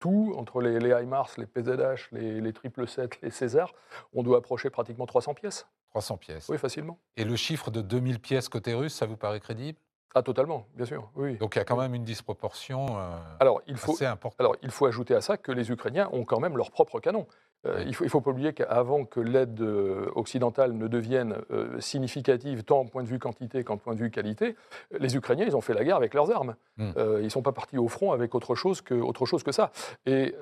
tout, 0.01 0.33
entre 0.35 0.61
les, 0.61 0.79
les 0.79 0.89
HIMARS, 0.89 1.29
les 1.37 1.45
PZH, 1.45 2.09
les, 2.11 2.41
les 2.41 2.51
777, 2.51 3.21
les 3.21 3.31
César, 3.31 3.73
on 4.13 4.23
doit 4.23 4.39
approcher 4.39 4.69
pratiquement 4.69 5.05
300 5.05 5.33
pièces. 5.35 5.67
300 5.91 6.17
pièces. 6.17 6.49
Oui, 6.49 6.57
facilement. 6.57 6.99
Et 7.15 7.23
le 7.23 7.35
chiffre 7.35 7.71
de 7.71 7.81
2000 7.81 8.19
pièces 8.19 8.49
côté 8.49 8.73
russe, 8.73 8.93
ça 8.93 9.05
vous 9.05 9.17
paraît 9.17 9.39
crédible? 9.39 9.77
Ah, 10.13 10.23
totalement, 10.23 10.67
bien 10.75 10.85
sûr. 10.85 11.09
Oui. 11.15 11.37
Donc 11.37 11.55
il 11.55 11.59
y 11.59 11.61
a 11.61 11.65
quand 11.65 11.77
même 11.77 11.95
une 11.95 12.03
disproportion 12.03 12.99
euh, 12.99 13.17
alors, 13.39 13.61
il 13.65 13.77
faut, 13.77 13.93
assez 13.93 14.05
importante. 14.05 14.41
Alors 14.41 14.57
il 14.61 14.69
faut 14.69 14.85
ajouter 14.85 15.15
à 15.15 15.21
ça 15.21 15.37
que 15.37 15.53
les 15.53 15.71
Ukrainiens 15.71 16.09
ont 16.11 16.25
quand 16.25 16.41
même 16.41 16.57
leurs 16.57 16.71
propres 16.71 16.99
canons. 16.99 17.27
Euh, 17.65 17.83
il 17.83 17.89
ne 17.89 18.09
faut, 18.09 18.21
pas 18.21 18.31
oublier 18.31 18.53
qu'avant 18.53 19.05
que 19.05 19.19
l'aide 19.19 19.61
euh, 19.61 20.09
occidentale 20.15 20.73
ne 20.73 20.87
devienne 20.87 21.35
significative, 21.79 22.63
tant 22.63 22.79
en 22.79 22.85
point 22.85 23.03
de 23.03 23.07
vue 23.07 23.19
quantité 23.19 23.63
qu'en 23.63 23.77
point 23.77 23.93
de 23.93 23.99
vue 23.99 24.09
qualité, 24.09 24.55
les 24.99 25.15
Ukrainiens, 25.15 25.45
ils 25.45 25.55
ont 25.55 25.61
fait 25.61 25.73
la 25.73 25.83
guerre 25.83 25.97
avec 25.97 26.13
leurs 26.13 26.31
armes. 26.31 26.55
Hmm. 26.77 26.91
ils 26.97 27.23
ne 27.23 27.29
sont 27.29 27.41
pas 27.41 27.51
partis 27.51 27.77
au 27.77 27.87
front 27.87 28.11
avec 28.11 28.33
autre 28.33 28.55
chose 28.55 28.81
que, 28.81 28.93
autre 28.93 29.25
chose 29.25 29.43
que 29.43 29.51
ça. 29.51 29.71
Et 30.05 30.33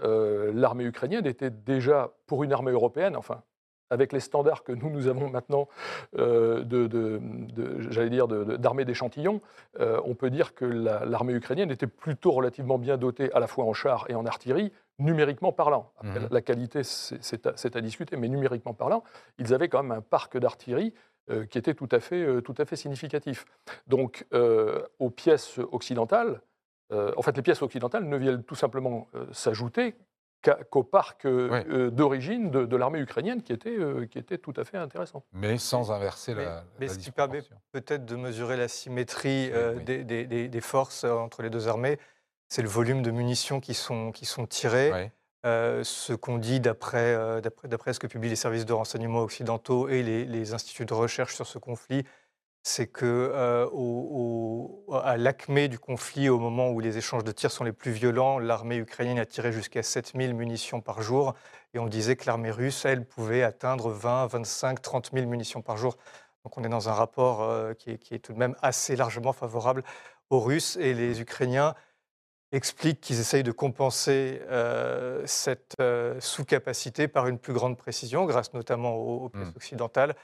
l'armée 0.54 0.86
ukrainienne 0.86 1.26
était 1.26 1.50
déjà, 1.50 2.12
pour 2.28 2.44
une 2.44 2.54
armée 2.54 2.72
européenne, 2.72 3.16
enfin, 3.16 3.42
avec 3.90 4.14
les 4.14 4.20
standards 4.20 4.64
que 4.64 4.72
nous, 4.72 4.90
nous 4.90 5.08
avons 5.08 5.30
maintenant 5.30 5.68
euh, 6.18 6.64
de, 6.64 7.22
j'allais 7.90 8.10
dire, 8.10 8.28
d'armée 8.28 8.86
d'échantillons, 8.86 9.42
euh, 9.80 10.00
on 10.06 10.16
peut 10.16 10.30
dire 10.30 10.54
que 10.54 10.66
l'armée 10.66 11.34
ukrainienne 11.34 11.72
était 11.72 11.88
plutôt 11.88 12.32
relativement 12.32 12.78
bien 12.78 12.98
dotée 12.98 13.32
à 13.34 13.40
la 13.40 13.48
fois 13.48 13.66
en 13.66 13.74
chars 13.74 14.06
et 14.10 14.16
en 14.16 14.26
artillerie, 14.26 14.72
numériquement 15.00 15.52
parlant. 15.52 15.92
Après, 15.98 16.20
mhm. 16.20 16.28
La 16.32 16.42
qualité, 16.42 16.84
c'est 16.84 17.48
à, 17.48 17.54
à, 17.78 17.82
discuter, 17.82 18.18
mais 18.18 18.30
numériquement 18.30 18.74
parlant, 18.74 19.04
ils 19.38 19.54
avaient 19.54 19.70
quand 19.70 19.82
même 19.82 19.98
un 19.98 20.02
parc 20.02 20.38
d'artillerie 20.38 20.94
euh, 21.30 21.46
qui 21.46 21.58
était 21.58 21.74
tout 21.74 21.90
à 21.92 22.00
fait, 22.00 22.42
tout 22.42 22.56
à 22.58 22.66
fait 22.66 22.76
significatif. 22.76 23.46
Donc, 23.88 24.26
aux 25.00 25.10
pièces 25.10 25.60
occidentales, 25.72 26.42
en 26.92 27.22
fait, 27.22 27.36
les 27.36 27.44
pièces 27.44 27.62
occidentales 27.62 28.06
ne 28.06 28.18
viennent 28.18 28.44
tout 28.44 28.56
simplement 28.56 29.08
s'ajouter 29.32 29.96
qu'au 30.70 30.84
parc 30.84 31.26
euh, 31.26 31.64
euh, 31.70 31.90
d'origine 31.90 32.50
de, 32.50 32.76
l'armée 32.76 33.00
ukrainienne, 33.00 33.42
qui 33.42 33.52
était, 33.52 33.78
euh, 33.78 34.06
qui 34.06 34.18
était 34.18 34.38
tout 34.38 34.54
à 34.56 34.64
fait 34.64 34.78
intéressant. 34.78 35.24
Mais 35.34 35.58
sans 35.58 35.92
inverser 35.92 36.34
la. 36.34 36.64
Mais 36.80 36.88
ce 36.88 36.98
qui 36.98 37.12
permet 37.12 37.42
peut-être 37.72 38.06
de 38.06 38.16
mesurer 38.16 38.58
la 38.58 38.68
symétrie 38.68 39.52
des, 39.86 40.04
des, 40.04 40.62
forces 40.62 41.04
entre 41.04 41.42
les 41.42 41.50
deux 41.50 41.68
armées, 41.68 42.00
c'est 42.50 42.62
le 42.62 42.68
volume 42.68 43.02
de 43.02 43.12
munitions 43.12 43.60
qui 43.60 43.74
sont, 43.74 44.12
qui 44.12 44.26
sont 44.26 44.46
tirées. 44.46 45.12
ce 45.44 46.14
qu'on 46.14 46.38
dit 46.38 46.60
d'après 46.60 47.14
ce 47.38 48.00
que 48.00 48.08
publient 48.08 48.30
les 48.30 48.36
services 48.36 48.66
de 48.66 48.74
renseignement 48.74 49.22
occidentaux 49.22 49.88
et 49.88 50.04
les, 50.04 50.26
les 50.26 50.54
instituts 50.54 50.86
de 50.86 50.94
recherche 50.94 51.36
sur 51.36 51.48
ce 51.48 51.58
conflit, 51.58 52.04
c'est 52.64 52.88
que 52.88 53.06
euh, 53.34 53.66
à 55.02 55.18
l'acmé 55.18 55.68
du 55.68 55.80
conflit, 55.80 56.30
au 56.30 56.40
moment 56.40 56.70
où 56.70 56.80
les 56.80 56.98
échanges 56.98 57.24
de 57.24 57.32
tirs 57.32 57.52
sont 57.52 57.64
les 57.64 57.72
plus 57.72 57.92
violents, 57.92 58.38
l'armée 58.40 58.78
ukrainienne 58.78 59.20
a 59.20 59.26
tiré 59.26 59.52
jusqu'à 59.52 59.82
7000 59.82 60.34
munitions 60.34 60.82
par 60.82 61.02
jour. 61.02 61.36
Et 61.74 61.80
on 61.80 61.88
disait 61.88 62.16
que 62.16 62.26
l'armée 62.26 62.52
russe, 62.52 62.86
elle, 62.86 63.06
pouvait 63.06 63.44
atteindre 63.44 63.90
20, 63.90 64.28
25, 64.28 64.82
30 64.82 65.12
000 65.14 65.28
munitions 65.28 65.62
par 65.62 65.78
jour. 65.78 65.98
Donc 66.44 66.58
on 66.58 66.64
est 66.64 66.70
dans 66.70 66.90
un 66.90 66.94
rapport 66.94 67.44
euh, 67.44 67.74
qui, 67.74 67.92
est, 67.92 68.20
tout 68.20 68.34
de 68.34 68.40
même 68.40 68.56
assez 68.62 68.96
largement 68.96 69.34
favorable 69.34 69.84
aux 70.30 70.40
Russes. 70.40 70.78
Et 70.78 70.94
les 70.94 71.22
Ukrainiens 71.22 71.76
expliquent 72.52 73.02
qu'ils 73.02 73.20
essayent 73.20 73.44
de 73.44 73.52
compenser 73.52 74.42
euh, 74.50 75.22
cette 75.26 75.76
sous-capacité 76.20 77.08
par 77.08 77.28
une 77.28 77.38
plus 77.38 77.54
grande 77.54 77.78
précision, 77.78 78.26
grâce 78.26 78.54
notamment 78.54 78.96
aux, 78.96 79.26
aux 79.26 79.30
pièces 79.30 79.54
mmh. 79.54 79.58
occidentales. 79.58 80.16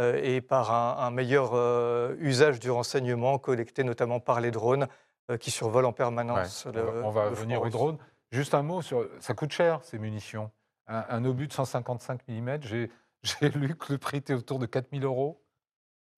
Euh, 0.00 0.20
et 0.22 0.40
par 0.40 0.72
un, 0.72 1.10
meilleur 1.12 1.52
euh, 1.54 2.16
usage 2.18 2.58
du 2.58 2.68
renseignement 2.68 3.38
collecté 3.38 3.84
notamment 3.84 4.18
par 4.18 4.40
les 4.40 4.50
drones 4.50 4.88
euh, 5.30 5.36
qui 5.36 5.52
survolent 5.52 5.84
en 5.84 5.92
permanence. 5.92 6.66
on 6.66 7.10
va, 7.10 7.30
venir 7.30 7.62
aux 7.62 7.68
drones. 7.68 7.98
Juste 8.32 8.54
un 8.54 8.62
mot 8.62 8.82
sur. 8.82 9.08
Ça 9.20 9.34
coûte 9.34 9.52
cher, 9.52 9.84
ces 9.84 9.98
munitions. 9.98 10.50
Un, 10.88 11.24
obus 11.24 11.46
de 11.46 11.52
155 11.52 12.22
mm, 12.28 12.58
j'ai 13.22 13.48
lu 13.50 13.76
que 13.76 13.92
le 13.92 13.98
prix 13.98 14.18
était 14.18 14.34
autour 14.34 14.58
de 14.58 14.66
4000 14.66 15.04
euros. 15.04 15.40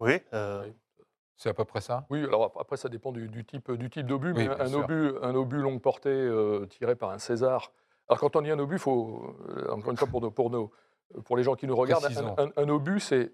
Oui. 0.00 0.20
C'est 1.36 1.50
à 1.50 1.54
peu 1.54 1.64
près 1.64 1.80
ça 1.80 2.06
Oui, 2.10 2.24
alors 2.24 2.52
après, 2.58 2.76
ça 2.76 2.88
dépend 2.88 3.12
du, 3.12 3.44
type 3.44 3.70
du 3.72 3.90
type 3.90 4.06
d'obus, 4.06 4.32
mais 4.32 4.48
un 4.48 4.72
obus, 4.72 5.12
un 5.22 5.34
obus 5.34 5.58
longue 5.58 5.80
portée 5.80 6.30
tiré 6.70 6.96
par 6.96 7.10
un 7.10 7.18
César. 7.18 7.72
Alors, 8.08 8.20
quand 8.20 8.36
on 8.36 8.42
dit 8.42 8.50
un 8.50 8.58
obus, 8.58 8.78
faut, 8.78 9.36
encore 9.68 9.90
une 9.90 9.96
fois, 9.96 10.08
pour, 10.08 10.32
pour, 10.32 10.50
nos, 10.50 10.70
pour 11.24 11.36
les 11.36 11.42
gens 11.42 11.54
qui 11.54 11.66
nous 11.66 11.76
regardent, 11.76 12.08
un 12.56 12.68
obus, 12.68 13.00
c'est 13.00 13.32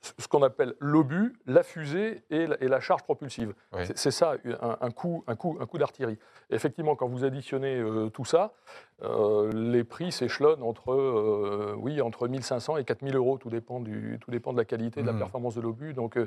ce 0.00 0.28
qu'on 0.28 0.42
appelle 0.42 0.74
l'obus, 0.78 1.34
la 1.46 1.62
fusée 1.62 2.22
et 2.30 2.46
la, 2.46 2.80
charge 2.80 3.02
propulsive. 3.02 3.54
C'est 3.94 4.10
ça, 4.10 4.34
un, 4.60 4.90
coup, 4.90 5.24
un 5.26 5.36
coup, 5.36 5.56
un 5.60 5.66
coup 5.66 5.78
d'artillerie. 5.78 6.18
Effectivement, 6.50 6.96
quand 6.96 7.08
vous 7.08 7.24
additionnez 7.24 7.76
euh, 7.76 8.08
tout 8.10 8.24
ça, 8.24 8.52
euh, 9.02 9.50
les 9.52 9.84
prix 9.84 10.12
s'échelonnent 10.12 10.62
entre, 10.62 10.92
euh, 10.92 11.74
oui, 11.78 12.00
entre 12.00 12.28
1500 12.28 12.76
et 12.76 12.84
4000 12.84 13.16
euros. 13.16 13.38
Tout 13.38 13.50
dépend, 13.50 13.80
du, 13.80 14.18
tout 14.20 14.30
dépend 14.30 14.52
de 14.52 14.58
la 14.58 14.64
qualité, 14.64 15.02
de 15.02 15.06
la 15.06 15.12
mmh. 15.12 15.18
performance 15.18 15.54
de 15.54 15.60
l'obus. 15.60 15.94
Donc, 15.94 16.18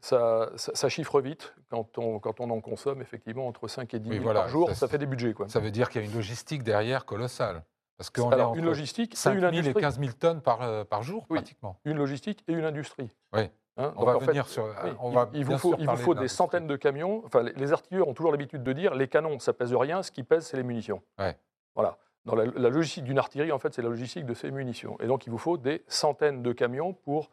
ça, 0.00 0.50
ça, 0.56 0.88
chiffre 0.88 1.20
vite 1.20 1.54
quand 1.70 1.98
on, 1.98 2.18
quand 2.18 2.40
on 2.40 2.50
en 2.50 2.60
consomme, 2.60 3.00
effectivement, 3.02 3.46
entre 3.46 3.68
5 3.68 3.92
et 3.94 3.98
10 3.98 4.20
000 4.20 4.32
par 4.32 4.48
jour. 4.48 4.70
Ça, 4.72 4.88
fait 4.88 4.98
des 4.98 5.06
budgets. 5.06 5.34
Quoi. 5.34 5.48
Ça 5.48 5.60
veut 5.60 5.70
dire 5.70 5.88
qu'il 5.88 6.00
y 6.00 6.04
a 6.04 6.08
une 6.08 6.14
logistique 6.14 6.62
derrière 6.62 7.04
colossale. 7.04 7.62
Parce 8.00 8.08
qu'on 8.08 8.30
a 8.30 8.56
une 8.56 8.64
logistique 8.64 9.14
et 9.14 9.30
une 9.30 9.44
industrie. 9.44 9.78
et 9.78 9.82
15 9.82 10.00
000 10.00 10.12
tonnes 10.18 10.40
par, 10.40 10.62
euh, 10.62 10.84
par 10.84 11.02
jour, 11.02 11.26
pratiquement. 11.26 11.76
Une 11.84 11.98
logistique 11.98 12.42
et 12.48 12.54
une 12.54 12.64
industrie. 12.64 13.14
Oui. 13.34 13.42
Hein, 13.76 13.92
on, 13.96 14.06
va 14.06 14.16
venir 14.16 14.46
sur, 14.46 14.74
on 15.00 15.10
va 15.10 15.28
il, 15.34 15.44
vous 15.44 15.58
faut, 15.58 15.74
il 15.78 15.86
vous 15.86 15.96
faut 15.96 16.14
des 16.14 16.26
centaines 16.26 16.66
de 16.66 16.76
camions. 16.76 17.22
Enfin, 17.26 17.42
les, 17.42 17.72
artilleurs 17.74 18.08
ont 18.08 18.14
toujours 18.14 18.32
l'habitude 18.32 18.62
de 18.62 18.72
dire 18.72 18.94
les 18.94 19.06
canons, 19.06 19.38
ça 19.38 19.52
pèse 19.52 19.74
rien, 19.74 20.02
ce 20.02 20.10
qui 20.10 20.22
pèse, 20.22 20.46
c'est 20.46 20.56
les 20.56 20.62
munitions. 20.62 21.02
Ouais. 21.18 21.36
Voilà. 21.74 21.98
Dans 22.24 22.34
la, 22.34 22.46
logistique 22.46 23.04
d'une 23.04 23.18
artillerie, 23.18 23.52
en 23.52 23.58
fait, 23.58 23.74
c'est 23.74 23.82
la 23.82 23.90
logistique 23.90 24.24
de 24.24 24.32
ces 24.32 24.50
munitions. 24.50 24.96
Et 25.00 25.06
donc, 25.06 25.26
il 25.26 25.30
vous 25.30 25.38
faut 25.38 25.58
des 25.58 25.84
centaines 25.86 26.42
de 26.42 26.52
camions 26.52 26.94
pour 26.94 27.28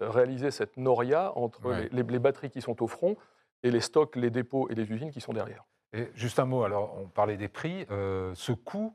euh, 0.00 0.08
réaliser 0.08 0.52
cette 0.52 0.76
noria 0.76 1.36
entre 1.36 1.60
les, 1.90 2.02
batteries 2.20 2.50
qui 2.50 2.62
sont 2.62 2.80
au 2.80 2.86
front 2.86 3.16
et 3.64 3.72
les 3.72 3.80
stocks, 3.80 4.14
les 4.14 4.30
dépôts 4.30 4.68
et 4.70 4.76
les 4.76 4.88
usines 4.88 5.10
qui 5.10 5.20
sont 5.20 5.32
derrière. 5.32 5.64
Et 5.92 6.12
juste 6.14 6.38
un 6.38 6.44
mot, 6.44 6.62
alors 6.62 6.96
on 6.96 7.08
parlait 7.08 7.36
des 7.36 7.48
prix. 7.48 7.86
Euh, 7.90 8.32
ce 8.36 8.52
coût 8.52 8.94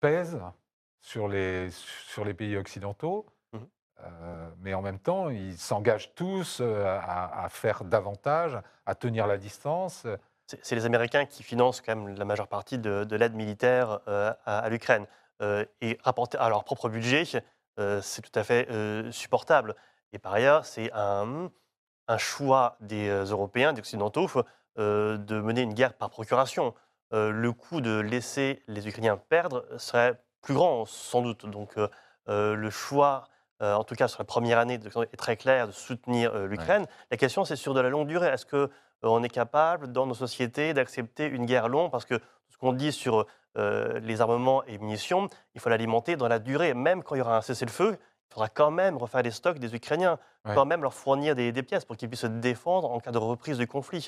pèse 0.00 0.40
sur 1.00 1.28
les, 1.28 1.70
sur 1.70 2.24
les 2.24 2.34
pays 2.34 2.56
occidentaux. 2.56 3.26
Mmh. 3.52 3.58
Euh, 4.00 4.50
mais 4.58 4.74
en 4.74 4.82
même 4.82 4.98
temps, 4.98 5.30
ils 5.30 5.58
s'engagent 5.58 6.14
tous 6.14 6.60
à, 6.60 7.46
faire 7.50 7.84
davantage, 7.84 8.58
à 8.86 8.94
tenir 8.94 9.26
la 9.26 9.36
distance. 9.36 10.06
C'est 10.46 10.74
les 10.74 10.84
Américains 10.84 11.26
qui 11.26 11.42
financent 11.42 11.80
quand 11.80 11.94
même 11.94 12.16
la 12.16 12.24
majeure 12.24 12.48
partie 12.48 12.78
de, 12.78 13.16
l'aide 13.16 13.34
militaire 13.34 14.00
à, 14.06 14.68
l'Ukraine. 14.68 15.06
et 15.40 15.98
rapporter 16.02 16.38
à 16.38 16.48
leur 16.48 16.64
propre 16.64 16.88
budget, 16.88 17.24
c'est 17.24 18.22
tout 18.22 18.36
à 18.36 18.42
fait 18.42 18.66
supportable. 19.12 19.76
Et 20.12 20.18
par 20.18 20.32
ailleurs, 20.32 20.64
c'est 20.64 20.90
un, 20.92 21.50
un, 22.08 22.18
choix 22.18 22.76
des 22.80 23.08
Européens, 23.08 23.72
des 23.72 23.78
Occidentaux, 23.78 24.28
de 24.76 25.40
mener 25.40 25.60
une 25.60 25.74
guerre 25.74 25.94
par 25.94 26.10
procuration. 26.10 26.74
Le 27.12 27.52
coût 27.52 27.80
de 27.80 27.98
laisser 28.00 28.62
les 28.68 28.86
Ukrainiens 28.86 29.16
perdre 29.16 29.64
serait 29.78 30.20
plus 30.42 30.54
grand, 30.54 30.84
sans 30.86 31.22
doute. 31.22 31.46
Donc, 31.46 31.74
le 32.26 32.70
choix, 32.70 33.28
en 33.60 33.84
tout 33.84 33.94
cas 33.94 34.08
sur 34.08 34.20
la 34.20 34.24
première 34.24 34.58
année, 34.58 34.78
est 35.12 35.16
très 35.16 35.36
clair 35.36 35.66
de 35.66 35.72
soutenir 35.72 36.34
l'Ukraine. 36.46 36.86
La 37.10 37.16
question, 37.16 37.44
c'est 37.44 37.56
sur 37.56 37.74
de 37.74 37.80
la 37.80 37.88
longue 37.88 38.06
durée. 38.06 38.28
Est-ce 38.28 38.46
qu'on 38.46 39.22
est 39.22 39.28
capable, 39.28 39.92
dans 39.92 40.06
nos 40.06 40.14
sociétés, 40.14 40.72
d'accepter 40.72 41.26
une 41.26 41.46
guerre 41.46 41.68
longue? 41.68 41.90
Parce 41.90 42.04
que 42.04 42.20
ce 42.48 42.56
qu'on 42.58 42.72
dit 42.72 42.92
sur 42.92 43.26
les 43.56 44.20
armements 44.20 44.62
et 44.64 44.78
munitions, 44.78 45.28
il 45.54 45.60
faut 45.60 45.68
l'alimenter 45.68 46.16
dans 46.16 46.28
la 46.28 46.38
durée. 46.38 46.72
Même 46.74 47.02
quand 47.02 47.16
il 47.16 47.18
y 47.18 47.22
aura 47.22 47.38
un 47.38 47.42
cessez-le-feu, 47.42 47.98
il 47.98 48.34
faudra 48.34 48.48
quand 48.48 48.70
même 48.70 48.96
refaire 48.96 49.22
les 49.22 49.32
stocks 49.32 49.58
des 49.58 49.74
Ukrainiens, 49.74 50.18
quand 50.44 50.64
même 50.64 50.82
leur 50.82 50.94
fournir 50.94 51.34
des, 51.34 51.50
des 51.50 51.62
pièces 51.64 51.84
pour 51.84 51.96
qu'ils 51.96 52.08
puissent 52.08 52.20
se 52.20 52.26
défendre 52.28 52.88
en 52.88 53.00
cas 53.00 53.10
de 53.10 53.18
reprise 53.18 53.58
du 53.58 53.66
conflit. 53.66 54.06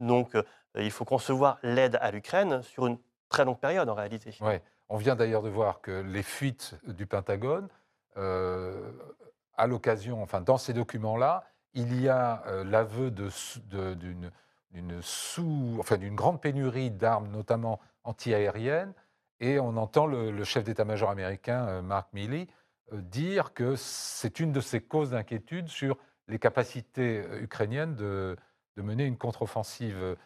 Donc, 0.00 0.36
il 0.74 0.90
faut 0.90 1.04
concevoir 1.04 1.58
l'aide 1.62 1.98
à 2.00 2.10
l'Ukraine 2.10 2.62
sur 2.62 2.86
une 2.86 2.98
très 3.28 3.44
longue 3.44 3.58
période 3.58 3.88
en 3.88 3.94
réalité. 3.94 4.36
Ouais. 4.40 4.62
On 4.88 4.98
vient 4.98 5.16
d'ailleurs 5.16 5.42
de 5.42 5.48
voir 5.48 5.80
que 5.80 6.02
les 6.02 6.22
fuites 6.22 6.74
du 6.86 7.06
Pentagone, 7.06 7.68
euh, 8.18 8.92
à 9.56 9.66
l'occasion, 9.66 10.22
enfin 10.22 10.42
dans 10.42 10.58
ces 10.58 10.74
documents-là, 10.74 11.44
il 11.72 11.98
y 11.98 12.10
a 12.10 12.42
euh, 12.46 12.62
l'aveu 12.62 13.10
d'une 13.10 14.30
grande 16.14 16.42
pénurie 16.42 16.90
d'armes, 16.90 17.30
notamment 17.30 17.80
antiaériennes, 18.04 18.92
et 19.40 19.58
on 19.58 19.78
entend 19.78 20.06
le, 20.06 20.44
chef 20.44 20.64
d'état-major 20.64 21.08
américain, 21.08 21.66
euh, 21.68 21.80
Mark 21.82 22.12
Milley, 22.12 22.48
dire 22.92 23.54
que 23.54 23.76
c'est 23.76 24.40
une 24.40 24.52
de 24.52 24.60
ses 24.60 24.82
causes 24.82 25.12
d'inquiétude 25.12 25.68
sur 25.68 25.96
les 26.28 26.38
capacités 26.38 27.24
ukrainiennes 27.40 27.94
de, 27.94 28.36
mener 28.80 29.04
une 29.04 29.18
contre-offensive 29.18 30.16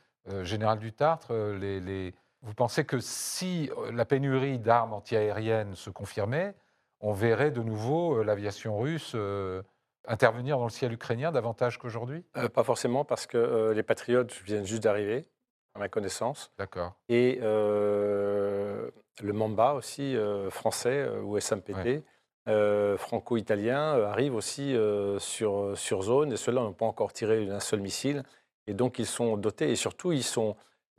générale 0.43 0.79
du 0.79 0.93
Tartre. 0.93 1.35
les 1.35 2.15
vous 2.47 2.55
pensez 2.55 2.85
que 2.85 3.01
si 3.01 3.71
euh, 3.77 3.91
la 3.91 4.05
pénurie 4.05 4.59
d'armes 4.59 4.93
antiaériennes 4.93 5.75
se 5.75 5.91
confirmait, 5.91 6.55
on 7.01 7.13
verrait 7.13 7.51
de 7.51 7.61
nouveau 7.61 8.21
euh, 8.21 8.25
l'aviation 8.25 8.79
russe 8.79 9.13
euh, 9.17 9.63
intervenir 10.07 10.57
dans 10.57 10.65
le 10.65 10.71
ciel 10.71 10.93
ukrainien 10.93 11.33
davantage 11.33 11.79
qu'aujourd'hui? 11.79 12.25
Pas 12.55 12.63
forcément, 12.63 13.05
parce 13.05 13.27
que 13.27 13.73
les 13.75 13.83
Patriotes 13.83 14.33
viennent 14.45 14.65
juste 14.65 14.85
d'arriver, 14.85 15.27
à 15.75 15.81
ma 15.81 15.89
connaissance. 15.89 16.53
D'accord. 16.57 16.95
Et 17.09 17.41
le 17.41 18.93
Mamba 19.21 19.73
aussi, 19.73 20.17
français, 20.51 21.09
ou 21.25 21.41
SMPT, 21.41 22.05
franco-italien, 22.47 24.03
arrive 24.05 24.35
aussi 24.35 24.77
sur, 25.19 25.77
sur 25.77 26.03
zone, 26.03 26.33
et 26.33 26.37
ceux-là 26.37 26.61
n'ont 26.61 26.73
pas 26.73 26.87
encore 26.87 27.13
tiré 27.13 27.49
un 27.51 27.61
seul 27.61 27.81
missile. 27.81 28.23
Et 28.67 28.75
donc, 28.75 28.99
ils 28.99 29.07
sont 29.07 29.37
dotés, 29.37 29.71
et 29.71 29.77
surtout, 29.77 30.13
ils 30.13 30.23
sont 30.23 30.57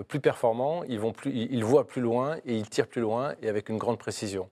plus 0.07 0.19
performants, 0.19 0.83
ils, 0.83 0.99
vont 0.99 1.13
plus, 1.13 1.31
ils 1.31 1.63
voient 1.63 1.87
plus 1.87 2.01
loin 2.01 2.37
et 2.45 2.55
ils 2.55 2.69
tirent 2.69 2.87
plus 2.87 3.01
loin 3.01 3.33
et 3.41 3.49
avec 3.49 3.69
une 3.69 3.77
grande 3.77 3.97
précision. 3.97 4.49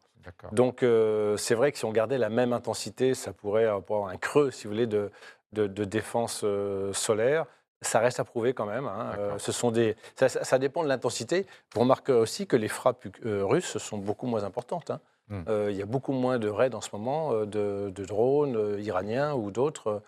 Donc 0.52 0.84
euh, 0.84 1.38
c'est 1.38 1.56
vrai 1.56 1.72
que 1.72 1.78
si 1.78 1.86
on 1.86 1.92
gardait 1.92 2.18
la 2.18 2.30
même 2.30 2.54
intensité, 2.54 3.14
ça 3.14 3.34
pourrait 3.34 3.66
avoir 3.66 4.08
un 4.08 4.18
creux, 4.18 4.52
si 4.52 4.66
vous 4.66 4.74
voulez, 4.74 4.88
de, 4.88 5.12
de, 5.52 5.84
défense 5.86 6.42
euh, 6.44 6.94
solaire. 6.94 7.46
Ça 7.82 8.00
reste 8.00 8.20
à 8.20 8.24
prouver 8.24 8.54
quand 8.54 8.66
même. 8.66 8.88
Hein. 8.88 9.14
Euh, 9.20 9.38
ce 9.38 9.52
sont 9.52 9.70
des, 9.70 9.96
ça, 10.16 10.58
dépend 10.58 10.84
de 10.84 10.90
l'intensité. 10.90 11.46
Vous 11.74 11.82
remarquerez 11.82 12.18
aussi 12.18 12.48
que 12.48 12.56
les 12.56 12.68
frappes 12.68 13.06
russes 13.24 13.78
sont 13.78 13.98
beaucoup 13.98 14.26
moins 14.26 14.44
importantes. 14.44 14.90
Hein. 14.92 15.00
Hmm. 15.28 15.44
Il 15.70 15.76
y 15.76 15.82
a 15.82 15.86
beaucoup 15.86 16.12
moins 16.12 16.38
de 16.38 16.48
raids 16.48 16.76
en 16.76 16.82
ce 16.82 16.90
moment 16.94 17.46
de, 17.46 17.90
de 17.90 18.06
drones 18.06 18.80
iraniens 18.80 19.34
ou 19.34 19.50
d'autres 19.50 20.04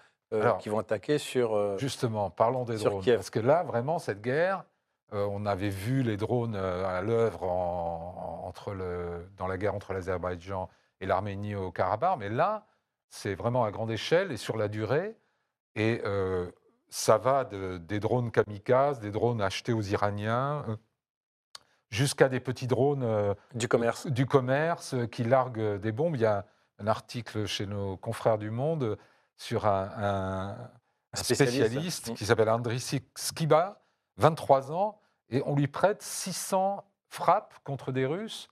qui 0.60 0.70
vont 0.70 0.80
attaquer 0.80 1.18
sur. 1.18 1.78
justement, 1.80 2.30
parlons 2.30 2.66
des 2.66 2.78
drones. 2.78 3.04
Parce 3.04 3.30
que 3.30 3.40
là, 3.40 3.64
vraiment, 3.64 3.98
cette 3.98 4.22
guerre, 4.22 4.64
euh, 5.14 5.26
on 5.32 5.46
avait 5.46 5.70
vu 5.70 6.04
les 6.04 6.18
drones 6.18 6.56
euh, 6.56 6.86
à 6.86 7.02
l'œuvre 7.02 7.48
dans 9.38 9.48
la 9.48 9.58
guerre 9.58 9.76
entre 9.76 9.94
l'Azerbaïdjan 9.94 10.70
et 11.00 11.06
l'Arménie 11.06 11.56
au 11.56 11.72
Karabakh, 11.72 12.18
mais 12.20 12.30
là, 12.30 12.66
c'est 13.08 13.36
vraiment 13.36 13.64
à 13.64 13.72
grande 13.72 13.92
échelle 13.92 14.32
et 14.32 14.38
sur 14.38 14.58
la 14.58 14.68
durée. 14.68 15.16
Et 15.76 16.02
euh, 16.06 16.52
ça 16.90 17.18
va 17.18 17.46
des 17.46 18.00
drones 18.00 18.32
kamikazes, 18.32 19.00
des 19.00 19.12
drones 19.12 19.42
achetés 19.42 19.74
aux 19.74 19.82
Iraniens, 19.82 20.66
jusqu'à 21.90 22.30
des 22.30 22.40
petits 22.40 22.68
drones 22.68 23.36
du 23.54 23.68
commerce. 23.68 24.08
du 24.08 24.26
commerce 24.26 24.96
qui 25.12 25.24
larguent 25.24 25.80
des 25.80 25.92
bombes. 25.92 26.16
Il 26.16 26.22
y 26.22 26.26
a 26.26 26.46
un 26.80 26.88
article 26.88 27.46
chez 27.46 27.66
nos 27.66 27.98
confrères 27.98 28.38
du 28.38 28.50
Monde 28.50 28.98
sur 29.38 29.66
un, 29.66 30.58
spécialiste, 31.14 32.14
qui 32.16 32.26
s'appelle 32.26 32.50
Andris 32.50 33.02
Skiba, 33.16 33.82
23 34.18 34.72
ans, 34.72 35.00
et 35.30 35.42
on 35.46 35.56
lui 35.56 35.68
prête 35.68 36.02
600 36.02 36.84
frappes 37.10 37.56
contre 37.64 37.92
des 37.92 38.06
Russes 38.06 38.50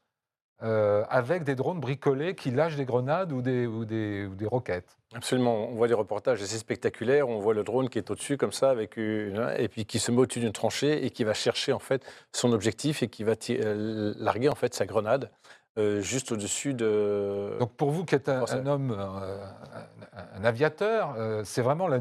euh, 0.63 1.03
avec 1.09 1.43
des 1.43 1.53
drones 1.53 1.81
bricolés 1.81 2.33
qui 2.33 2.49
lâchent 2.49 2.77
des 2.77 2.85
grenades 2.85 3.33
ou 3.33 3.41
des, 3.41 3.67
ou 3.67 3.83
des, 3.83 4.25
ou 4.25 4.35
des, 4.35 4.45
roquettes. 4.45 4.97
Absolument. 5.13 5.67
On 5.67 5.75
voit 5.75 5.89
des 5.89 5.93
reportages 5.93 6.41
assez 6.41 6.57
spectaculaires. 6.57 7.27
On 7.27 7.39
voit 7.39 7.53
le 7.53 7.63
drone 7.63 7.89
qui 7.89 7.97
est 7.97 8.09
au-dessus 8.09 8.37
comme 8.37 8.53
ça, 8.53 8.69
avec 8.69 8.95
une, 8.95 9.53
et 9.57 9.67
puis 9.67 9.85
qui 9.85 9.99
se 9.99 10.11
met 10.11 10.19
au-dessus 10.19 10.39
d'une 10.39 10.53
tranchée 10.53 11.05
et 11.05 11.09
qui 11.09 11.25
va 11.25 11.33
chercher 11.33 11.73
en 11.73 11.79
fait 11.79 12.05
son 12.31 12.53
objectif 12.53 13.03
et 13.03 13.09
qui 13.09 13.25
va 13.25 13.33
euh, 13.49 14.13
larguer 14.17 14.47
en 14.47 14.55
fait 14.55 14.73
sa 14.73 14.85
grenade. 14.85 15.29
Euh, 15.77 15.99
juste 15.99 16.31
au-dessus 16.31 16.73
de. 16.73 17.57
Donc 17.59 17.73
pour 17.73 17.91
vous 17.91 18.05
qui 18.05 18.15
êtes 18.15 18.29
un, 18.29 18.65
homme, 18.65 18.91
un, 18.93 20.43
aviateur, 20.45 21.17
c'est 21.43 21.61
vraiment 21.61 21.89
la, 21.89 21.99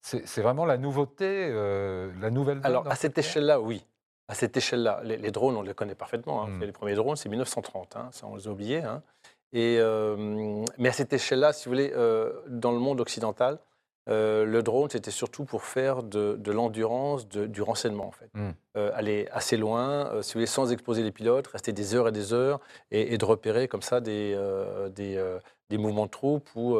c'est 0.00 0.40
vraiment 0.40 0.64
la 0.64 0.78
nouveauté, 0.78 1.48
la 1.48 2.30
nouvelle. 2.30 2.58
Alors 2.64 2.88
à 2.90 2.96
cette 2.96 3.16
échelle-là, 3.16 3.60
oui 3.60 3.86
à 4.28 4.34
cette 4.34 4.56
échelle-là. 4.56 5.00
Les, 5.04 5.30
drones, 5.30 5.56
on 5.56 5.62
les 5.62 5.74
connaît 5.74 5.94
parfaitement. 5.94 6.44
Hein. 6.44 6.48
Mmh. 6.48 6.64
Les 6.64 6.72
premiers 6.72 6.94
drones, 6.94 7.16
c'est 7.16 7.28
1930, 7.28 7.96
hein, 7.96 8.08
ça 8.12 8.26
on 8.26 8.36
les 8.36 8.48
a 8.48 8.50
oubliés. 8.50 8.82
Hein. 8.82 9.02
Et, 9.52 9.78
euh, 9.78 10.64
mais 10.78 10.88
à 10.88 10.92
cette 10.92 11.12
échelle-là, 11.12 11.52
si 11.52 11.66
vous 11.66 11.70
voulez, 11.70 11.92
euh, 11.94 12.32
dans 12.48 12.72
le 12.72 12.78
monde 12.78 13.00
occidental, 13.00 13.58
euh, 14.10 14.44
le 14.44 14.62
drone, 14.62 14.90
c'était 14.90 15.12
surtout 15.12 15.44
pour 15.44 15.62
faire 15.62 16.02
de, 16.02 16.38
l'endurance, 16.50 17.26
du 17.28 17.62
renseignement, 17.62 18.08
en 18.08 18.10
fait. 18.10 18.30
Mmh. 18.34 18.50
aller 18.94 19.28
assez 19.30 19.56
loin, 19.56 20.20
si 20.22 20.32
vous 20.32 20.38
voulez, 20.38 20.46
sans 20.46 20.72
exposer 20.72 21.02
les 21.02 21.12
pilotes, 21.12 21.46
rester 21.46 21.72
des 21.72 21.94
heures 21.94 22.08
et 22.08 22.12
des 22.12 22.32
heures 22.32 22.60
et, 22.90 23.16
de 23.16 23.24
repérer 23.24 23.68
comme 23.68 23.80
ça 23.80 24.00
des, 24.00 24.36
des, 24.94 25.78
mouvements 25.78 26.06
de 26.06 26.10
troupes 26.10 26.50
ou 26.54 26.76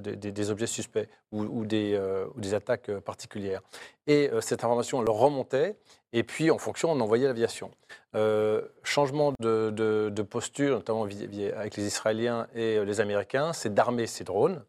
des, 0.00 0.50
objets 0.50 0.66
suspects 0.66 1.08
ou, 1.32 1.66
des, 1.66 2.00
ou 2.34 2.40
des 2.40 2.54
attaques 2.54 2.90
particulières. 3.00 3.60
Et 4.06 4.30
cette 4.40 4.64
information, 4.64 4.98
on 4.98 5.02
leur 5.02 5.16
remontait 5.16 5.76
et 6.12 6.24
puis, 6.24 6.50
en 6.50 6.58
fonction, 6.58 6.90
on 6.92 7.00
envoyait 7.00 7.26
l'aviation. 7.26 7.70
Euh, 8.14 8.62
changement 8.82 9.32
de, 9.40 10.22
posture, 10.28 10.76
notamment 10.76 11.04
avec 11.04 11.76
les 11.76 11.86
Israéliens 11.86 12.46
et 12.54 12.76
euh, 12.76 12.84
les 12.84 13.00
Américains, 13.00 13.52
c'est 13.54 13.72
d'armer 13.72 14.06
ces 14.06 14.24
drones 14.24 14.62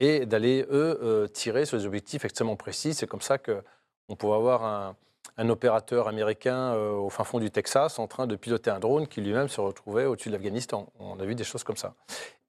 et 0.00 0.24
d'aller, 0.24 0.66
eux, 0.70 0.98
euh, 1.02 1.26
tirer 1.28 1.66
sur 1.66 1.78
des 1.78 1.86
objectifs 1.86 2.24
extrêmement 2.24 2.56
précis. 2.56 2.94
C'est 2.94 3.06
comme 3.06 3.20
ça 3.20 3.36
qu'on 3.36 4.16
pouvait 4.16 4.36
avoir 4.36 4.64
un, 4.64 4.96
opérateur 5.50 6.08
américain 6.08 6.74
au 6.74 7.10
fin 7.10 7.22
fond 7.24 7.38
du 7.38 7.50
Texas 7.50 7.98
en 7.98 8.06
train 8.06 8.26
de 8.26 8.36
piloter 8.36 8.70
un 8.70 8.78
drone 8.78 9.06
qui 9.06 9.20
lui-même 9.20 9.48
se 9.48 9.60
retrouvait 9.60 10.06
au-dessus 10.06 10.30
de 10.30 10.34
l'Afghanistan. 10.34 10.90
On 10.98 11.20
a 11.20 11.24
vu 11.26 11.34
des 11.34 11.44
choses 11.44 11.62
comme 11.62 11.76
ça. 11.76 11.94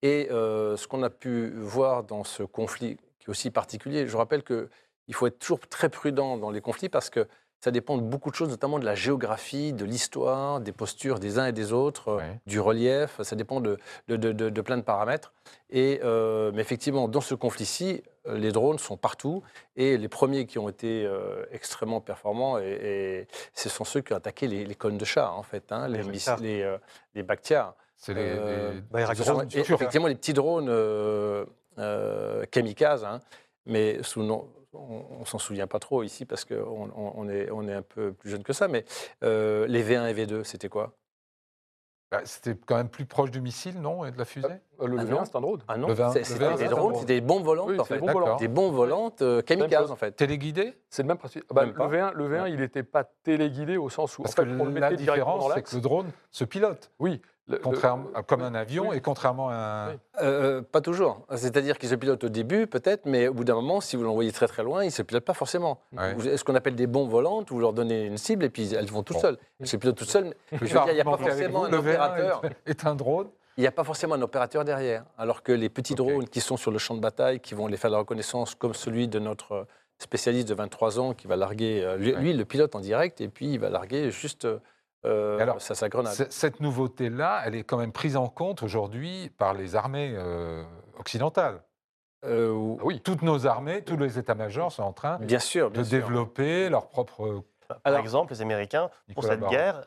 Et 0.04 0.30
ce 0.30 0.88
qu'on 0.88 1.04
a 1.04 1.10
pu 1.10 1.50
voir 1.58 2.04
dans 2.04 2.24
ce 2.24 2.44
conflit, 2.44 2.96
qui 3.20 3.26
est 3.26 3.30
aussi 3.30 3.52
particulier, 3.52 4.08
je 4.08 4.16
rappelle 4.16 4.42
qu'il 4.42 4.70
faut 5.14 5.28
être 5.28 5.38
toujours 5.38 5.60
très 5.68 5.90
prudent 5.90 6.38
dans 6.38 6.50
les 6.50 6.62
conflits 6.62 6.88
parce 6.88 7.10
que 7.10 7.28
ça 7.60 7.72
dépend 7.72 7.98
de 7.98 8.04
beaucoup 8.04 8.30
de 8.30 8.36
choses, 8.36 8.50
notamment 8.50 8.78
de 8.78 8.86
la 8.86 8.94
géographie, 8.94 9.74
de 9.74 9.84
l'histoire, 9.84 10.62
des 10.62 10.72
postures 10.72 11.20
des 11.20 11.40
uns 11.40 11.48
et 11.48 11.52
des 11.52 11.74
autres, 11.74 12.10
euh, 12.10 12.22
du 12.46 12.60
relief. 12.60 13.20
Ça 13.24 13.36
dépend 13.36 13.62
de, 13.62 13.80
de, 14.08 14.62
plein 14.62 14.78
de 14.78 14.84
paramètres. 14.84 15.34
Et, 15.72 16.00
euh, 16.04 16.52
mais 16.54 16.62
effectivement, 16.62 17.08
dans 17.08 17.22
ce 17.22 17.34
conflit-ci, 17.34 18.04
euh, 18.28 18.38
les 18.38 18.52
drones 18.52 18.78
sont 18.78 18.96
partout. 18.96 19.42
Et 19.76 19.98
les 19.98 20.08
premiers 20.08 20.46
qui 20.46 20.60
ont 20.60 20.70
été 20.70 21.10
extrêmement 21.52 22.00
performants, 22.00 22.60
et, 22.60 23.28
ce 23.54 23.70
sont 23.70 23.86
ceux 23.86 24.02
qui 24.02 24.14
ont 24.14 24.18
attaqué 24.18 24.48
les, 24.48 24.64
les 24.64 24.76
cônes 24.76 24.98
de 24.98 25.06
chat, 25.06 25.32
en 25.32 25.44
fait, 25.44 25.72
hein, 25.72 25.88
les, 25.88 26.04
les, 26.04 26.12
les. 26.42 26.78
C'est 28.00 28.14
les, 28.14 28.36
bah, 28.92 29.02
effectivement 29.02 30.08
les 30.08 30.16
petits 30.16 30.34
drones 30.34 30.72
kamikazes, 32.52 33.04
hein, 33.04 33.20
mais 33.66 34.04
sous 34.04 34.22
nom, 34.22 34.48
on, 34.78 35.20
ne 35.20 35.26
s'en 35.26 35.40
souvient 35.40 35.68
pas 35.68 35.80
trop 35.80 36.04
ici 36.04 36.26
parce 36.26 36.46
qu'on 36.46 36.92
on 36.96 37.30
est, 37.30 37.50
on 37.52 37.68
est 37.68 37.74
un 37.74 37.82
peu 37.82 38.14
plus 38.14 38.30
jeune 38.30 38.44
que 38.44 38.54
ça, 38.54 38.68
mais 38.68 38.86
euh, 39.24 39.68
les 39.68 39.84
V1 39.84 40.10
et 40.10 40.14
V2, 40.14 40.44
c'était 40.44 40.70
quoi? 40.70 40.94
Bah, 42.10 42.22
c'était 42.24 42.58
quand 42.66 42.78
même 42.78 42.88
plus 42.88 43.06
proche 43.06 43.32
du 43.32 43.42
missile, 43.42 43.82
non 43.82 44.06
Et 44.06 44.12
de 44.12 44.18
la 44.18 44.24
fusée? 44.24 44.48
Euh, 44.80 44.88
Le 44.88 44.98
ah 45.00 45.04
V1, 45.04 45.26
c'est 45.26 45.36
un 45.36 45.42
drone. 45.42 45.62
Ah 45.68 45.78
non, 45.78 45.90
c'était 46.14 46.56
des 46.56 46.68
drones, 46.70 46.96
c'était 46.96 47.16
des 47.16 47.22
bombes 47.22 47.44
volantes, 47.44 47.78
en 47.78 47.84
fait. 47.84 48.00
Des 48.40 48.48
bombes 48.48 48.74
volantes 48.74 49.22
euh, 49.22 49.42
kamikazes, 49.42 49.92
en 49.92 49.98
fait. 49.98 50.14
Téléguidées 50.14 50.78
C'est 50.90 51.02
le 51.02 51.10
même 51.10 51.18
principe. 51.18 51.44
Bah, 51.54 51.66
le 51.66 51.74
V1, 51.74 52.14
le 52.14 52.30
V1 52.30 52.50
il 52.50 52.60
n'était 52.62 52.84
pas 52.84 53.04
téléguidé 53.04 53.76
au 53.76 53.90
sens 53.90 54.18
où 54.18 54.22
Parce 54.22 54.40
en 54.40 54.44
fait, 54.44 54.48
que 54.48 54.62
on 54.62 54.66
le 54.66 54.80
la 54.80 54.94
différence, 54.94 55.52
c'est 55.54 55.64
que 55.64 55.76
le 55.76 55.82
drone 55.82 56.12
se 56.32 56.46
pilote. 56.46 56.92
Oui, 57.00 57.22
Contrairement, 57.64 58.08
comme 58.26 58.42
un 58.42 58.56
avion 58.56 58.92
et 58.92 59.00
contrairement 59.00 59.50
à 59.50 59.54
un... 59.54 59.90
Euh, 59.90 59.98
euh, 60.22 60.62
pas 60.62 60.82
toujours. 60.82 61.22
C'est-à-dire 61.36 61.78
qu'il 61.78 61.88
se 61.88 61.96
pilote 61.96 62.24
au 62.24 62.30
début, 62.30 62.68
peut-être, 62.68 63.06
mais 63.06 63.30
au 63.30 63.34
bout 63.34 63.46
d'un 63.46 63.56
moment, 63.56 63.80
si 63.80 63.96
vous 63.96 64.04
l'envoyez 64.04 64.32
très 64.32 64.48
très 64.48 64.64
loin, 64.64 64.84
il 64.84 64.88
ne 64.88 64.92
se 64.92 65.02
pilote 65.02 65.24
pas 65.24 65.34
forcément. 65.34 65.80
Ce 65.94 66.44
qu'on 66.44 66.56
appelle 66.56 66.76
des 66.76 66.88
bombes 66.88 67.10
volantes, 67.10 67.50
vous 67.50 67.60
leur 67.60 67.74
donnez 67.74 68.06
une 68.06 68.18
cible 68.18 68.44
et 68.44 68.50
puis 68.50 68.74
elles 68.74 68.88
vont 68.88 69.04
toutes 69.04 69.20
seules. 69.20 69.38
Elles 69.60 69.68
se 69.68 69.78
pilotent 69.78 69.98
toutes 69.98 70.10
seules. 70.10 70.34
il 70.52 70.68
n'y 70.68 71.02
a 71.02 71.04
pas 71.04 71.18
forcément 71.18 71.66
un 71.66 71.74
opérateur. 71.74 72.42
Est 72.66 72.86
un 72.86 72.96
drone 72.96 73.28
il 73.58 73.62
n'y 73.62 73.68
a 73.68 73.72
pas 73.72 73.84
forcément 73.84 74.14
un 74.14 74.22
opérateur 74.22 74.64
derrière. 74.64 75.04
Alors 75.18 75.42
que 75.42 75.52
les 75.52 75.70
petits 75.70 75.96
drones 75.96 76.30
qui 76.30 76.42
sont 76.42 76.58
sur 76.58 76.70
le 76.70 76.78
champ 76.78 76.94
de 76.94 77.00
bataille, 77.00 77.40
qui 77.40 77.56
vont 77.56 77.66
les 77.66 77.78
faire 77.78 77.90
la 77.90 77.98
reconnaissance, 77.98 78.54
comme 78.54 78.76
celui 78.76 79.08
de 79.08 79.18
notre 79.18 79.66
spécialiste 79.98 80.48
de 80.48 80.54
23 80.54 81.00
ans 81.00 81.14
qui 81.16 81.26
va 81.26 81.36
larguer, 81.36 81.84
euh, 81.84 81.98
lui, 81.98 82.12
lui, 82.12 82.30
il 82.30 82.38
le 82.38 82.46
pilote 82.46 82.76
en 82.76 82.80
direct 82.80 83.20
et 83.20 83.30
puis 83.30 83.54
il 83.54 83.60
va 83.60 83.72
larguer 83.72 84.12
juste 84.12 84.48
euh, 85.08 85.40
alors, 85.40 85.62
ça, 85.62 85.76
ça 85.76 85.88
Cette 86.30 86.60
nouveauté-là, 86.60 87.42
elle 87.46 87.56
est 87.56 87.64
quand 87.64 87.78
même 87.78 87.92
prise 87.92 88.18
en 88.18 88.28
compte 88.28 88.64
aujourd'hui 88.64 89.32
par 89.38 89.54
les 89.54 89.76
armées 89.76 90.14
euh, 90.16 90.64
occidentales. 91.00 91.62
Euh, 92.26 92.50
oui. 92.52 93.00
Toutes 93.00 93.22
nos 93.22 93.48
armées, 93.48 93.84
tous 93.84 93.96
les 93.96 94.20
états-majors 94.20 94.72
sont 94.72 94.84
en 94.84 94.94
train 94.94 95.18
bien 95.20 95.40
sûr, 95.40 95.72
de 95.72 95.84
développer 95.84 96.70
leur 96.70 96.88
propre. 96.88 97.44
Par 97.84 97.98
exemple, 97.98 98.34
les 98.34 98.42
Américains, 98.42 98.90
pour 99.14 99.24
cette 99.24 99.44
guerre, 99.48 99.86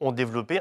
ont 0.00 0.12
développé 0.12 0.60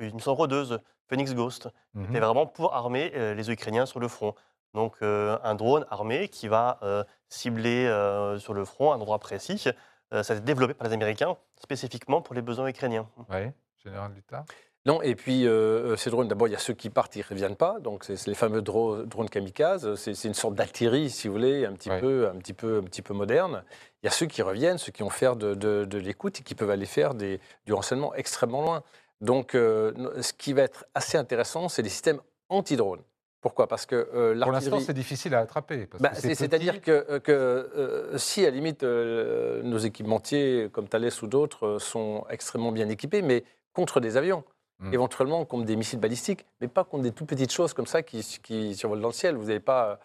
une 0.00 0.20
sonde 0.20 0.80
Phoenix 1.08 1.34
Ghost, 1.34 1.68
qui 1.94 1.98
mhm. 1.98 2.18
vraiment 2.18 2.46
pour 2.46 2.74
armer 2.74 3.10
les 3.34 3.50
Ukrainiens 3.50 3.86
sur 3.86 4.00
le 4.00 4.08
front. 4.08 4.34
Donc, 4.74 4.96
un 5.02 5.54
drone 5.54 5.84
armé 5.90 6.28
qui 6.28 6.48
va 6.48 6.78
cibler 7.28 7.86
sur 8.38 8.54
le 8.54 8.64
front 8.64 8.92
un 8.92 8.96
endroit 8.96 9.18
précis. 9.18 9.68
Ça 10.12 10.32
a 10.32 10.36
été 10.36 10.40
développé 10.40 10.74
par 10.74 10.86
les 10.88 10.94
Américains 10.94 11.36
spécifiquement 11.60 12.22
pour 12.22 12.34
les 12.34 12.42
besoins 12.42 12.68
ukrainiens. 12.68 13.08
Oui, 13.30 13.50
général 13.82 14.12
d'État. 14.14 14.44
Non, 14.86 15.02
et 15.02 15.16
puis 15.16 15.46
euh, 15.46 15.94
euh, 15.94 15.96
ces 15.96 16.10
drones, 16.10 16.28
d'abord, 16.28 16.46
il 16.46 16.52
y 16.52 16.54
a 16.54 16.60
ceux 16.60 16.72
qui 16.72 16.90
partent, 16.90 17.16
ils 17.16 17.18
ne 17.18 17.24
reviennent 17.28 17.56
pas. 17.56 17.80
Donc, 17.80 18.04
c'est 18.04 18.24
les 18.28 18.34
fameux 18.34 18.62
drones 18.62 19.28
kamikazes. 19.28 19.96
C'est 19.96 20.24
une 20.24 20.34
sorte 20.34 20.54
d'artillerie, 20.54 21.10
si 21.10 21.26
vous 21.26 21.34
voulez, 21.34 21.66
un 21.66 21.72
petit, 21.72 21.90
peu, 21.90 22.28
un, 22.28 22.36
petit 22.36 22.52
peu, 22.52 22.78
un 22.78 22.84
petit 22.84 23.02
peu 23.02 23.12
moderne. 23.12 23.64
Il 24.02 24.06
y 24.06 24.08
a 24.08 24.12
ceux 24.12 24.26
qui 24.26 24.42
reviennent, 24.42 24.78
ceux 24.78 24.92
qui 24.92 25.02
ont 25.02 25.10
fait 25.10 25.34
de, 25.36 25.54
de, 25.54 25.98
l'écoute 25.98 26.38
et 26.38 26.42
qui 26.44 26.54
peuvent 26.54 26.70
aller 26.70 26.86
faire 26.86 27.14
des, 27.14 27.40
du 27.66 27.72
renseignement 27.72 28.14
extrêmement 28.14 28.62
loin. 28.62 28.84
Donc, 29.20 29.56
euh, 29.56 29.92
ce 30.22 30.32
qui 30.32 30.52
va 30.52 30.62
être 30.62 30.86
assez 30.94 31.18
intéressant, 31.18 31.68
c'est 31.68 31.82
les 31.82 31.88
systèmes 31.88 32.20
anti-drones. 32.48 33.02
Pourquoi? 33.46 33.68
Parce 33.68 33.86
que 33.86 33.94
euh, 34.12 34.36
Pour 34.40 34.50
l'instant, 34.50 34.80
c'est 34.80 34.92
difficile 34.92 35.32
à 35.36 35.38
attraper. 35.38 35.88
Bah, 36.00 36.10
c'est-à-dire 36.14 36.80
que, 36.80 37.06
euh, 37.08 37.20
que 37.20 37.30
euh, 37.30 38.18
si, 38.18 38.44
à 38.44 38.50
la 38.50 38.56
limite, 38.56 38.82
nos 38.82 39.78
équipementiers, 39.78 40.68
comme 40.72 40.88
Thales 40.88 41.12
ou 41.22 41.28
d'autres, 41.28 41.78
sont 41.78 42.24
extrêmement 42.28 42.72
bien 42.72 42.88
équipés, 42.88 43.22
mais 43.22 43.44
contre 43.72 44.00
des 44.00 44.16
avions, 44.16 44.42
hmm. 44.80 44.92
éventuellement 44.92 45.44
contre 45.44 45.64
des 45.64 45.76
missiles 45.76 46.00
balistiques, 46.00 46.44
mais 46.60 46.66
pas 46.66 46.82
contre 46.82 47.04
des 47.04 47.12
tout 47.12 47.24
petites 47.24 47.52
choses 47.52 47.72
comme 47.72 47.86
ça 47.86 48.02
qui, 48.02 48.40
qui 48.42 48.74
survolent 48.74 49.00
dans 49.00 49.10
le 49.10 49.14
ciel. 49.14 49.36
Vous 49.36 49.46
n'allez 49.46 49.60
pas 49.60 50.00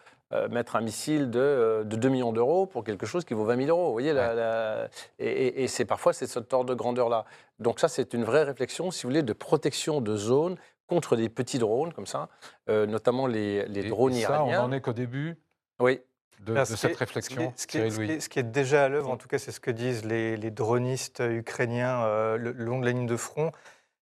mettre 0.52 0.76
un 0.76 0.82
missile 0.82 1.32
de, 1.32 1.82
de 1.84 1.96
2 1.96 2.10
millions 2.10 2.32
d'euros 2.32 2.68
pour 2.68 2.84
quelque 2.84 3.08
chose 3.08 3.26
qui 3.26 3.34
vaut 3.34 3.44
20 3.44 3.66
000 3.66 3.70
euros. 3.70 3.88
Vous 3.88 3.94
voyez, 3.94 4.14
la, 4.14 4.88
et, 5.18 5.64
et 5.64 5.68
c'est 5.68 5.86
parfois 5.86 6.14
c'est 6.14 6.28
ce 6.28 6.38
ordre 6.38 6.66
de 6.66 6.76
grandeur-là. 6.76 7.26
Donc 7.58 7.80
ça, 7.80 7.88
c'est 7.88 8.14
une 8.14 8.24
vraie 8.24 8.44
réflexion, 8.44 8.92
si 8.92 9.04
vous 9.04 9.10
voulez, 9.10 9.24
de 9.24 9.34
protection 9.34 10.00
de 10.00 10.16
zones 10.16 10.58
contre 10.92 11.16
des 11.16 11.30
petits 11.30 11.58
drones 11.58 11.94
comme 11.94 12.06
ça, 12.06 12.28
euh, 12.68 12.86
notamment 12.86 13.26
les, 13.26 13.66
les 13.68 13.88
drones 13.88 14.14
et 14.14 14.24
ça, 14.24 14.44
On 14.44 14.52
n'en 14.52 14.74
est 14.74 14.82
qu'au 14.82 14.92
début 14.92 15.38
oui. 15.80 16.02
de, 16.42 16.66
cette 16.66 16.98
réflexion. 16.98 17.54
Ce 17.56 17.66
qui, 17.66 17.78
est, 17.78 18.20
ce, 18.20 18.28
qui 18.28 18.40
est, 18.40 18.44
déjà 18.44 18.84
à 18.84 18.90
l'œuvre, 18.90 19.10
en 19.10 19.16
tout 19.16 19.30
cas, 19.30 19.38
c'est 19.38 19.54
ce 19.54 19.62
que 19.62 19.72
disent 19.72 20.04
les, 20.04 20.36
les 20.36 20.52
dronistes 20.52 21.24
ukrainiens 21.26 22.04
euh, 22.04 22.36
le, 22.36 22.52
long 22.52 22.82
de 22.82 22.86
la 22.86 22.92
ligne 22.92 23.06
de 23.06 23.16
front, 23.16 23.54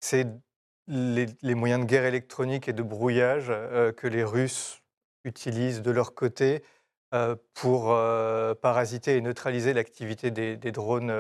c'est 0.01 0.27
les, 0.87 1.25
les, 1.41 1.55
moyens 1.55 1.81
de 1.81 1.87
guerre 1.87 2.05
électronique 2.05 2.69
et 2.69 2.75
de 2.75 2.83
brouillage 2.83 3.47
euh, 3.49 3.91
que 3.91 4.07
les 4.07 4.23
Russes 4.23 4.83
utilisent 5.25 5.81
de 5.81 5.91
leur 5.91 6.15
côté 6.15 6.63
pour 7.55 7.97
parasiter 8.61 9.17
et 9.17 9.21
neutraliser 9.21 9.73
l'activité 9.73 10.33
des, 10.33 10.57
des, 10.57 10.73
drones 10.73 11.15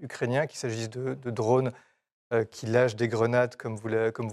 ukrainiens, 0.00 0.46
qu'il 0.46 0.58
s'agisse 0.58 0.88
de, 0.88 1.12
de 1.12 1.30
drones 1.30 1.68
euh, 1.68 1.72
qui 2.50 2.66
lâchent 2.66 2.96
des 2.96 3.08
grenades, 3.08 3.56
comme 3.56 3.76
vous 3.76 3.88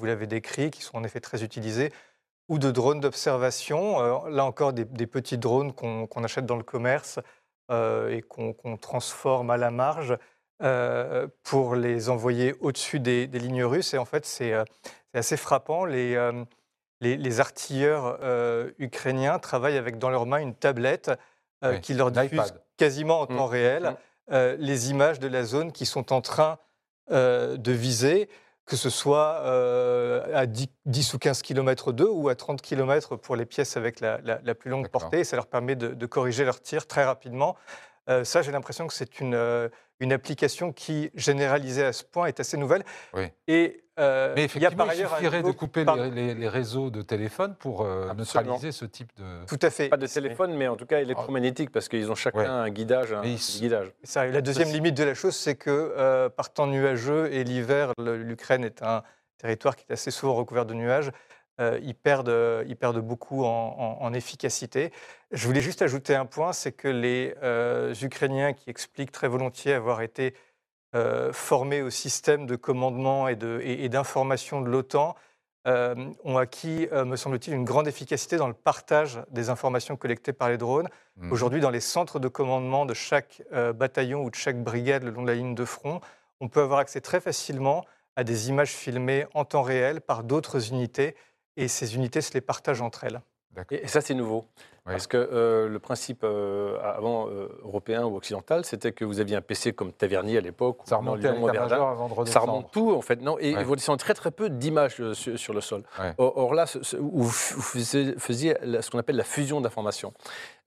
l'avez 0.05 0.27
décrit, 0.27 0.71
qui 0.71 0.81
sont 0.81 0.97
en 0.97 1.03
effet 1.03 1.19
très 1.19 1.43
utilisés, 1.43 1.91
ou 2.47 2.59
de 2.59 2.71
drones 2.71 2.99
d'observation. 2.99 4.01
Euh, 4.01 4.29
là 4.29 4.45
encore, 4.45 4.73
des, 4.73 4.85
petits 5.07 5.37
drones 5.37 5.73
qu'on 5.73 6.23
achète 6.23 6.45
dans 6.45 6.55
le 6.55 6.63
commerce 6.63 7.19
euh, 7.71 8.09
et 8.09 8.21
qu'on 8.21 8.77
transforme 8.77 9.49
à 9.49 9.57
la 9.57 9.71
marge 9.71 10.17
pour 11.43 11.75
les 11.75 12.09
envoyer 12.09 12.55
au-dessus 12.61 12.99
des, 12.99 13.27
lignes 13.27 13.63
russes. 13.63 13.93
Et 13.93 13.97
en 13.97 14.05
fait, 14.05 14.25
c'est 14.25 14.53
assez 15.13 15.37
frappant. 15.37 15.85
Les, 15.85 16.17
les, 17.01 17.39
artilleurs 17.39 18.19
ukrainiens 18.79 19.37
travaillent 19.37 19.77
avec 19.77 19.99
dans 19.99 20.09
leurs 20.09 20.25
mains 20.25 20.39
une 20.39 20.55
tablette 20.55 21.11
qui 21.83 21.93
leur 21.93 22.11
diffuse 22.11 22.55
quasiment 22.77 23.21
en 23.21 23.23
mmh. 23.25 23.37
temps 23.37 23.45
réel 23.45 23.97
mmh. 24.29 24.35
les 24.57 24.89
images 24.89 25.19
de 25.19 25.27
la 25.27 25.43
zone 25.43 25.71
qui 25.71 25.85
sont 25.85 26.11
en 26.11 26.21
train 26.21 26.57
euh, 26.57 26.66
de 27.09 27.71
viser, 27.71 28.29
que 28.67 28.75
ce 28.75 28.89
soit 28.89 29.41
euh, 29.45 30.35
à 30.35 30.45
10, 30.45 31.13
ou 31.13 31.17
15 31.17 31.41
km 31.41 31.93
d'eux 31.93 32.09
ou 32.09 32.27
à 32.27 32.35
30 32.35 32.61
km 32.61 33.15
pour 33.15 33.37
les 33.37 33.45
pièces 33.45 33.77
avec 33.77 34.01
la, 34.01 34.19
plus 34.55 34.69
longue 34.69 34.89
portée. 34.89 35.23
Ça 35.23 35.37
leur 35.37 35.47
permet 35.47 35.75
de, 35.75 36.05
corriger 36.05 36.43
leur 36.43 36.61
tir 36.61 36.85
très 36.85 37.05
rapidement. 37.05 37.55
Euh, 38.09 38.23
ça, 38.23 38.41
j'ai 38.41 38.51
l'impression 38.51 38.85
que 38.85 38.93
c'est 38.93 39.19
une, 39.19 39.69
une 39.99 40.13
application 40.13 40.73
qui, 40.73 41.09
généralisée 41.15 41.85
à 41.85 41.93
ce 41.93 42.03
point, 42.03 42.27
est 42.27 42.39
assez 42.39 42.57
nouvelle. 42.57 42.83
Oui. 43.13 43.27
Et 43.47 43.85
euh, 43.99 44.33
Mais 44.35 44.43
effectivement, 44.43 44.85
il, 44.91 44.97
suffirait 44.97 45.41
de 45.41 45.51
couper 45.51 45.85
les, 46.13 46.47
réseaux 46.47 46.89
de 46.89 47.01
téléphone 47.01 47.55
pour 47.55 47.81
euh, 47.81 48.13
neutraliser 48.13 48.71
ce 48.71 48.85
type 48.85 49.11
de... 49.17 49.45
Tout 49.47 49.59
à 49.61 49.69
fait. 49.69 49.89
Pas 49.89 49.97
de 49.97 50.07
téléphone, 50.07 50.53
mais 50.55 50.67
en 50.67 50.75
tout 50.75 50.85
cas 50.85 50.99
électromagnétique, 50.99 51.71
parce 51.71 51.89
qu'ils 51.89 52.11
ont 52.11 52.15
chacun 52.15 52.51
un 52.51 52.69
guidage. 52.69 53.13
Un 53.13 53.21
guidage. 53.21 53.91
Ça, 54.03 54.25
la 54.25 54.41
deuxième 54.41 54.69
limite 54.69 54.95
de 54.95 55.03
la 55.03 55.13
chose, 55.13 55.35
c'est 55.35 55.55
que 55.55 55.69
euh, 55.69 56.29
par 56.29 56.53
temps 56.53 56.67
nuageux 56.67 57.31
et 57.33 57.43
l'hiver, 57.43 57.93
l'Ukraine 57.97 58.63
est 58.63 58.83
un 58.83 59.03
territoire 59.37 59.75
qui 59.75 59.85
est 59.89 59.93
assez 59.93 60.11
souvent 60.11 60.35
recouvert 60.35 60.65
de 60.65 60.73
nuages. 60.73 61.11
ils, 61.59 61.95
perdent, 61.95 62.65
ils 62.67 62.75
perdent 62.75 62.99
beaucoup 62.99 63.45
en, 63.45 63.97
en, 63.99 64.13
efficacité. 64.13 64.91
Je 65.31 65.47
voulais 65.47 65.61
juste 65.61 65.81
ajouter 65.81 66.15
un 66.15 66.25
point, 66.25 66.53
c'est 66.53 66.71
que 66.71 66.87
les 66.87 67.33
Ukrainiens 68.03 68.53
qui 68.53 68.69
expliquent 68.69 69.11
très 69.11 69.27
volontiers 69.27 69.73
avoir 69.73 70.01
été 70.01 70.35
euh, 70.95 71.33
formés 71.33 71.81
au 71.81 71.89
système 71.89 72.45
de 72.45 72.55
commandement 72.55 73.27
et 73.27 73.89
d'information 73.89 74.61
de, 74.61 74.67
de 74.67 74.71
l'OTAN 74.71 75.15
euh, 75.67 75.95
ont 76.23 76.37
acquis, 76.37 76.87
euh, 76.93 77.03
me 77.03 77.17
semble-t-il, 77.17 77.53
une 77.53 77.65
grande 77.65 77.87
efficacité 77.89 78.37
dans 78.37 78.47
le 78.47 78.53
partage 78.53 79.19
des 79.29 79.49
informations 79.49 79.97
collectées 79.97 80.31
par 80.31 80.49
les 80.49 80.57
drones. 80.57 80.87
Mmh. 81.17 81.31
Aujourd'hui, 81.33 81.59
dans 81.59 81.69
les 81.69 81.81
centres 81.81 82.19
de 82.19 82.29
commandement 82.29 82.85
de 82.85 82.93
chaque 82.93 83.41
bataillon 83.75 84.23
ou 84.23 84.29
de 84.29 84.35
chaque 84.35 84.63
brigade 84.63 85.03
le 85.03 85.11
long 85.11 85.23
de 85.23 85.27
la 85.27 85.35
ligne 85.35 85.55
de 85.55 85.65
front, 85.65 85.99
on 86.39 86.47
peut 86.47 86.61
avoir 86.61 86.79
accès 86.79 87.01
très 87.01 87.19
facilement 87.19 87.83
à 88.15 88.23
des 88.23 88.49
images 88.49 88.71
filmées 88.71 89.25
en 89.33 89.45
temps 89.45 89.63
réel 89.63 90.01
par 90.01 90.23
d'autres 90.23 90.69
unités, 90.69 91.15
et 91.55 91.67
ces 91.67 91.95
unités 91.95 92.21
se 92.21 92.33
les 92.33 92.41
partagent 92.41 92.81
entre 92.81 93.03
elles. 93.03 93.21
Et 93.71 93.87
ça, 93.87 94.01
c'est 94.01 94.13
nouveau. 94.13 94.45
Parce 94.87 95.07
que 95.07 95.17
euh, 95.17 95.67
le 95.67 95.79
principe 95.79 96.21
euh, 96.23 96.77
avant 96.81 97.27
euh, 97.27 97.47
européen 97.63 98.05
ou 98.05 98.15
occidental, 98.15 98.63
c'était 98.63 98.93
que 98.93 99.03
vous 99.03 99.19
aviez 99.19 99.35
un 99.35 99.41
PC 99.41 99.73
comme 99.73 99.91
Tavernier 99.91 100.37
à 100.37 100.41
l'époque. 100.41 100.79
Ça 100.85 100.97
remontait 100.97 101.27
avant 101.27 102.23
de 102.23 102.29
Ça 102.29 102.39
remonte 102.39 102.71
tout, 102.71 102.93
en 102.93 103.01
fait. 103.01 103.21
Non, 103.21 103.37
et 103.39 103.63
vous 103.63 103.75
descendez 103.75 103.99
très 103.99 104.13
très 104.13 104.31
peu 104.31 104.49
d'images 104.49 105.01
sur, 105.13 105.53
le 105.53 105.61
sol. 105.61 105.83
Or, 106.17 106.53
là, 106.53 106.65
vous 106.99 107.29
faisiez, 107.29 108.15
ce 108.17 108.89
qu'on 108.89 108.99
appelle 108.99 109.17
la 109.17 109.23
fusion 109.23 109.61
d'informations. 109.61 110.13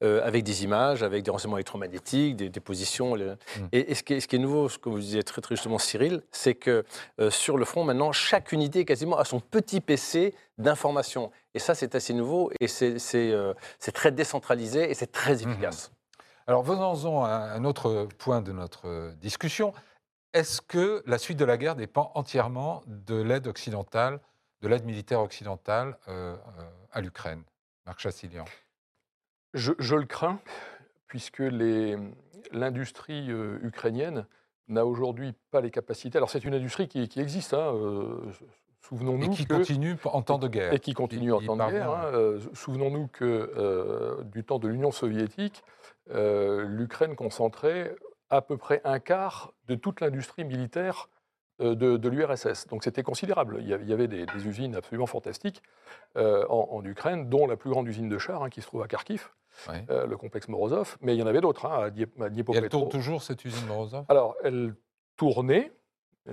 avec 0.02 0.44
des 0.44 0.64
images, 0.64 1.02
avec 1.02 1.22
des 1.22 1.30
renseignements 1.30 1.58
électromagnétiques, 1.58 2.36
des, 2.36 2.60
positions. 2.60 3.16
Hmm. 3.16 3.66
Et, 3.72 3.94
ce, 3.94 4.02
qui 4.02 4.14
est, 4.14 4.20
ce, 4.20 4.28
qui 4.28 4.36
est, 4.36 4.38
nouveau, 4.38 4.68
ce 4.68 4.78
que 4.78 4.88
vous 4.88 4.98
disiez 4.98 5.22
très, 5.22 5.40
très 5.40 5.56
justement, 5.56 5.78
Cyril, 5.78 6.22
c'est 6.30 6.54
que 6.54 6.84
sur 7.30 7.56
le 7.56 7.64
front, 7.64 7.84
maintenant, 7.84 8.12
chaque 8.12 8.52
unité 8.52 8.84
quasiment 8.84 9.18
a 9.18 9.24
son 9.24 9.40
petit 9.40 9.80
PC 9.80 10.34
d'information. 10.58 11.30
Et 11.54 11.58
ça, 11.58 11.74
c'est 11.74 11.94
assez 11.94 12.14
nouveau 12.14 12.50
et 12.60 12.68
c'est 12.68 13.92
très 13.92 14.09
décentralisé 14.10 14.90
et 14.90 14.94
c'est 14.94 15.12
très 15.12 15.36
mhm. 15.36 15.50
efficace. 15.50 15.92
Alors 16.46 16.62
venons-en 16.62 17.24
à 17.24 17.30
un 17.30 17.64
autre 17.64 18.08
point 18.18 18.40
de 18.40 18.52
notre 18.52 19.14
discussion. 19.20 19.72
Est-ce 20.32 20.60
que 20.60 21.02
la 21.06 21.18
suite 21.18 21.38
de 21.38 21.44
la 21.44 21.56
guerre 21.56 21.76
dépend 21.76 22.12
entièrement 22.14 22.82
de 22.86 23.20
l'aide 23.20 23.46
occidentale, 23.46 24.20
de 24.62 24.68
l'aide 24.68 24.84
militaire 24.84 25.20
occidentale 25.20 25.98
euh, 26.08 26.36
euh, 26.58 26.70
à 26.92 27.00
l'Ukraine? 27.00 27.42
Marc 27.86 28.00
Chassilian 28.00 28.44
je, 29.52 29.72
le 29.96 30.04
crains, 30.04 30.38
puisque 31.08 31.42
l'industrie 32.52 33.32
euh, 33.32 33.58
ukrainienne 33.62 34.26
n'a 34.68 34.86
aujourd'hui 34.86 35.34
pas 35.50 35.60
les 35.60 35.72
capacités. 35.72 36.16
Alors 36.18 36.30
c'est 36.30 36.44
une 36.44 36.54
industrie 36.54 36.86
qui, 36.86 37.20
existe, 37.20 37.54
hein, 37.54 37.74
Souvenons-nous 38.90 39.32
et 39.32 39.36
qui 39.36 39.46
continue 39.46 39.96
en 40.04 40.20
temps 40.20 40.38
de 40.38 40.48
guerre. 40.48 40.72
Et 40.72 40.80
qui 40.80 40.94
continue 40.94 41.32
en 41.32 41.40
temps 41.40 41.56
de 41.56 41.70
guerre. 41.70 41.92
Hein. 41.92 42.04
Euh, 42.12 42.40
souvenons-nous 42.54 43.06
que 43.06 43.24
euh, 43.24 44.24
du 44.24 44.42
temps 44.42 44.58
de 44.58 44.66
l'Union 44.66 44.90
soviétique, 44.90 45.62
l'Ukraine 46.12 47.14
concentrait 47.14 47.94
à 48.30 48.42
peu 48.42 48.56
près 48.56 48.80
un 48.82 48.98
quart 48.98 49.52
de 49.68 49.76
toute 49.76 50.00
l'industrie 50.00 50.44
militaire 50.44 51.08
de, 51.60 52.08
l'URSS. 52.08 52.66
Donc 52.66 52.82
c'était 52.82 53.04
considérable. 53.04 53.58
Il 53.60 53.68
y 53.68 53.92
avait 53.92 54.08
des, 54.08 54.26
usines 54.44 54.74
absolument 54.74 55.06
fantastiques 55.06 55.62
en, 56.16 56.82
Ukraine, 56.84 57.30
dont 57.30 57.46
la 57.46 57.56
plus 57.56 57.70
grande 57.70 57.86
usine 57.86 58.08
de 58.08 58.18
chars 58.18 58.42
hein, 58.42 58.50
qui 58.50 58.60
se 58.60 58.66
trouve 58.66 58.82
à 58.82 58.88
Kharkiv. 58.88 59.30
le 59.68 60.14
complexe 60.16 60.48
Morozov, 60.48 60.96
mais 61.00 61.14
il 61.14 61.20
y 61.20 61.22
en 61.22 61.28
avait 61.28 61.40
d'autres, 61.40 61.66
hein, 61.66 61.84
à, 61.84 61.90
Dniepropetrovsk. 61.90 62.56
elle 62.56 62.68
tourne 62.68 62.88
toujours 62.88 63.22
cette 63.22 63.44
usine 63.44 63.66
Morozov? 63.68 64.04
Alors, 64.08 64.34
elle 64.42 64.74
tournait, 65.16 65.70
euh, 65.70 65.79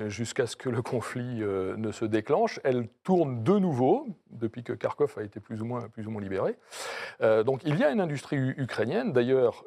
jusqu'à 0.06 0.48
ce 0.48 0.56
que 0.56 0.70
le 0.70 0.82
conflit 0.82 1.42
euh, 1.42 1.76
ne 1.78 1.92
se 1.92 2.06
déclenche. 2.06 2.60
Elle 2.64 2.88
tourne 3.04 3.44
de 3.44 3.58
nouveau, 3.58 4.08
depuis 4.30 4.64
que 4.64 4.74
Kharkov 4.74 5.16
a 5.18 5.24
été 5.24 5.40
plus 5.40 5.62
ou 5.62 5.66
moins, 5.66 5.90
plus 5.90 6.08
ou 6.08 6.12
moins 6.12 6.22
libéré. 6.22 6.56
Euh, 7.22 7.44
donc 7.44 7.62
il 7.66 7.78
y 7.78 7.84
a 7.84 7.92
une 7.92 8.02
industrie 8.02 8.38
ukrainienne. 8.38 9.14
D'ailleurs, 9.14 9.64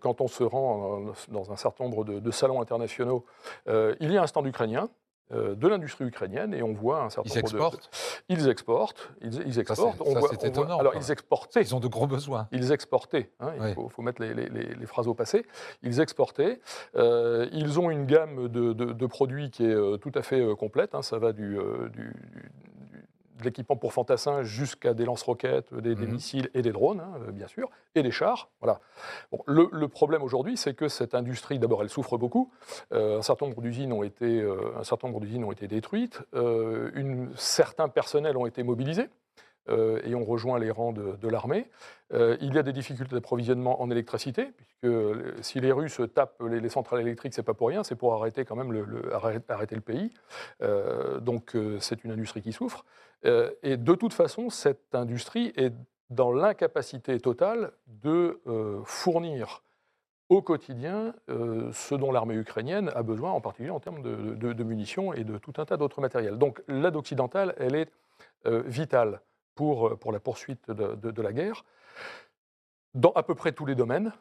quand 0.00 0.20
on 0.20 0.28
se 0.28 0.44
rend 0.44 1.12
dans 1.28 1.52
un 1.52 1.56
certain 1.56 1.84
nombre 1.84 2.04
de 2.04 2.30
salons 2.30 2.60
internationaux, 2.60 3.24
il 3.66 4.12
y 4.12 4.16
a 4.16 4.22
un 4.22 4.26
stand 4.26 4.46
ukrainien. 4.46 4.88
Euh, 5.32 5.54
de 5.54 5.68
l'industrie 5.68 6.04
ukrainienne 6.04 6.52
et 6.52 6.62
on 6.62 6.74
voit 6.74 7.02
un 7.02 7.08
certain 7.08 7.30
ils 7.30 7.38
exportent. 7.38 7.88
Ils 8.28 8.46
exportent. 8.46 9.10
Ils, 9.22 9.58
exportent. 9.58 9.96
c'est 10.30 10.44
étonnant. 10.44 10.78
alors 10.78 10.94
ils 10.96 11.10
exportaient. 11.10 11.62
Ils 11.62 11.74
ont 11.74 11.80
de 11.80 11.88
gros 11.88 12.06
besoins. 12.06 12.46
Ils 12.52 12.72
exportaient. 12.72 13.30
Hein, 13.40 13.52
il 13.68 13.74
faut, 13.74 14.02
mettre 14.02 14.22
les, 14.22 14.86
phrases 14.86 15.08
au 15.08 15.14
passé. 15.14 15.46
Ils 15.82 16.00
exportaient. 16.00 16.60
Euh, 16.94 17.48
ils 17.52 17.80
ont 17.80 17.90
une 17.90 18.04
gamme 18.04 18.48
de, 18.48 19.06
produits 19.06 19.50
qui 19.50 19.64
est 19.64 19.74
euh, 19.74 19.96
tout 19.96 20.12
à 20.14 20.20
fait 20.20 20.44
complète. 20.58 20.94
Hein. 20.94 21.00
ça 21.00 21.18
va 21.18 21.32
du, 21.32 21.56
du 21.94 22.12
de 23.44 23.48
l'équipement 23.50 23.76
pour 23.76 23.92
fantassins 23.92 24.42
jusqu'à 24.42 24.94
des 24.94 25.04
lance-roquettes, 25.04 25.72
des, 25.74 25.94
mhm. 25.94 26.12
missiles 26.12 26.50
et 26.54 26.62
des 26.62 26.72
drones, 26.72 27.00
hein, 27.00 27.20
euh, 27.28 27.32
bien 27.32 27.46
sûr, 27.46 27.70
et 27.94 28.02
des 28.02 28.10
chars. 28.10 28.48
Voilà. 28.60 28.80
le, 29.46 29.86
problème 29.86 30.22
aujourd'hui, 30.22 30.56
c'est 30.56 30.74
que 30.74 30.88
cette 30.88 31.14
industrie, 31.14 31.58
d'abord, 31.58 31.82
elle 31.82 31.90
souffre 31.90 32.16
beaucoup. 32.16 32.50
Euh, 32.92 33.18
un 33.18 33.22
certain 33.22 33.46
nombre 33.46 33.60
d'usines 33.60 33.92
ont 33.92 34.02
été, 34.02 34.40
euh, 34.40 34.72
un 34.78 34.84
certain 34.84 35.08
nombre 35.08 35.20
d'usines 35.20 35.44
ont 35.44 35.52
été 35.52 35.68
détruites. 35.68 36.22
une, 36.32 37.30
certains 37.36 37.88
personnels 37.88 38.36
ont 38.36 38.46
été 38.46 38.62
mobilisés. 38.62 39.08
Et 39.68 40.14
ont 40.14 40.24
rejoint 40.24 40.58
les 40.58 40.70
rangs 40.70 40.92
de, 40.92 41.28
l'armée. 41.28 41.70
il 42.12 42.54
y 42.54 42.58
a 42.58 42.62
des 42.62 42.72
difficultés 42.72 43.14
d'approvisionnement 43.14 43.80
en 43.80 43.90
électricité, 43.90 44.52
puisque 44.56 44.94
si 45.42 45.60
les 45.60 45.72
Russes 45.72 46.00
tapent 46.14 46.42
les, 46.42 46.68
centrales 46.68 47.00
électriques, 47.00 47.32
c'est 47.34 47.42
pas 47.42 47.54
pour 47.54 47.68
rien, 47.68 47.82
c'est 47.82 47.94
pour 47.94 48.14
arrêter 48.14 48.44
quand 48.44 48.56
même 48.56 48.72
le, 48.72 49.14
arrêter 49.14 49.74
le 49.74 49.80
pays. 49.80 50.12
donc 51.22 51.56
c'est 51.80 52.04
une 52.04 52.10
industrie 52.10 52.42
qui 52.42 52.52
souffre. 52.52 52.84
Euh, 53.24 53.50
et 53.62 53.76
de 53.76 53.94
toute 53.94 54.12
façon, 54.12 54.50
cette 54.50 54.94
industrie 54.94 55.52
est 55.56 55.72
dans 56.10 56.32
l'incapacité 56.32 57.18
totale 57.18 57.72
de 57.86 58.40
euh, 58.46 58.82
fournir 58.84 59.62
au 60.28 60.42
quotidien 60.42 61.14
euh, 61.30 61.70
ce 61.72 61.94
dont 61.94 62.12
l'armée 62.12 62.34
ukrainienne 62.34 62.90
a 62.94 63.02
besoin, 63.02 63.30
en 63.30 63.40
particulier 63.40 63.70
en 63.70 63.80
termes 63.80 64.02
de, 64.02 64.64
munitions 64.64 65.12
et 65.12 65.24
de 65.24 65.38
tout 65.38 65.54
un 65.58 65.64
tas 65.64 65.76
d'autres 65.76 66.00
matériels. 66.00 66.38
Donc 66.38 66.62
l'aide 66.68 66.96
occidentale, 66.96 67.54
elle 67.58 67.74
est 67.74 67.90
vitale 68.66 69.22
pour, 69.54 69.98
pour 69.98 70.12
la 70.12 70.20
poursuite 70.20 70.70
de, 70.70 71.22
la 71.22 71.32
guerre, 71.32 71.64
dans 72.94 73.12
à 73.12 73.22
peu 73.22 73.34
près 73.34 73.52
tous 73.52 73.66
les 73.66 73.74
domaines. 73.74 74.12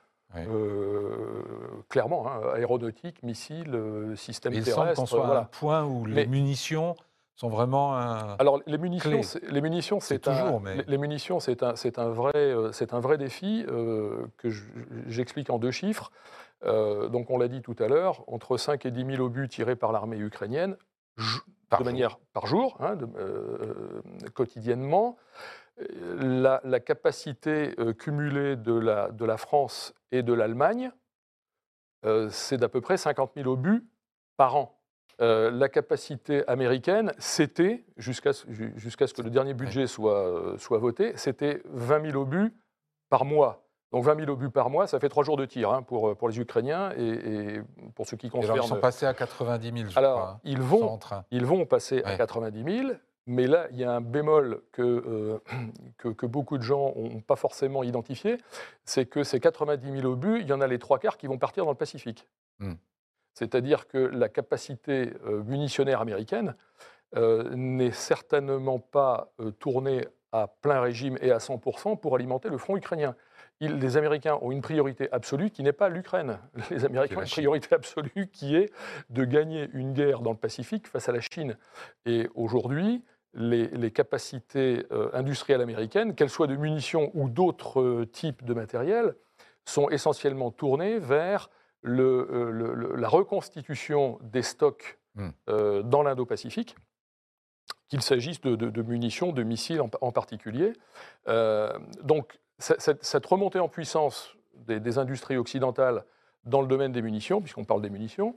clairement, 1.89 2.28
hein, 2.28 2.41
aéronautique, 2.56 3.22
missiles, 3.24 3.78
systèmes 4.15 4.54
terrestres. 4.54 4.69
Il 4.69 4.74
semble 4.74 4.96
qu'on 4.96 5.06
soit 5.06 5.38
à 5.38 5.41
un 5.41 5.46
point 5.46 5.86
où 5.86 6.06
les 6.06 6.26
munitions 6.28 6.96
sont 7.36 7.50
vraiment 7.50 7.98
un 7.98 8.36
Alors 8.39 8.62
les 8.67 8.78
munitions, 8.78 9.22
les 9.50 9.62
munitions, 9.62 10.00
c'est 10.00 10.19
toujours, 10.19 10.62
mais... 10.62 10.84
les 10.88 10.98
munitions, 10.98 11.39
c'est 11.39 11.63
un, 11.63 11.76
c'est 11.76 11.98
un 11.98 12.10
vrai, 12.10 12.32
euh, 12.36 12.72
c'est 12.72 12.93
un 12.93 13.00
vrai 13.00 13.17
défi 13.17 13.65
euh, 13.67 14.28
que 14.38 14.50
j'explique 15.08 15.50
en 15.50 15.58
deux 15.58 15.72
chiffres. 15.72 16.12
Euh, 16.65 17.10
donc 17.10 17.30
on 17.30 17.38
l'a 17.38 17.48
dit 17.48 17.62
tout 17.62 17.76
à 17.80 17.88
l'heure, 17.88 18.24
entre 18.28 18.58
5 18.58 18.86
et 18.86 18.91
10 18.91 19.15
000 19.17 19.24
obus 19.24 19.50
tirés 19.50 19.76
par 19.76 19.91
l'armée 19.91 20.17
ukrainienne 20.17 20.78
de 21.79 21.83
manière 21.83 22.17
par 22.33 22.45
jour, 22.47 22.77
hein, 22.79 22.97
quotidiennement. 24.33 25.17
La, 26.19 26.62
la 26.63 26.79
capacité 26.79 27.75
cumulée 27.97 28.55
de 28.55 28.73
la, 28.73 29.09
de 29.09 29.25
la 29.25 29.38
France 29.38 29.93
et 30.12 30.21
de 30.21 30.31
l'Allemagne, 30.31 30.91
c'est 32.29 32.57
d'à 32.57 32.69
peu 32.69 32.79
près 32.79 32.97
50 32.97 33.31
000 33.36 33.49
obus 33.49 33.83
par 34.38 34.55
an. 34.55 34.83
Euh, 35.21 35.51
la 35.51 35.69
capacité 35.69 36.47
américaine, 36.47 37.13
c'était, 37.19 37.86
jusqu'à 37.97 38.33
ce 38.33 39.13
que 39.13 39.21
le 39.21 39.29
dernier 39.29 39.53
budget 39.53 39.86
soit, 39.86 40.27
euh, 40.27 40.57
soit 40.57 40.79
voté, 40.79 41.13
c'était 41.17 41.62
20 41.65 42.12
000 42.12 42.21
obus 42.21 42.51
par 43.09 43.23
mois. 43.25 43.62
Donc 43.93 44.03
20 44.03 44.19
000 44.19 44.32
obus 44.32 44.49
par 44.49 44.69
mois, 44.69 44.88
ça 44.88 44.99
fait 44.99 45.08
trois 45.08 45.23
jours 45.23 45.38
de 45.38 45.45
tir 45.45 45.71
hein, 45.71 45.84
pour, 45.84 46.17
pour 46.17 46.27
les 46.27 46.39
Ukrainiens 46.39 46.91
et, 46.97 47.62
pour 47.95 48.08
ceux 48.08 48.17
qui 48.17 48.29
concernent. 48.29 48.53
Alors 48.53 48.65
ils 48.65 48.69
sont 48.69 48.79
passés 48.79 49.06
à 49.06 49.13
90 49.13 49.71
000, 49.71 49.89
je 49.89 49.97
alors, 49.97 50.19
crois, 50.19 50.39
ils 50.43 50.62
vont, 50.62 50.99
ils 51.32 51.45
vont 51.45 51.65
passer 51.65 52.03
à 52.03 52.17
90 52.17 52.63
000, 52.63 52.93
mais 53.27 53.47
là, 53.47 53.67
il 53.71 53.77
y 53.77 53.86
a 53.86 53.93
un 53.93 54.01
bémol 54.01 54.63
que, 54.71 54.82
euh, 54.82 55.38
que, 55.97 56.10
que, 56.10 56.25
beaucoup 56.25 56.58
de 56.58 56.63
gens 56.63 56.93
n'ont 56.95 57.21
pas 57.21 57.36
forcément 57.38 57.84
identifié, 57.84 58.38
c'est 58.84 59.06
que 59.06 59.23
ces 59.23 59.39
90 59.39 60.01
000 60.01 60.12
obus, 60.12 60.41
il 60.41 60.47
y 60.47 60.53
en 60.53 60.60
a 60.60 60.67
les 60.67 60.79
trois 60.79 60.99
quarts 60.99 61.17
qui 61.17 61.27
vont 61.27 61.38
partir 61.38 61.63
dans 61.63 61.71
le 61.71 61.77
Pacifique. 61.77 62.27
Hmm. 62.60 62.73
C'est-à-dire 63.34 63.88
que 63.88 63.97
la 63.97 64.29
capacité 64.29 65.13
euh, 65.25 65.43
munitionnaire 65.43 66.01
américaine 66.01 66.56
euh, 67.15 67.49
n'est 67.56 67.91
certainement 67.91 68.79
pas 68.79 69.32
euh, 69.39 69.51
tournée 69.51 70.08
à 70.32 70.47
plein 70.47 70.82
régime 70.82 71.17
et 71.21 71.32
à 71.32 71.38
100% 71.38 71.99
pour 71.99 72.15
alimenter 72.15 72.49
le 72.49 72.58
front 72.58 72.75
ukrainien. 72.75 73.15
Les 73.60 73.98
Américains 73.98 74.38
ont 74.42 74.52
une 74.52 74.62
priorité 74.62 75.10
absolue 75.12 75.50
qui 75.50 75.63
n'est 75.63 75.72
pas 75.72 75.89
l'Ukraine. 75.89 76.39
Les 76.70 76.84
Américains 76.84 77.18
ont 77.18 77.22
une 77.22 77.30
priorité 77.30 77.76
absolue 77.76 78.28
qui 78.32 78.56
est 78.56 78.74
de 79.10 79.24
gagner 79.24 79.70
une 79.74 79.94
guerre 79.94 80.20
dans 80.20 80.32
le 80.32 80.38
Pacifique 80.38 80.88
face 80.88 81.08
à 81.08 81.12
la 81.13 81.22
Chine. 81.22 81.58
Et 82.06 82.28
aujourd'hui, 82.36 83.04
les, 83.34 83.92
capacités 83.92 84.86
industrielles 85.13 85.62
américaines, 85.62 86.13
qu'elles 86.13 86.30
soient 86.30 86.48
de 86.48 86.56
munitions 86.56 87.10
ou 87.13 87.30
d'autres 87.30 88.04
types 88.12 88.44
de 88.44 88.54
matériel, 88.54 89.16
sont 89.66 89.89
essentiellement 89.89 90.52
tournées 90.52 91.00
vers 91.00 91.50
euh, 91.86 92.96
la 92.96 93.10
reconstitution 93.10 94.18
des 94.22 94.42
stocks 94.42 95.00
hmm. 95.16 95.30
euh, 95.50 95.84
dans 95.84 96.04
l'Indo-Pacifique, 96.04 96.76
qu'il 97.89 98.02
s'agisse 98.02 98.42
de, 98.42 98.82
munitions, 98.82 99.32
de 99.34 99.44
missiles 99.44 99.82
en, 99.82 100.12
particulier. 100.12 100.74
Euh, 101.28 101.78
donc 102.02 102.39
cette, 102.63 103.26
remontée 103.26 103.60
en 103.60 103.67
puissance 103.67 104.36
des, 104.56 104.97
industries 104.97 105.38
occidentales 105.38 106.06
dans 106.45 106.62
le 106.62 106.67
domaine 106.67 106.91
des 106.91 107.02
munitions, 107.02 107.41
puisqu'on 107.41 107.65
parle 107.65 107.82
des 107.82 107.89
munitions, 107.89 108.36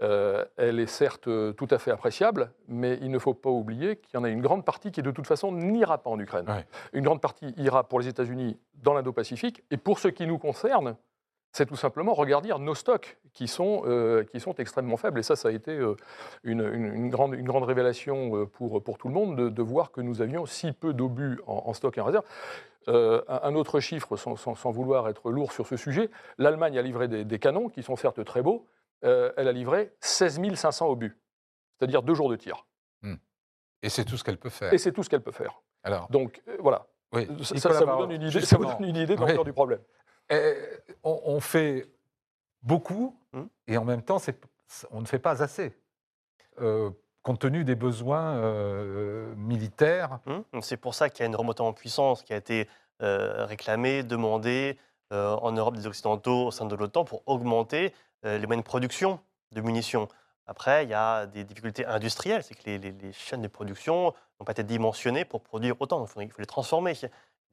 elle 0.00 0.80
est 0.80 0.86
certes 0.86 1.28
tout 1.56 1.68
à 1.70 1.78
fait 1.78 1.90
appréciable, 1.90 2.52
mais 2.68 2.98
il 3.00 3.10
ne 3.10 3.18
faut 3.18 3.32
pas 3.32 3.50
oublier 3.50 3.96
qu'il 3.96 4.14
y 4.14 4.16
en 4.20 4.24
a 4.24 4.28
une 4.28 4.42
grande 4.42 4.64
partie 4.64 4.90
qui, 4.90 5.02
de 5.02 5.10
toute 5.10 5.26
façon, 5.26 5.52
n'ira 5.52 5.98
pas 5.98 6.10
en 6.10 6.18
Ukraine. 6.18 6.46
Une 6.92 7.04
grande 7.04 7.20
partie 7.20 7.54
ira 7.56 7.88
pour 7.88 8.00
les 8.00 8.08
États-Unis 8.08 8.58
dans 8.74 8.92
l'Indo-Pacifique, 8.92 9.62
et 9.70 9.76
pour 9.76 9.98
ce 9.98 10.08
qui 10.08 10.26
nous 10.26 10.38
concerne, 10.38 10.96
c'est 11.54 11.66
tout 11.66 11.76
simplement 11.76 12.14
regarder 12.14 12.52
nos 12.58 12.74
stocks 12.74 13.16
qui 13.32 13.46
sont, 13.46 13.84
euh, 13.86 14.24
qui 14.24 14.40
sont 14.40 14.54
extrêmement 14.56 14.96
faibles. 14.96 15.20
Et 15.20 15.22
ça, 15.22 15.36
ça 15.36 15.48
a 15.48 15.52
été 15.52 15.70
euh, 15.70 15.96
une, 16.42 17.08
grande, 17.10 17.34
une 17.34 17.46
grande 17.46 17.62
révélation 17.62 18.36
euh, 18.36 18.44
pour, 18.44 18.82
pour 18.82 18.98
tout 18.98 19.06
le 19.06 19.14
monde 19.14 19.36
de, 19.36 19.62
voir 19.62 19.92
que 19.92 20.00
nous 20.00 20.20
avions 20.20 20.46
si 20.46 20.72
peu 20.72 20.92
d'obus 20.92 21.40
en, 21.46 21.72
stock 21.72 21.96
et 21.96 22.00
en 22.00 22.06
réserve. 22.06 22.24
un 22.88 23.54
autre 23.54 23.78
chiffre, 23.78 24.16
sans, 24.16 24.34
sans, 24.34 24.70
vouloir 24.72 25.08
être 25.08 25.30
lourd 25.30 25.52
sur 25.52 25.68
ce 25.68 25.76
sujet, 25.76 26.10
l'Allemagne 26.38 26.76
a 26.76 26.82
livré 26.82 27.06
des, 27.06 27.38
canons 27.38 27.68
qui 27.68 27.84
sont 27.84 27.94
certes 27.94 28.24
très 28.24 28.42
beaux. 28.42 28.66
elle 29.02 29.46
a 29.46 29.52
livré 29.52 29.92
16 30.00 30.40
500 30.56 30.88
obus, 30.88 31.16
c'est-à-dire 31.78 32.02
deux 32.02 32.14
jours 32.14 32.30
de 32.30 32.36
tir. 32.36 32.66
Hmm. 33.02 33.14
Et 33.80 33.90
c'est 33.90 34.04
tout 34.04 34.16
ce 34.16 34.24
qu'elle 34.24 34.38
peut 34.38 34.50
faire. 34.50 34.72
Et 34.72 34.78
c'est 34.78 34.90
tout 34.90 35.04
ce 35.04 35.08
qu'elle 35.08 35.22
peut 35.22 35.30
faire. 35.30 35.62
Alors, 35.84 36.08
Donc 36.10 36.42
voilà. 36.58 36.88
Ça, 37.42 37.68
vous 37.68 37.98
donne 37.98 38.10
une 38.10 38.22
idée, 38.22 38.40
ça 38.40 38.56
vous 38.56 38.64
donne 38.64 38.88
une 38.88 38.96
idée 38.96 39.14
de 39.14 39.44
du 39.44 39.52
problème. 39.52 39.78
On, 41.02 41.40
fait 41.40 41.86
beaucoup 42.62 43.16
mmh. 43.32 43.42
et 43.68 43.76
en 43.76 43.84
même 43.84 44.02
temps, 44.02 44.18
on 44.90 45.00
ne 45.00 45.06
fait 45.06 45.18
pas 45.18 45.42
assez. 45.42 45.72
Euh, 46.60 46.90
compte 47.22 47.40
tenu 47.40 47.64
des 47.64 47.74
besoins 47.74 48.36
euh, 48.36 49.34
militaires. 49.36 50.20
Mmh. 50.26 50.60
C'est 50.60 50.76
pour 50.76 50.94
ça 50.94 51.08
qu'il 51.08 51.20
y 51.20 51.22
a 51.22 51.26
une 51.26 51.36
remontée 51.36 51.62
en 51.62 51.72
puissance 51.72 52.22
qui 52.22 52.32
a 52.32 52.36
été 52.36 52.68
euh, 53.02 53.46
réclamée, 53.46 54.02
demandée 54.02 54.78
en 55.10 55.52
Europe 55.52 55.76
des 55.76 55.86
Occidentaux 55.86 56.46
au 56.46 56.50
sein 56.50 56.66
de 56.66 56.74
l'OTAN 56.74 57.04
pour 57.04 57.22
augmenter 57.26 57.94
les 58.24 58.46
moyens 58.46 58.64
de 58.64 58.66
production 58.66 59.20
de 59.52 59.60
munitions. 59.60 60.08
Après, 60.48 60.82
il 60.82 60.90
y 60.90 60.94
a 60.94 61.26
des 61.26 61.44
difficultés 61.44 61.86
industrielles, 61.86 62.42
c'est 62.42 62.56
que 62.56 62.68
les, 62.68 63.12
chaînes 63.12 63.42
de 63.42 63.46
production 63.46 64.06
n'ont 64.06 64.44
pas 64.44 64.50
été 64.50 64.64
dimensionnées 64.64 65.24
pour 65.24 65.40
produire 65.40 65.76
autant, 65.78 66.04
il 66.04 66.08
faut, 66.08 66.20
il 66.20 66.32
faut 66.32 66.40
les 66.40 66.46
transformer 66.46 66.94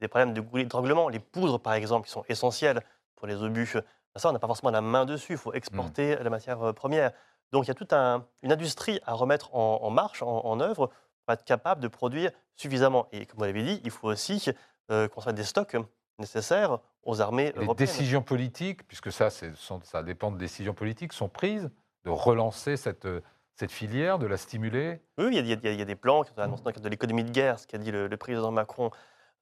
des 0.02 0.08
problèmes 0.08 0.34
de 0.34 0.40
goulets 0.40 0.64
d'étranglement. 0.64 1.08
Les 1.08 1.18
poudres, 1.18 1.58
par 1.58 1.74
exemple, 1.74 2.06
qui 2.06 2.12
sont 2.12 2.24
essentielles 2.28 2.82
pour 3.16 3.26
les 3.26 3.42
obus, 3.42 3.76
ça, 4.16 4.28
on 4.28 4.32
n'a 4.32 4.38
pas 4.38 4.46
forcément 4.46 4.70
la 4.70 4.82
main 4.82 5.06
dessus. 5.06 5.32
Il 5.32 5.38
faut 5.38 5.54
exporter 5.54 6.16
mmh. 6.16 6.22
la 6.22 6.30
matière 6.30 6.62
euh, 6.62 6.72
première. 6.72 7.12
Donc, 7.52 7.64
il 7.64 7.68
y 7.68 7.70
a 7.70 7.74
toute 7.74 7.92
une 7.92 8.52
industrie 8.52 9.00
à 9.04 9.14
remettre 9.14 9.54
en, 9.54 9.90
marche, 9.90 10.22
en, 10.22 10.60
œuvre, 10.60 10.90
pour 11.24 11.32
être 11.34 11.44
capable 11.44 11.80
de 11.80 11.88
produire 11.88 12.30
suffisamment. 12.56 13.08
Et 13.12 13.26
comme 13.26 13.38
vous 13.38 13.44
l'avez 13.44 13.62
dit, 13.62 13.80
il 13.84 13.90
faut 13.90 14.08
aussi 14.08 14.50
construire 14.88 15.34
des 15.34 15.44
stocks 15.44 15.76
nécessaires 16.18 16.78
aux 17.02 17.20
armées 17.20 17.52
Les 17.58 17.66
décisions 17.74 18.22
politiques, 18.22 18.88
puisque 18.88 19.12
ça, 19.12 19.28
ça 19.30 20.02
dépend 20.02 20.30
de 20.30 20.38
décisions 20.38 20.72
politiques, 20.72 21.12
sont 21.12 21.28
prises 21.28 21.70
de 22.04 22.10
relancer 22.10 22.78
cette, 22.78 23.06
cette 23.54 23.72
filière, 23.72 24.18
de 24.18 24.26
la 24.26 24.36
stimuler 24.36 25.00
Oui, 25.18 25.36
il 25.36 25.46
y, 25.46 25.52
a, 25.52 25.84
des 25.84 25.96
plans 25.96 26.22
qui 26.22 26.30
sont 26.30 26.38
annoncés 26.40 26.62
dans 26.62 26.70
le 26.70 26.74
cadre 26.74 26.84
de 26.84 26.90
l'économie 26.90 27.24
de 27.24 27.30
guerre, 27.30 27.58
ce 27.58 27.66
qu'a 27.66 27.78
dit 27.78 27.90
le, 27.90 28.08
président 28.16 28.50
Macron 28.50 28.90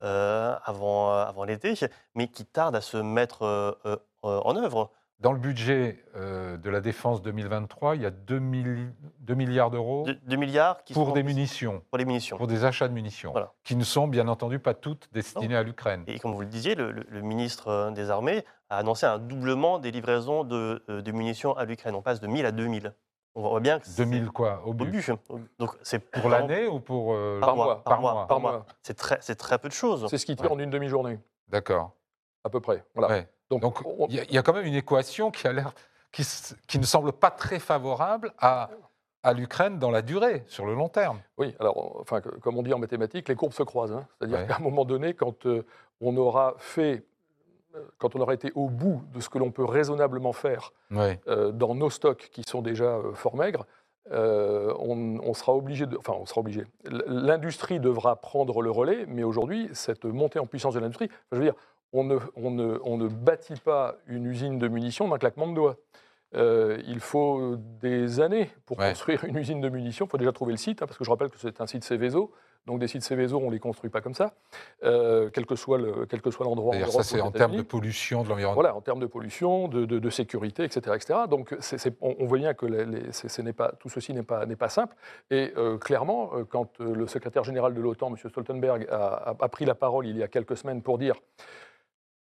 euh, 0.03 0.57
avant, 0.64 1.12
euh, 1.12 1.24
avant 1.24 1.44
l'été, 1.44 1.74
mais 2.14 2.28
qui 2.28 2.46
tardent 2.46 2.76
à 2.76 2.80
se 2.80 2.96
mettre 2.96 3.44
euh, 3.44 3.96
en 4.22 4.57
œuvre. 4.57 4.90
Dans 5.18 5.32
le 5.32 5.38
budget 5.38 6.03
de 6.14 6.70
la 6.70 6.80
défense 6.80 7.20
2023, 7.20 7.96
il 7.96 8.03
y 8.03 8.07
a 8.07 8.11
2, 8.11 8.38
milliards 8.38 9.70
d'euros 9.70 10.07
2, 10.24 10.36
milliards 10.36 10.82
qui 10.82 10.94
pour 10.94 11.12
des 11.12 11.22
munitions. 11.22 11.82
Pour 11.90 11.98
les 11.98 12.07
munitions. 12.07 12.38
Pour 12.38 12.46
des 12.46 12.64
achats 12.64 12.88
de 12.88 12.94
munitions, 12.94 13.34
qui 13.62 13.76
ne 13.76 13.84
sont 13.84 14.09
bien 14.09 14.28
entendu 14.28 14.59
pas 14.59 14.72
toutes 14.72 15.11
destinées 15.12 15.57
à 15.57 15.62
l'Ukraine. 15.62 16.05
Et 16.07 16.18
comme 16.18 16.32
vous 16.32 16.40
le 16.40 16.46
disiez, 16.46 16.74
le, 16.74 17.20
ministre 17.20 17.92
des 17.94 18.09
Armées 18.09 18.46
a 18.70 18.78
annoncé 18.78 19.05
un 19.05 19.18
doublement 19.18 19.78
des 19.78 19.90
livraisons 19.90 20.44
de, 20.44 20.82
de 20.88 21.12
munitions 21.12 21.55
à 21.55 21.66
l'Ukraine. 21.66 21.94
On 21.94 22.01
passe 22.01 22.20
de 22.20 22.26
1000 22.26 22.46
à 22.46 22.53
2000. 22.53 22.94
On 23.35 23.49
voit 23.49 23.61
bien 23.61 23.78
que 23.78 23.89
2000 23.97 24.31
quoi 24.31 24.62
au 24.64 24.74
but. 24.74 25.11
Donc 25.59 25.76
c'est 25.83 25.99
pour 25.99 26.28
l'année 26.28 26.66
ou 26.66 26.81
pour 26.81 27.14
euh, 27.14 27.39
par, 27.41 27.55
mois, 27.55 27.83
par, 27.85 28.01
mois, 28.01 28.26
par, 28.26 28.41
mois. 28.41 28.66
C'est 28.83 28.95
très, 28.95 29.18
c'est 29.20 29.37
très 29.37 29.59
peu 29.59 29.68
de 29.68 29.74
choses. 29.74 30.07
C'est 30.11 30.18
ce 30.18 30.26
qui 30.26 30.37
tire 30.37 30.53
en 30.53 30.59
une 30.59 30.70
demi-journée. 30.70 31.18
D'accord. 31.49 31.93
À 32.45 32.51
peu 32.51 32.61
près. 32.61 32.85
Voilà. 32.95 33.24
Donc 33.51 33.64
il 34.09 34.33
y, 34.33 34.39
a 34.39 34.43
quand 34.43 34.53
même 34.53 34.66
une 34.66 34.74
équation 34.74 35.31
qui 35.31 35.47
a 35.47 35.53
l'air 35.53 35.72
qui, 36.12 36.24
qui, 36.66 36.78
ne 36.78 36.85
semble 36.85 37.12
pas 37.12 37.31
très 37.31 37.59
favorable 37.59 38.33
à 38.39 38.70
à 39.22 39.33
l'Ukraine 39.33 39.78
dans 39.78 39.91
la 39.91 40.03
durée, 40.03 40.45
sur 40.47 40.66
le 40.66 40.74
long 40.74 40.89
terme. 40.89 41.20
Oui, 41.37 41.55
alors, 41.61 41.99
enfin, 42.01 42.20
comme 42.20 42.57
on 42.57 42.62
dit 42.62 42.72
en 42.72 42.78
mathématiques, 42.78 43.28
les 43.28 43.35
courbes 43.35 43.53
se 43.53 43.62
croisent. 43.62 43.93
Hein. 43.93 44.07
C'est-à-dire 44.18 44.47
qu'à 44.47 44.57
un 44.57 44.61
moment 44.61 44.85
donné, 44.85 45.14
quand 45.14 45.47
euh, 45.47 45.66
on 46.01 46.16
aura 46.16 46.55
fait 46.59 47.05
quand 47.99 48.16
on 48.16 48.21
aura 48.21 48.35
été 48.35 48.53
au 48.55 48.68
bout 48.68 49.03
de 49.14 49.21
ce 49.21 49.29
que 49.29 49.39
l'on 49.39 49.51
peut 49.51 49.64
raisonnablement 49.64 50.33
faire 50.33 50.73
euh, 50.93 51.53
dans 51.53 51.75
nos 51.75 51.91
stocks 51.91 52.29
qui 52.33 52.43
sont 52.43 52.62
déjà 52.62 52.97
euh, 52.97 53.12
fort 53.14 53.37
maigres, 53.37 53.66
euh, 54.12 54.75
on, 54.79 55.35
sera 55.35 55.55
obligé 55.55 55.87
de, 55.87 55.97
enfin 55.97 56.14
on 56.18 56.27
sera 56.27 56.41
obligé. 56.41 56.64
L'industrie 57.07 57.79
devra 57.79 58.16
prendre 58.16 58.61
le 58.61 58.71
relais, 58.71 59.05
mais 59.07 59.23
aujourd'hui 59.23 59.68
cette 59.73 60.05
montée 60.05 60.39
en 60.39 60.47
puissance 60.47 60.75
de 60.75 60.81
l'industrie, 60.81 61.09
je 61.31 61.39
veux 61.39 61.45
dire, 61.45 61.55
on 61.93 62.05
ne, 62.05 62.18
on, 62.35 62.51
ne, 62.51 62.79
on 62.85 62.97
ne, 62.97 63.09
bâtit 63.09 63.61
pas 63.61 63.97
une 64.07 64.27
usine 64.27 64.59
de 64.59 64.68
munitions 64.68 65.09
d'un 65.09 65.18
claquement 65.18 65.47
de 65.47 65.55
doigts. 65.55 65.77
il 66.33 67.01
faut 67.01 67.57
des 67.57 68.21
années 68.21 68.51
pour 68.66 68.79
construire 68.79 69.25
une 69.25 69.37
usine 69.37 69.61
de 69.61 69.68
munitions. 69.68 70.07
Il 70.07 70.09
faut 70.09 70.18
déjà 70.18 70.33
trouver 70.33 70.53
le 70.53 70.59
site, 70.59 70.83
hein, 70.83 70.87
parce 70.87 70.99
que 70.99 71.05
je 71.05 71.11
rappelle 71.11 71.31
que 71.31 71.39
c'est 71.39 71.61
un 71.61 71.66
site 71.66 71.85
Céveso. 71.85 72.33
Donc 72.67 72.79
des 72.79 72.89
sites 72.89 73.03
Céveso, 73.03 73.39
on 73.39 73.47
ne 73.47 73.53
les 73.53 73.59
construit 73.59 73.91
pas 73.91 74.01
comme 74.01 74.15
ça, 74.15 74.35
euh, 74.85 75.31
quel 75.33 75.47
que 75.47 75.57
soit 75.57 75.79
l'endroit. 75.79 76.75
D'ailleurs, 76.75 76.93
ça 76.93 77.03
c'est 77.03 77.21
en 77.21 77.31
termes 77.31 77.57
de 77.57 77.63
pollution 77.63 78.23
de 78.23 78.29
l'environnement. 78.29 78.55
Voilà, 78.55 78.75
en 78.77 78.81
termes 78.81 79.01
de 79.01 79.07
pollution, 79.07 79.67
de, 79.69 80.11
sécurité, 80.11 80.65
etc., 80.65 80.97
etc. 80.97 81.21
Donc 81.29 81.57
on, 82.01 82.27
voit 82.27 82.39
bien 82.39 82.55
que 82.55 83.53
pas, 83.53 83.73
tout 83.79 83.89
ceci 83.89 84.13
n'est 84.13 84.23
pas, 84.23 84.47
pas 84.47 84.69
simple. 84.69 84.95
Et 85.31 85.53
euh, 85.57 85.79
clairement, 85.79 86.31
euh, 86.35 86.45
quand 86.45 86.79
le 86.81 87.07
secrétaire 87.07 87.45
général 87.45 87.75
de 87.75 87.81
l'OTAN, 87.81 88.09
M. 88.09 88.17
Stoltenberg, 88.17 88.87
a, 88.91 89.49
pris 89.49 89.65
la 89.65 89.75
parole 89.75 90.07
il 90.07 90.17
y 90.17 90.23
a 90.23 90.29
quelques 90.29 90.57
semaines 90.57 90.83
pour 90.83 90.99
dire 90.99 91.15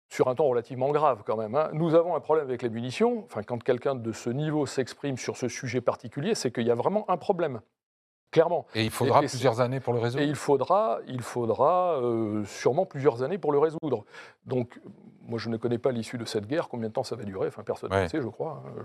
sur 0.09 0.27
un 0.27 0.35
ton 0.35 0.47
relativement 0.47 0.91
grave 0.91 1.23
quand 1.25 1.37
même. 1.37 1.55
Hein, 1.55 1.69
nous 1.73 1.95
avons 1.95 2.15
un 2.15 2.19
problème 2.19 2.45
avec 2.47 2.61
les 2.61 2.69
munitions. 2.69 3.23
Enfin, 3.25 3.43
quand 3.43 3.63
quelqu'un 3.63 3.95
de 3.95 4.11
ce 4.11 4.29
niveau 4.29 4.65
s'exprime 4.65 5.17
sur 5.17 5.37
ce 5.37 5.47
sujet 5.47 5.81
particulier, 5.81 6.35
c'est 6.35 6.51
qu'il 6.51 6.67
y 6.67 6.71
a 6.71 6.75
vraiment 6.75 7.09
un 7.09 7.17
problème 7.17 7.61
clairement. 8.31 8.65
Et 8.73 8.83
il 8.83 8.89
faudra 8.89 9.19
plusieurs 9.19 9.61
années 9.61 9.79
pour 9.79 9.93
le 9.93 9.99
résoudre. 9.99 10.23
Et 10.23 10.27
il 10.27 10.35
faudra, 10.35 10.99
il 11.07 11.21
faudra 11.21 11.99
euh, 12.01 12.43
sûrement 12.45 12.85
plusieurs 12.85 13.23
années 13.23 13.37
pour 13.37 13.51
le 13.51 13.59
résoudre. 13.59 14.05
Donc, 14.45 14.79
moi, 15.27 15.37
je 15.37 15.49
ne 15.49 15.57
connais 15.57 15.77
pas 15.77 15.91
l'issue 15.91 16.17
de 16.17 16.25
cette 16.25 16.47
guerre, 16.47 16.67
combien 16.67 16.89
de 16.89 16.93
temps 16.93 17.03
ça 17.03 17.15
va 17.15 17.23
durer. 17.23 17.47
Enfin, 17.47 17.63
personne 17.63 17.91
ne 17.91 18.07
sait, 18.07 18.21
je 18.21 18.27
crois. 18.27 18.63
Hein. 18.65 18.83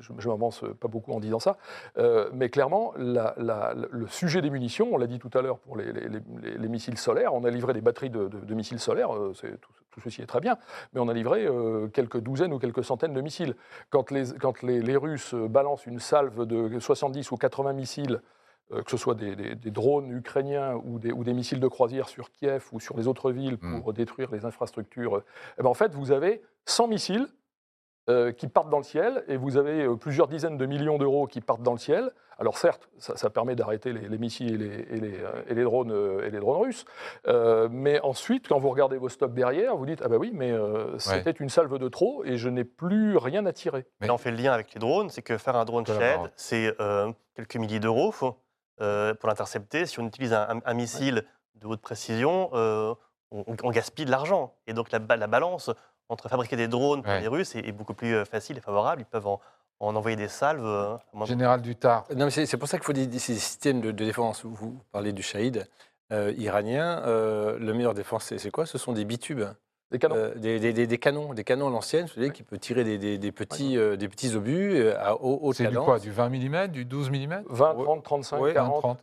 Je, 0.00 0.12
je, 0.18 0.28
m'avance 0.28 0.64
pas 0.80 0.88
beaucoup 0.88 1.12
en 1.12 1.20
disant 1.20 1.40
ça. 1.40 1.58
Euh, 1.98 2.30
mais 2.32 2.48
clairement, 2.48 2.92
le 2.96 4.06
sujet 4.06 4.40
des 4.40 4.50
munitions, 4.50 4.88
on 4.92 4.96
l'a 4.96 5.08
dit 5.08 5.18
tout 5.18 5.30
à 5.34 5.42
l'heure 5.42 5.58
pour 5.58 5.76
les, 5.76 6.68
missiles 6.68 6.96
solaires, 6.96 7.34
on 7.34 7.44
a 7.44 7.50
livré 7.50 7.74
des 7.74 7.80
batteries 7.80 8.10
de, 8.10 8.54
missiles 8.54 8.78
solaires, 8.78 9.14
euh, 9.14 9.32
tout, 9.60 9.72
tout, 9.90 10.00
ceci 10.00 10.22
est 10.22 10.26
très 10.26 10.40
bien, 10.40 10.56
mais 10.94 11.00
on 11.00 11.08
a 11.08 11.12
livré 11.12 11.46
quelques 11.92 12.18
douzaines 12.18 12.52
ou 12.54 12.58
quelques 12.58 12.84
centaines 12.84 13.12
de 13.12 13.20
missiles. 13.20 13.56
Quand 13.90 14.10
les, 14.10 14.32
quand 14.40 14.62
les 14.62 14.96
Russes 14.96 15.34
balancent 15.34 15.86
une 15.86 15.98
salve 15.98 16.46
de 16.46 16.78
70 16.78 17.30
ou 17.30 17.36
80 17.36 17.74
missiles 17.74 18.22
que 18.70 18.90
ce 18.90 18.96
soit 18.96 19.14
des, 19.14 19.54
drones 19.70 20.10
ukrainiens 20.10 20.80
ou 20.84 20.98
des, 20.98 21.12
ou 21.12 21.24
des, 21.24 21.34
missiles 21.34 21.60
de 21.60 21.68
croisière 21.68 22.08
sur 22.08 22.30
Kiev 22.30 22.64
ou 22.72 22.80
sur 22.80 22.96
les 22.96 23.06
autres 23.06 23.30
villes 23.30 23.58
hmm. 23.60 23.80
pour 23.80 23.92
détruire 23.92 24.30
les 24.32 24.44
infrastructures, 24.44 25.22
eh 25.58 25.62
ben 25.62 25.68
en 25.68 25.74
fait, 25.74 25.94
vous 25.94 26.10
avez 26.10 26.42
100 26.66 26.88
missiles 26.88 27.28
euh, 28.10 28.32
qui 28.32 28.48
partent 28.48 28.68
dans 28.68 28.78
le 28.78 28.82
ciel 28.82 29.22
et 29.28 29.36
vous 29.36 29.56
avez 29.56 29.84
euh, 29.84 29.94
plusieurs 29.94 30.26
dizaines 30.26 30.56
de 30.56 30.66
millions 30.66 30.98
d'euros 30.98 31.28
qui 31.28 31.40
partent 31.40 31.62
dans 31.62 31.70
le 31.70 31.78
ciel. 31.78 32.10
Alors 32.36 32.58
certes, 32.58 32.88
ça, 32.98 33.30
permet 33.30 33.54
d'arrêter 33.54 33.92
les, 33.92 34.18
missiles 34.18 34.60
et 34.60 34.98
les, 34.98 35.20
et 35.46 35.54
les, 35.54 35.62
drones, 35.62 35.92
et 36.24 36.30
les 36.30 36.40
drones 36.40 36.62
russes, 36.62 36.84
mais 37.70 38.00
ensuite, 38.00 38.48
quand 38.48 38.58
vous 38.58 38.70
regardez 38.70 38.96
vos 38.96 39.10
stocks 39.10 39.34
derrière, 39.34 39.76
vous 39.76 39.86
dites 39.86 40.00
ah 40.02 40.08
ben 40.08 40.16
oui, 40.16 40.32
mais 40.34 40.52
c'était 40.98 41.30
une 41.30 41.50
salve 41.50 41.78
de 41.78 41.88
trop 41.88 42.24
et 42.24 42.38
je 42.38 42.48
n'ai 42.48 42.64
plus 42.64 43.16
rien 43.16 43.46
à 43.46 43.52
tirer. 43.52 43.84
Mais 44.00 44.10
on 44.10 44.18
fait 44.18 44.32
le 44.32 44.38
lien 44.38 44.52
avec 44.52 44.74
les 44.74 44.80
drones, 44.80 45.08
c'est 45.10 45.22
que 45.22 45.38
faire 45.38 45.54
un 45.54 45.64
drone 45.64 45.86
Shed, 45.86 46.32
c'est 46.34 46.74
quelques 47.36 47.56
milliers 47.56 47.80
d'euros. 47.80 48.12
Euh, 48.22 48.30
pour 49.20 49.28
l'intercepter. 49.28 49.86
Si 49.86 50.00
on 50.00 50.06
utilise 50.06 50.32
un, 50.32 50.74
missile 50.74 51.24
de 51.56 51.66
haute 51.66 51.80
précision, 51.80 52.50
euh, 52.54 52.94
on, 53.30 53.70
gaspille 53.70 54.04
de 54.04 54.10
l'argent. 54.10 54.54
Et 54.66 54.74
donc 54.74 54.90
la, 54.90 54.98
la, 54.98 55.26
balance 55.26 55.70
entre 56.08 56.28
fabriquer 56.28 56.56
des 56.56 56.68
drones 56.68 57.02
pour 57.02 57.12
les 57.12 57.28
Russes 57.28 57.54
est, 57.54 57.72
beaucoup 57.72 57.94
plus 57.94 58.14
euh, 58.14 58.24
facile 58.24 58.58
et 58.58 58.60
favorable. 58.60 59.02
Ils 59.02 59.06
peuvent 59.06 59.26
en, 59.26 59.40
envoyer 59.80 60.16
des 60.16 60.28
salves. 60.28 60.98
Général 61.24 61.62
Dutard. 61.62 62.06
Non, 62.14 62.30
c'est 62.30 62.56
pour 62.56 62.68
ça 62.68 62.78
qu'il 62.78 62.86
faut 62.86 62.92
des, 62.92 63.18
systèmes 63.18 63.80
de, 63.80 63.90
défense. 63.90 64.44
Vous 64.44 64.80
parlez 64.92 65.12
du 65.12 65.22
Shahid 65.22 65.66
iranien. 66.10 67.02
le 67.06 67.72
meilleur 67.72 67.94
défense, 67.94 68.34
c'est 68.36 68.50
quoi? 68.50 68.66
Ce 68.66 68.78
sont 68.78 68.92
des 68.92 69.04
bitubes. 69.04 69.44
Des 69.92 69.98
canons. 69.98 70.32
des, 70.36 70.98
canons, 70.98 71.34
des 71.34 71.44
canons 71.44 71.68
à 71.68 71.70
l'ancienne, 71.70 72.08
qui 72.32 72.42
peut 72.42 72.58
tirer 72.58 72.84
des, 72.84 73.32
petits, 73.32 73.76
des 73.76 74.08
petits 74.08 74.34
obus 74.34 74.88
à 74.90 75.14
haute 75.22 75.56
cadence. 75.56 75.56
C'est 75.56 75.68
du 75.68 75.78
quoi 75.78 75.98
Du 75.98 76.10
20 76.10 76.28
mm, 76.30 76.66
du 76.68 76.84
12 76.84 77.10
mm 77.10 77.42
20, 77.48 77.74
30, 77.74 78.02
35, 78.02 78.52
40. 78.54 78.80
30, 78.80 78.98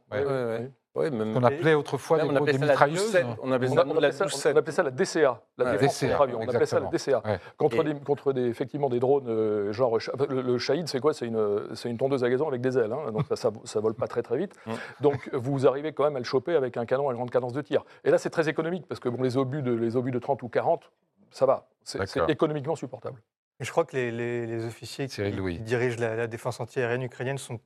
oui, 1.00 1.12
même... 1.12 1.36
On 1.36 1.44
appelait 1.44 1.74
autrefois 1.74 2.20
des, 2.20 2.38
on 2.38 2.44
des 2.44 2.58
mitrailleuses. 2.58 3.18
On 3.42 3.52
appelait, 3.52 4.12
ça, 4.12 4.84
la 4.84 4.92
DCA, 4.92 5.42
la 5.58 5.78
défense 5.78 6.00
contre 6.02 6.22
avion. 6.22 6.40
On 6.42 6.48
appelait 6.48 6.66
ça 6.66 6.80
la 6.80 6.88
DCA. 6.88 7.22
Contre, 7.58 7.84
des, 7.84 7.96
contre 7.96 8.34
des, 8.34 8.46
effectivement 8.48 8.90
des 8.90 9.00
drones, 9.00 9.28
euh, 9.28 9.72
genre. 9.72 9.98
Le, 10.30 10.58
Shahid, 10.58 10.88
c'est 10.88 11.00
quoi? 11.00 11.14
C'est 11.14 11.28
une, 11.28 11.70
une 11.86 11.98
tondeuse 11.98 12.24
à 12.24 12.30
gazon 12.30 12.48
avec 12.48 12.62
des 12.62 12.78
ailes. 12.78 12.92
Hein, 12.92 13.12
donc 13.12 13.26
ça, 13.34 13.50
ça, 13.64 13.80
vole 13.80 13.94
pas 13.94 14.08
très 14.08 14.22
très 14.22 14.38
vite. 14.38 14.54
Donc 15.00 15.30
vous 15.34 15.68
arrivez 15.68 15.94
quand 15.94 16.04
même 16.04 16.16
à 16.16 16.20
le 16.20 16.26
choper 16.26 16.56
avec 16.56 16.78
un 16.78 16.86
canon 16.86 17.10
à 17.10 17.14
grande 17.14 17.32
cadence 17.32 17.54
de 17.54 17.62
tir. 17.62 17.84
Et 18.04 18.12
là, 18.12 18.18
c'est 18.18 18.30
très 18.30 18.50
économique 18.50 18.86
parce 18.88 19.00
que 19.00 19.10
bon, 19.10 19.24
les, 19.24 19.38
obus 19.38 19.62
de, 19.62 19.72
les 19.72 19.96
obus 19.96 20.12
de 20.12 20.20
30 20.20 20.44
ou 20.44 20.50
40, 20.50 20.92
ça 21.32 21.46
va. 21.46 21.68
C'est 21.84 22.30
économiquement 22.30 22.76
supportable 22.76 23.22
je 23.60 23.72
crois 23.72 23.86
que 23.86 23.96
les, 23.96 24.66
officiers 24.66 25.08
qui, 25.08 25.22
dirigent 25.60 26.00
la, 26.00 26.28
défense 26.28 26.60
antiaérienne 26.60 27.04
ukrainienne 27.04 27.38
sont, 27.38 27.60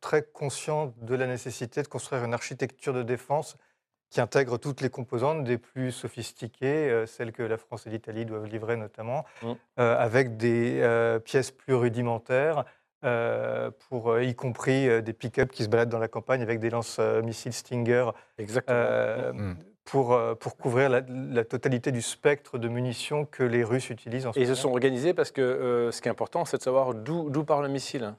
très 0.00 0.22
conscients 0.22 0.92
de 1.00 1.14
la 1.14 1.26
nécessité 1.26 1.82
de 1.82 1.88
construire 1.88 2.24
une 2.24 2.34
architecture 2.34 2.92
de 2.92 3.02
défense 3.02 3.56
qui 4.10 4.20
intègre 4.20 4.56
toutes 4.58 4.80
les 4.80 4.90
composantes 4.90 5.44
des 5.44 5.58
plus 5.58 5.90
sophistiquées, 5.90 6.90
euh, 6.90 7.06
celles 7.06 7.32
que 7.32 7.42
la 7.42 7.56
France 7.56 7.88
et 7.88 7.90
l'Italie 7.90 8.24
doivent 8.24 8.46
livrer 8.46 8.76
notamment, 8.76 9.24
mmh. 9.42 9.52
euh, 9.80 9.96
avec 9.98 10.36
des 10.36 10.80
euh, 10.80 11.18
pièces 11.18 11.50
plus 11.50 11.74
rudimentaires, 11.74 12.64
pour, 13.88 14.18
y 14.18 14.34
compris 14.34 15.00
des 15.00 15.12
pick-up 15.12 15.52
qui 15.52 15.62
se 15.62 15.68
baladent 15.68 15.90
dans 15.90 16.00
la 16.00 16.08
campagne 16.08 16.42
avec 16.42 16.58
des 16.58 16.70
lance-missiles 16.70 17.52
Stinger. 17.52 18.10
Exactement. 18.36 19.32
Mmh 19.32 19.56
pour, 19.86 20.12
euh, 20.12 20.34
pour 20.34 20.56
couvrir 20.56 20.90
la, 20.90 21.44
totalité 21.44 21.92
du 21.92 22.02
spectre 22.02 22.58
de 22.58 22.68
munitions 22.68 23.24
que 23.24 23.44
les 23.44 23.64
Russes 23.64 23.88
utilisent 23.88 24.26
en 24.26 24.32
ce 24.32 24.38
Et 24.38 24.42
ils 24.42 24.48
se 24.48 24.54
sont 24.54 24.68
organisés 24.68 25.14
parce 25.14 25.30
que 25.30 25.40
euh, 25.40 25.92
ce 25.92 26.02
qui 26.02 26.08
est 26.08 26.10
important, 26.10 26.44
c'est 26.44 26.58
de 26.58 26.62
savoir 26.62 26.92
d'où 26.92 27.44
part 27.44 27.62
le 27.62 27.68
missile. 27.68 28.14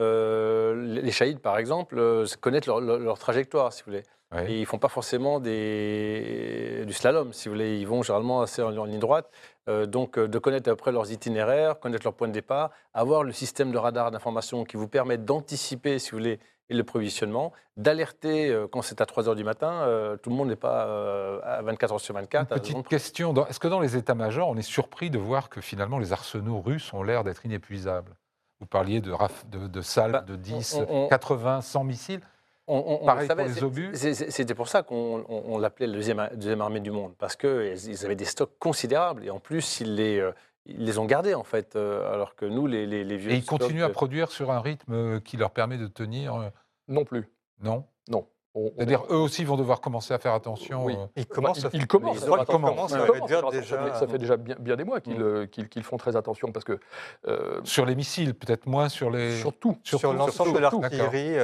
Euh, 0.00 0.74
les 1.02 1.10
Shahids, 1.10 1.40
par 1.40 1.58
exemple, 1.58 2.24
connaissent 2.40 2.66
leur, 2.66 3.18
trajectoire, 3.18 3.72
si 3.72 3.82
vous 3.82 3.90
voulez. 3.90 4.04
Et 4.46 4.58
ils 4.58 4.60
ne 4.60 4.64
font 4.64 4.78
pas 4.78 4.88
forcément 4.88 5.40
des, 5.40 6.84
du 6.86 6.92
slalom, 6.92 7.32
si 7.32 7.48
vous 7.48 7.56
voulez. 7.56 7.78
Ils 7.80 7.86
vont 7.86 8.02
généralement 8.02 8.40
assez 8.40 8.62
en, 8.62 8.84
ligne 8.84 9.00
droite. 9.00 9.28
donc, 9.66 10.18
de 10.18 10.38
connaître 10.38 10.70
après 10.70 10.92
leurs 10.92 11.10
itinéraires, 11.10 11.80
connaître 11.80 12.04
leur 12.04 12.14
point 12.14 12.28
de 12.28 12.32
départ, 12.32 12.70
avoir 12.94 13.24
le 13.24 13.32
système 13.32 13.72
de 13.72 13.78
radar 13.78 14.12
d'information 14.12 14.64
qui 14.64 14.76
vous 14.76 14.86
permet 14.86 15.18
d'anticiper, 15.18 15.98
si 15.98 16.12
vous 16.12 16.18
voulez, 16.18 16.38
et 16.70 16.74
le 16.74 16.84
provisionnement, 16.84 17.52
d'alerter 17.76 18.48
euh, 18.48 18.66
quand 18.68 18.80
c'est 18.80 19.00
à 19.00 19.06
3 19.06 19.24
h 19.24 19.34
du 19.34 19.44
matin, 19.44 19.82
euh, 19.82 20.16
tout 20.16 20.30
le 20.30 20.36
monde 20.36 20.48
n'est 20.48 20.56
pas 20.56 20.86
euh, 20.86 21.40
à 21.42 21.60
24 21.62 21.96
h 21.96 21.98
sur 21.98 22.14
24. 22.14 22.52
Une 22.52 22.60
petite 22.60 22.88
question, 22.88 23.34
est-ce 23.46 23.58
que 23.58 23.68
dans 23.68 23.80
les 23.80 23.96
états-majors, 23.96 24.48
on 24.48 24.56
est 24.56 24.62
surpris 24.62 25.10
de 25.10 25.18
voir 25.18 25.50
que 25.50 25.60
finalement 25.60 25.98
les 25.98 26.12
arsenaux 26.12 26.60
russes 26.60 26.94
ont 26.94 27.02
l'air 27.02 27.24
d'être 27.24 27.44
inépuisables? 27.44 28.14
Vous 28.60 28.66
parliez 28.66 29.00
de, 29.00 29.12
de, 29.48 29.66
de 29.66 29.80
salles 29.80 30.12
bah, 30.12 30.20
de 30.20 30.36
10, 30.36 30.80
80, 31.08 31.62
100 31.62 31.84
missiles. 31.84 32.20
on, 32.68 32.98
Pareil 33.04 33.26
pour 33.26 33.36
les 33.38 33.64
obus 33.64 33.90
C'était 33.94 34.54
pour 34.54 34.68
ça 34.68 34.82
qu'on 34.82 35.58
l'appelait 35.58 35.88
la 35.88 35.94
deuxième, 35.94 36.28
deuxième, 36.34 36.60
armée 36.60 36.80
du 36.80 36.92
monde, 36.92 37.14
parce 37.18 37.34
qu'ils 37.34 38.04
avaient 38.04 38.16
des 38.16 38.26
stocks 38.26 38.52
considérables, 38.58 39.24
et 39.24 39.30
en 39.30 39.40
plus, 39.40 39.80
ils 39.80 39.94
les, 39.96 40.22
ils 40.66 40.84
les 40.84 40.98
ont 40.98 41.06
gardés, 41.06 41.34
en 41.34 41.42
fait, 41.42 41.74
alors 41.74 42.36
que 42.36 42.44
nous, 42.44 42.66
les, 42.66 42.86
les, 42.86 43.16
vieux 43.16 43.32
Et 43.32 43.36
ils 43.36 43.44
continuent 43.46 43.82
à 43.82 43.88
produire 43.88 44.30
sur 44.30 44.52
un 44.52 44.60
rythme 44.60 45.20
qui 45.22 45.38
leur 45.38 45.50
permet 45.50 45.78
de 45.78 45.86
tenir 45.86 46.52
Non 46.90 47.04
plus. 47.04 47.24
Non? 47.60 47.86
Non. 48.08 48.28
C'est-à-dire, 48.54 49.04
eux 49.10 49.16
aussi 49.16 49.44
vont 49.44 49.56
devoir 49.56 49.80
commencer 49.80 50.12
à 50.12 50.18
faire 50.18 50.34
attention. 50.34 50.84
Oui. 50.84 50.94
Euh, 50.98 51.06
ils 51.14 51.26
commencent. 51.26 51.64
Ils, 51.72 51.86
commencent. 51.86 52.18
Ça 52.18 54.06
fait 54.08 54.18
déjà 54.18 54.36
bien, 54.36 54.56
bien 54.58 54.74
des 54.74 54.82
mois 54.82 55.00
qu'ils 55.00 55.20
mm. 55.20 55.46
euh, 55.46 55.82
font 55.82 55.96
très 55.96 56.16
attention 56.16 56.50
parce 56.50 56.64
que 56.64 56.80
euh, 57.28 57.60
sur 57.62 57.86
les 57.86 57.94
missiles, 57.94 58.34
peut-être 58.34 58.66
moins 58.66 58.88
sur 58.88 59.08
les. 59.10 59.38
Surtout. 59.38 59.78
Sur, 59.84 60.00
sur 60.00 60.12
l'ensemble 60.12 60.54
de 60.54 60.58
l'artillerie 60.58 61.36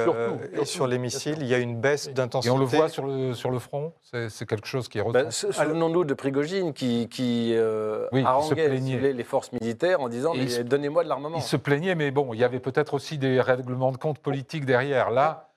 et 0.53 0.65
sur 0.65 0.87
les 0.87 0.97
missiles, 0.97 1.37
il 1.39 1.47
y 1.47 1.53
a 1.53 1.59
une 1.59 1.79
baisse 1.79 2.09
d'intensité. 2.09 2.53
Et 2.53 2.55
on 2.55 2.59
le 2.59 2.65
voit 2.65 2.89
sur 2.89 3.05
le 3.05 3.33
sur 3.33 3.51
le 3.51 3.59
front. 3.59 3.93
C'est 4.01 4.45
quelque 4.45 4.67
chose 4.67 4.89
qui 4.89 4.99
est 4.99 5.03
ben, 5.09 5.31
Souvenons-nous 5.31 6.03
de 6.03 6.13
Prigogine 6.13 6.73
qui 6.73 7.07
qui 7.07 7.55
haranguait 7.55 8.67
les, 8.67 9.23
forces 9.23 9.51
militaires 9.53 10.01
en 10.01 10.09
disant 10.09 10.33
donnez-moi 10.65 11.03
de 11.03 11.09
l'armement. 11.09 11.37
Il 11.37 11.43
se 11.43 11.57
plaignait, 11.57 11.95
mais 11.95 12.11
bon, 12.11 12.33
il 12.33 12.39
y 12.39 12.43
avait 12.43 12.59
peut-être 12.59 12.93
aussi 12.93 13.17
des 13.17 13.39
règlements 13.39 13.93
de 13.93 13.97
compte 13.97 14.19
politiques 14.19 14.65
derrière. 14.65 15.09
Là. 15.09 15.47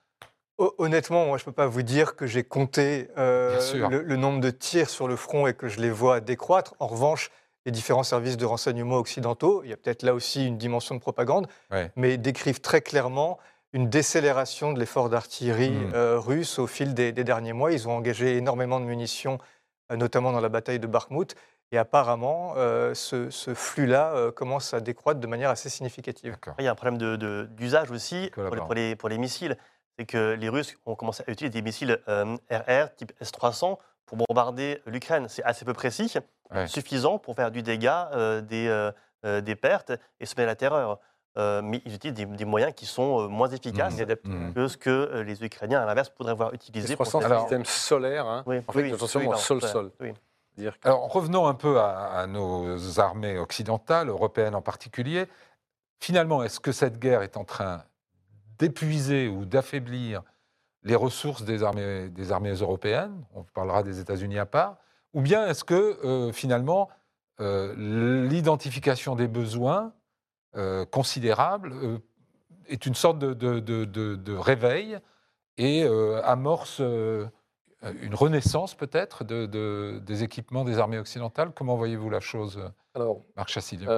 Honnêtement, 0.77 1.25
moi, 1.25 1.39
je 1.39 1.43
ne 1.43 1.47
peux 1.47 1.53
pas 1.53 1.67
vous 1.67 1.81
dire 1.81 2.17
que 2.17 2.27
j'ai 2.27 2.45
compté 2.45 3.09
euh, 3.17 3.59
le, 3.89 4.17
nombre 4.17 4.41
de 4.41 4.51
tirs 4.51 4.91
sur 4.91 5.09
le 5.09 5.17
front 5.17 5.47
et 5.47 5.55
que 5.55 5.69
je 5.69 5.81
les 5.81 5.91
vois 5.91 6.21
décroître. 6.21 6.75
En 6.81 6.87
revanche, 6.87 7.31
les 7.65 7.73
différents 7.73 8.03
services 8.03 8.37
de 8.37 8.45
renseignement 8.45 8.97
occidentaux, 8.97 9.63
il 9.65 9.71
y 9.71 9.73
a 9.73 9.79
peut-être 9.79 10.03
là 10.03 10.13
aussi 10.13 10.47
une 10.47 10.59
dimension 10.59 10.95
de 10.95 11.01
propagande, 11.01 11.47
mais 11.97 12.19
décrivent 12.19 12.61
très 12.61 12.83
clairement 12.83 13.39
une 13.73 13.89
décélération 13.89 14.75
de 14.75 14.79
l'effort 14.79 15.09
d'artillerie 15.09 15.71
hmm. 15.71 15.95
euh, 15.95 16.19
russe 16.19 16.59
au 16.59 16.67
fil 16.67 16.93
des, 16.93 17.13
derniers 17.13 17.55
mois. 17.55 17.73
Ils 17.73 17.89
ont 17.89 17.93
engagé 17.93 18.37
énormément 18.37 18.81
de 18.81 18.85
munitions, 18.85 19.39
euh, 19.91 19.97
notamment 19.97 20.31
dans 20.31 20.41
la 20.41 20.51
bataille 20.51 20.81
de 20.81 20.87
Bakhmut. 20.87 21.37
Et 21.73 21.79
apparemment, 21.79 22.55
ce, 22.95 23.55
flux-là 23.55 24.33
commence 24.33 24.75
à 24.75 24.81
décroître 24.81 25.21
de 25.21 25.27
manière 25.29 25.51
assez 25.51 25.69
significative. 25.69 26.37
Il 26.59 26.65
y 26.65 26.69
a 26.69 26.73
un 26.73 26.75
problème 26.75 26.99
d'usage 27.47 27.93
aussi 27.93 28.29
pour 28.35 28.75
les, 28.75 28.97
pour 28.97 29.09
les 29.09 29.19
missiles 29.19 29.57
c'est 30.01 30.07
que 30.07 30.33
les 30.33 30.49
Russes 30.49 30.79
ont 30.87 30.95
commencé 30.95 31.23
à 31.27 31.31
utiliser 31.31 31.51
des 31.51 31.61
missiles 31.61 32.01
RR 32.07 32.41
euh, 32.49 32.87
type 32.97 33.13
S-300 33.21 33.77
pour 34.07 34.17
bombarder 34.17 34.81
l'Ukraine. 34.87 35.27
C'est 35.29 35.43
assez 35.43 35.67
peu 35.67 35.75
précis, 35.75 36.11
suffisant 36.67 37.19
pour 37.19 37.37
faire 37.37 37.51
du 37.51 37.63
dégât, 37.63 38.11
euh, 38.15 38.41
des, 38.41 38.67
euh, 39.27 39.41
des 39.43 39.57
pertes 39.57 39.93
et 40.19 40.25
semer 40.25 40.47
la 40.47 40.57
terreur. 40.57 40.99
mais 41.37 41.83
ils 41.85 41.95
utilisent 41.95 42.15
des, 42.15 42.45
moyens 42.47 42.73
qui 42.75 42.87
sont 42.87 43.29
moins 43.29 43.49
efficaces 43.49 44.01
mmh. 44.01 44.55
que 44.55 44.69
ce 44.69 44.79
que 44.79 45.21
les 45.21 45.45
Ukrainiens, 45.45 45.83
à 45.83 45.85
l'inverse, 45.85 46.09
pourraient 46.09 46.33
avoir 46.33 46.55
utilisé. 46.55 46.97
pour 46.97 47.07
faire... 47.07 47.31
un 47.31 47.41
système 47.41 47.67
solaire, 47.67 48.27
hein. 48.27 48.43
oui, 48.47 48.57
en 48.67 48.73
fait, 48.73 48.83
oui, 48.83 48.93
attention, 48.95 49.37
sol-sol. 49.37 49.93
Alors, 50.83 51.13
revenons 51.13 51.47
un 51.47 51.55
peu 51.55 51.79
à, 51.79 52.27
nos 52.27 52.99
armées 52.99 53.39
occidentales, 53.39 54.09
européennes 54.09 54.55
en 54.55 54.63
particulier. 54.63 55.27
Finalement, 56.01 56.43
est-ce 56.43 56.59
que 56.59 56.73
cette 56.73 56.99
guerre 56.99 57.21
est 57.21 57.37
en 57.37 57.45
train 57.45 57.85
d'épuiser 58.61 59.27
ou 59.27 59.45
d'affaiblir 59.47 60.23
les 60.83 60.95
ressources 60.95 61.45
des 61.45 61.63
armées, 61.63 62.09
des 62.11 62.31
armées 62.31 62.53
européennes, 62.53 63.25
on 63.35 63.43
parlera 63.43 63.83
des 63.83 64.01
États-Unis 64.01 64.39
à 64.39 64.47
part, 64.47 64.77
ou 65.13 65.23
bien 65.23 65.47
est-ce 65.47 65.65
que 65.65 65.99
euh, 66.05 66.33
finalement 66.33 66.89
euh, 67.41 67.75
l'identification 68.29 69.17
des 69.17 69.29
besoins 69.29 69.93
euh, 70.57 70.85
considérables 70.85 71.75
est 72.69 72.87
une 72.87 72.95
sorte 72.95 73.19
de, 73.19 73.35
de, 73.35 74.37
réveil 74.37 74.99
et 75.57 75.85
amorce 76.25 76.81
une 76.81 78.15
renaissance 78.15 78.75
peut-être 78.75 79.25
des 79.25 80.23
équipements 80.23 80.65
des 80.65 80.79
armées 80.79 80.99
occidentales? 80.99 81.51
Comment 81.55 81.77
voyez-vous 81.77 82.11
la 82.11 82.21
chose, 82.21 82.61
Alors, 82.95 83.23
Marc 83.37 83.49
Chassilien 83.49 83.89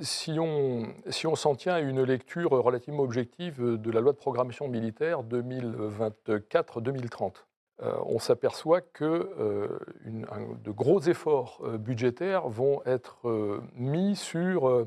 si 0.00 0.38
on 0.38 0.86
si 1.10 1.26
on 1.26 1.36
s'en 1.36 1.54
tient 1.54 1.74
à 1.74 1.80
une 1.80 2.02
lecture 2.02 2.50
relativement 2.50 3.02
objective 3.02 3.62
de 3.62 3.90
la 3.90 4.00
loi 4.00 4.12
de 4.12 4.18
programmation 4.18 4.68
militaire 4.68 5.22
2024-2030, 5.22 7.44
euh, 7.82 7.94
on 8.04 8.18
s'aperçoit 8.18 8.80
que 8.80 9.30
euh, 9.38 9.78
de 10.04 10.70
gros 10.70 11.00
efforts 11.00 11.60
euh, 11.64 11.78
budgétaires 11.78 12.48
vont 12.48 12.82
être 12.84 13.60
mis 13.74 14.16
sur 14.16 14.86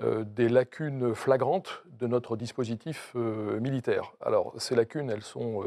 des 0.00 0.48
lacunes 0.48 1.14
flagrantes 1.14 1.84
de 1.86 2.08
notre 2.08 2.36
dispositif 2.36 3.14
militaire. 3.14 4.12
Alors, 4.20 4.52
ces 4.58 4.74
lacunes, 4.74 5.08
elles 5.08 5.22
sont 5.22 5.62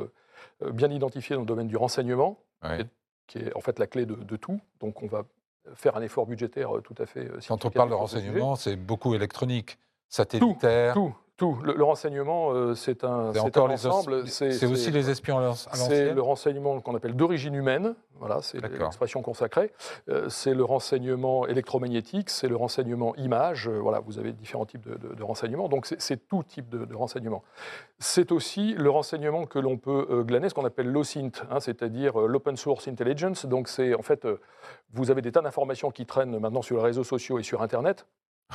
bien 0.61 0.91
identifiées 0.91 1.37
dans 1.37 1.43
le 1.43 1.47
domaine 1.47 1.69
du 1.69 1.77
renseignement, 1.77 2.43
qui 3.27 3.37
est 3.37 3.55
en 3.55 3.61
fait 3.61 3.79
la 3.79 3.87
clé 3.87 4.05
de, 4.05 4.15
de 4.15 4.35
tout. 4.35 4.59
Donc, 4.81 5.01
on 5.01 5.07
va 5.07 5.23
faire 5.75 5.97
un 5.97 6.01
effort 6.01 6.25
budgétaire 6.25 6.75
euh, 6.75 6.81
tout 6.81 6.95
à 6.97 7.05
fait. 7.05 7.25
Euh, 7.29 7.39
Quand 7.47 7.65
on 7.65 7.69
parle 7.69 7.89
de 7.89 7.95
renseignement, 7.95 8.55
c'est 8.55 8.75
beaucoup 8.75 9.13
électronique, 9.15 9.77
satellitaire. 10.09 10.93
Tout, 10.93 11.09
tout. 11.09 11.15
Le, 11.39 11.83
renseignement, 11.83 12.51
euh, 12.51 12.73
c'est 12.73 13.03
un, 13.03 13.31
c'est 13.33 13.57
un 13.57 13.61
ensemble. 13.61 14.27
C'est 14.27 14.65
aussi 14.65 14.91
les 14.91 15.09
espions 15.09 15.37
à 15.37 15.53
C'est 15.53 16.13
le 16.13 16.21
renseignement 16.21 16.79
qu'on 16.81 16.95
appelle 16.95 17.15
d'origine 17.15 17.53
humaine, 17.53 17.95
voilà, 18.19 18.41
c'est 18.41 18.59
l'expression 18.59 19.21
consacrée. 19.21 19.71
c'est 20.29 20.53
le 20.53 20.63
renseignement 20.63 21.45
électromagnétique, 21.47 22.29
c'est 22.29 22.47
le 22.47 22.55
renseignement 22.55 23.15
image. 23.17 23.69
voilà, 23.69 23.99
vous 23.99 24.17
avez 24.19 24.33
différents 24.33 24.65
types 24.65 24.87
de, 24.87 25.15
de, 25.15 25.23
renseignements. 25.23 25.69
Donc 25.69 25.85
c'est 25.85 26.27
tout 26.27 26.43
type 26.43 26.69
de, 26.69 26.95
renseignement. 26.95 27.43
C'est 27.99 28.31
aussi 28.31 28.73
le 28.73 28.89
renseignement 28.89 29.45
que 29.45 29.59
l'on 29.59 29.77
peut 29.77 30.23
glaner, 30.25 30.49
ce 30.49 30.53
qu'on 30.53 30.65
appelle 30.65 30.91
l'OSINT, 30.91 31.31
hein, 31.51 31.59
c'est-à-dire 31.59 32.17
l'Open 32.19 32.57
Source 32.57 32.87
Intelligence. 32.87 33.45
Donc 33.45 33.67
c'est 33.67 33.93
en 33.93 34.01
fait 34.01 34.27
vous 34.93 35.11
avez 35.11 35.21
des 35.21 35.31
tas 35.31 35.41
d'informations 35.41 35.91
qui 35.91 36.05
traînent 36.05 36.39
maintenant 36.39 36.61
sur 36.61 36.77
les 36.77 36.83
réseaux 36.83 37.03
sociaux 37.03 37.39
et 37.39 37.43
sur 37.43 37.61
Internet. 37.61 38.05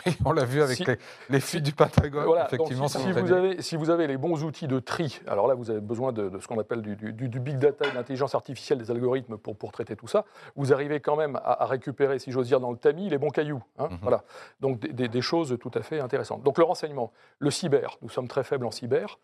Oui, 0.06 0.16
on 0.24 0.32
l'a 0.32 0.44
vu 0.44 0.62
avec 0.62 0.82
les, 1.28 1.40
fuites 1.40 1.62
du 1.62 1.72
Pentagone. 1.72 2.24
Voilà, 2.24 2.46
effectivement, 2.46 2.88
si, 2.88 3.12
vous 3.12 3.32
avez, 3.32 3.60
si, 3.60 3.76
vous 3.76 3.90
avez, 3.90 4.06
les 4.06 4.16
bons 4.16 4.42
outils 4.42 4.66
de 4.66 4.78
tri, 4.78 5.20
alors 5.26 5.46
là, 5.46 5.54
vous 5.54 5.70
avez 5.70 5.80
besoin 5.80 6.12
de, 6.12 6.30
ce 6.40 6.48
qu'on 6.48 6.58
appelle 6.58 6.80
du, 6.80 7.38
big 7.40 7.58
data, 7.58 7.88
de 7.90 7.94
l'intelligence 7.94 8.34
artificielle, 8.34 8.78
des 8.78 8.90
algorithmes 8.90 9.36
pour, 9.36 9.56
pour, 9.56 9.70
traiter 9.70 9.94
tout 9.94 10.08
ça. 10.08 10.24
Vous 10.56 10.72
arrivez 10.72 11.00
quand 11.00 11.16
même 11.16 11.38
à, 11.44 11.66
récupérer, 11.66 12.18
si 12.18 12.32
j'ose 12.32 12.46
dire, 12.46 12.60
dans 12.60 12.70
le 12.70 12.78
tamis, 12.78 13.10
les 13.10 13.18
bons 13.18 13.28
cailloux. 13.28 13.62
Hein, 13.78 13.88
mhm. 13.90 13.98
Voilà. 14.02 14.24
Donc 14.60 14.80
des, 14.80 15.20
choses 15.20 15.56
tout 15.60 15.70
à 15.74 15.82
fait 15.82 16.00
intéressantes. 16.00 16.42
Donc 16.42 16.58
le 16.58 16.64
renseignement, 16.64 17.12
le 17.38 17.50
cyber, 17.50 17.98
nous 18.00 18.08
sommes 18.08 18.28
très 18.28 18.44
faibles 18.44 18.66
en 18.66 18.70
cyber. 18.70 19.18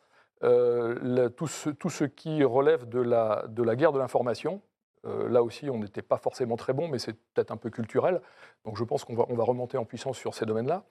Euh, 0.45 1.29
tout, 1.31 1.49
ce, 1.49 1.71
tout, 1.71 1.91
ce, 1.91 2.05
qui 2.05 2.45
relève 2.45 2.89
de 2.89 3.01
la, 3.01 3.45
de 3.49 3.63
la 3.63 3.75
guerre 3.75 3.93
de 3.93 3.99
l'information, 3.99 4.61
euh, 5.05 5.29
là 5.29 5.43
aussi, 5.43 5.71
on 5.71 5.79
n'était 5.79 6.03
pas 6.03 6.19
forcément 6.19 6.57
très 6.57 6.73
bon, 6.73 6.89
mais 6.89 6.99
c'est 6.99 7.15
peut-être 7.35 7.51
un 7.51 7.57
peu 7.57 7.71
culturel. 7.71 8.21
Donc 8.65 8.77
je 8.77 8.85
pense 8.85 9.05
qu'on 9.05 9.15
va, 9.15 9.25
on 9.29 9.35
va 9.35 9.45
remonter 9.45 9.79
en 9.79 9.85
puissance 9.85 10.19
sur 10.19 10.35
ces 10.35 10.47
domaines-là. 10.47 10.85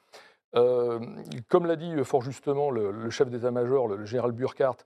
Euh, 0.55 0.99
comme 1.49 1.65
l'a 1.65 1.75
dit 1.75 1.93
fort 2.03 2.21
justement 2.21 2.71
le, 2.71 3.09
chef 3.09 3.29
d'état-major, 3.29 3.87
le, 3.87 4.05
général 4.05 4.31
Burkhardt, 4.31 4.77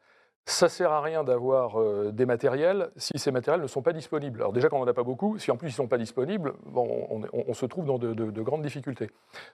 ça 0.46 0.70
sert 0.70 0.92
à 0.92 1.02
rien 1.02 1.24
d'avoir 1.24 1.80
euh, 1.80 2.12
des 2.12 2.26
matériels 2.26 2.90
si 2.96 3.12
ces 3.18 3.32
matériels 3.32 3.62
ne 3.62 3.68
sont 3.68 3.84
pas 3.84 3.94
disponibles. 3.94 4.42
Alors 4.42 4.54
déjà 4.54 4.70
qu'on 4.70 4.80
n'en 4.80 4.88
a 4.88 4.94
pas 4.94 5.04
beaucoup, 5.04 5.38
si 5.38 5.52
en 5.52 5.56
plus 5.56 5.68
ils 5.68 5.72
ne 5.72 5.76
sont 5.76 5.88
pas 5.88 6.00
disponibles, 6.00 6.54
bon, 6.66 7.22
on, 7.32 7.54
se 7.54 7.68
trouve 7.68 7.86
dans 7.86 8.00
de, 8.00 8.14
de, 8.14 8.42
grandes 8.42 8.64
difficultés. 8.64 9.12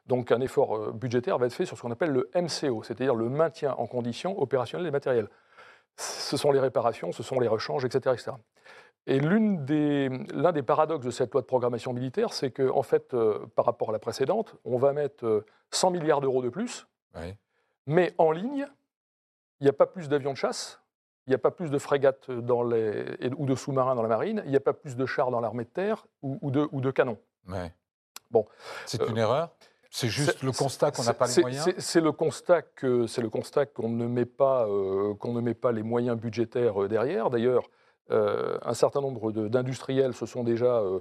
Donc 0.07 0.31
un 0.31 0.39
effort 0.39 0.93
budgétaire 0.93 1.37
va 1.37 1.47
être 1.47 1.53
fait 1.53 1.65
sur 1.65 1.75
ce 1.75 1.81
qu'on 1.81 1.91
appelle 1.91 2.11
le 2.11 2.29
MCO, 2.35 2.83
c'est-à-dire 2.83 3.15
le 3.15 3.27
maintien 3.27 3.75
en 3.77 3.85
condition 3.85 4.41
opérationnelle 4.41 4.85
des 4.85 4.91
matériels. 4.91 5.27
Ce 5.97 6.37
sont 6.37 6.51
les 6.51 6.59
réparations, 6.59 7.11
ce 7.11 7.23
sont 7.23 7.39
les 7.39 7.47
rechanges, 7.47 7.83
etc. 7.83 8.13
etc. 8.13 8.31
Et 9.07 9.21
l'un 9.21 9.53
des, 9.53 10.09
des, 10.09 10.63
paradoxes 10.63 11.05
de 11.05 11.11
cette 11.11 11.31
loi 11.31 11.41
de 11.41 11.47
programmation 11.47 11.93
militaire, 11.93 12.33
c'est 12.33 12.51
qu'en 12.51 12.77
en 12.77 12.83
fait, 12.83 13.13
euh, 13.13 13.39
par 13.55 13.65
rapport 13.65 13.89
à 13.89 13.93
la 13.93 13.99
précédente, 13.99 14.55
on 14.65 14.77
va 14.77 14.91
mettre 14.91 15.45
100 15.71 15.87
euh, 15.87 15.91
milliards 15.91 16.19
d'euros 16.19 16.41
de 16.41 16.49
plus, 16.49 16.87
mais 17.87 18.13
en 18.17 18.31
ligne, 18.31 18.67
il 19.61 19.63
n'y 19.63 19.69
a 19.69 19.73
pas 19.73 19.87
plus 19.87 20.09
d'avions 20.09 20.33
de 20.33 20.37
chasse, 20.37 20.81
il 21.25 21.29
n'y 21.29 21.35
a 21.35 21.39
pas 21.39 21.51
plus 21.51 21.71
de 21.71 21.77
frégates 21.77 22.29
dans 22.29 22.63
les, 22.63 23.05
ou 23.37 23.45
de 23.45 23.55
sous-marins 23.55 23.95
dans 23.95 24.01
la 24.01 24.09
marine, 24.09 24.41
il 24.43 24.51
n'y 24.51 24.57
a 24.57 24.61
pas 24.61 24.73
plus 24.73 24.97
de 24.97 25.05
chars 25.05 25.31
dans 25.31 25.39
l'armée 25.39 25.63
de 25.63 25.69
terre 25.69 26.05
ou, 26.21 26.51
de, 26.51 26.67
ou 26.73 26.81
de, 26.81 26.91
canons. 26.91 27.17
Bon, 28.29 28.45
c'est 28.85 29.01
une 29.07 29.17
euh, 29.17 29.21
erreur? 29.21 29.51
C'est 29.89 30.09
juste 30.09 30.43
le 30.43 30.51
constat 30.51 30.91
qu'on 30.91 31.03
n'a 31.03 31.13
pas 31.13 31.27
les 31.27 31.41
moyens? 31.41 31.73
C'est 31.77 32.01
le 32.01 32.11
constat 32.11 32.61
que 32.61 33.07
c'est 33.07 33.21
le 33.21 33.29
constat 33.29 33.67
qu'on 33.67 33.87
ne 33.87 34.05
met 34.05 34.25
pas 34.25 34.65
qu'on 35.19 35.31
ne 35.31 35.39
met 35.39 35.53
pas 35.53 35.71
les 35.71 35.81
moyens 35.81 36.17
budgétaires 36.17 36.89
derrière. 36.89 37.29
D'ailleurs, 37.29 37.63
un 38.09 38.73
certain 38.73 39.01
nombre 39.01 39.31
d'industriels 39.31 40.13
se 40.13 40.25
sont 40.25 40.43
déjà 40.43 40.79
euh, 40.79 40.99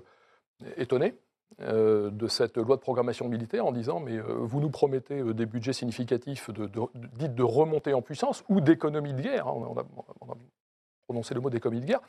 étonnés 0.77 1.15
euh, 1.61 2.11
de 2.11 2.27
cette 2.27 2.57
loi 2.57 2.77
de 2.77 2.81
programmation 2.81 3.29
militaire 3.29 3.67
en 3.67 3.73
disant 3.73 4.01
mais 4.01 4.19
vous 4.19 4.61
nous 4.61 4.71
promettez 4.71 5.23
des 5.35 5.47
budgets 5.47 5.73
significatifs 5.73 6.51
de, 6.51 6.67
de, 6.67 7.27
de 7.27 7.43
remontée 7.43 7.95
en 7.95 8.03
puissance 8.03 8.45
ou 8.49 8.61
d'économie 8.61 9.15
de 9.15 9.23
guerre. 9.23 9.47
Hein, 9.47 9.55
on, 10.21 10.31
a, 10.31 10.37
prononcé 11.07 11.35
le 11.35 11.41
mot 11.41 11.51
d'économie 11.51 11.81
de 11.81 11.87
guerre. 11.87 12.01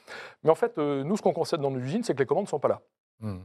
Mais 0.43 0.50
en 0.50 0.56
fait, 0.56 0.78
nous, 0.78 1.18
ce 1.18 1.22
qu'on 1.22 1.34
concède 1.34 1.62
dans 1.62 1.70
nos 1.70 1.80
usines, 1.80 2.04
c'est 2.04 2.16
que 2.16 2.20
les 2.20 2.26
commandes 2.26 2.45
ne 2.45 2.50
sont 2.50 2.60
pas 2.60 2.68
là. 2.70 2.82
Hmm. 3.20 3.41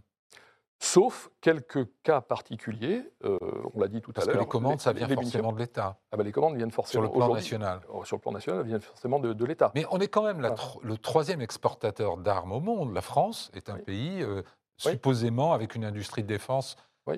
Sauf 0.83 1.30
quelques 1.41 1.87
cas 2.03 2.20
particuliers, 2.20 3.09
euh, 3.24 3.39
on 3.72 3.80
l'a 3.80 3.89
dit 3.89 4.01
tout 4.01 4.12
à 4.16 4.20
l'heure. 4.20 4.26
Parce 4.26 4.37
que 4.37 4.43
les 4.43 4.49
commandes, 4.49 4.80
ça 4.80 4.93
vient 4.93 5.09
forcément 5.09 5.53
de 5.53 5.59
l'État. 5.59 5.99
Ah 6.11 6.16
ben 6.16 6.24
les 6.24 6.33
commandes 6.33 6.57
viennent 6.57 6.72
forcément... 6.72 7.05
Sur 7.05 7.12
le 7.12 7.18
plan 7.18 7.33
national. 7.33 7.80
Oh, 7.89 8.05
sur 8.05 8.16
le 8.16 8.20
plan 8.20 8.33
national, 8.33 8.61
elles 8.61 8.66
viennent 8.66 8.80
forcément 8.80 9.20
de, 9.20 9.45
l'État. 9.45 9.70
Mais 9.74 9.87
on 9.91 10.01
est 10.01 10.09
quand 10.09 10.24
même 10.24 10.41
le 10.83 10.99
troisième 10.99 11.41
exportateur 11.41 12.16
d'armes 12.16 12.53
au 12.53 12.61
monde. 12.61 12.93
La 12.93 13.01
France 13.01 13.51
est 13.55 13.70
un 13.70 13.78
pays 13.78 14.22
euh, 14.22 14.43
supposément 14.76 15.53
avec 15.53 15.76
une 15.76 15.85
industrie 15.85 16.22
de 16.22 16.28
défense 16.28 16.76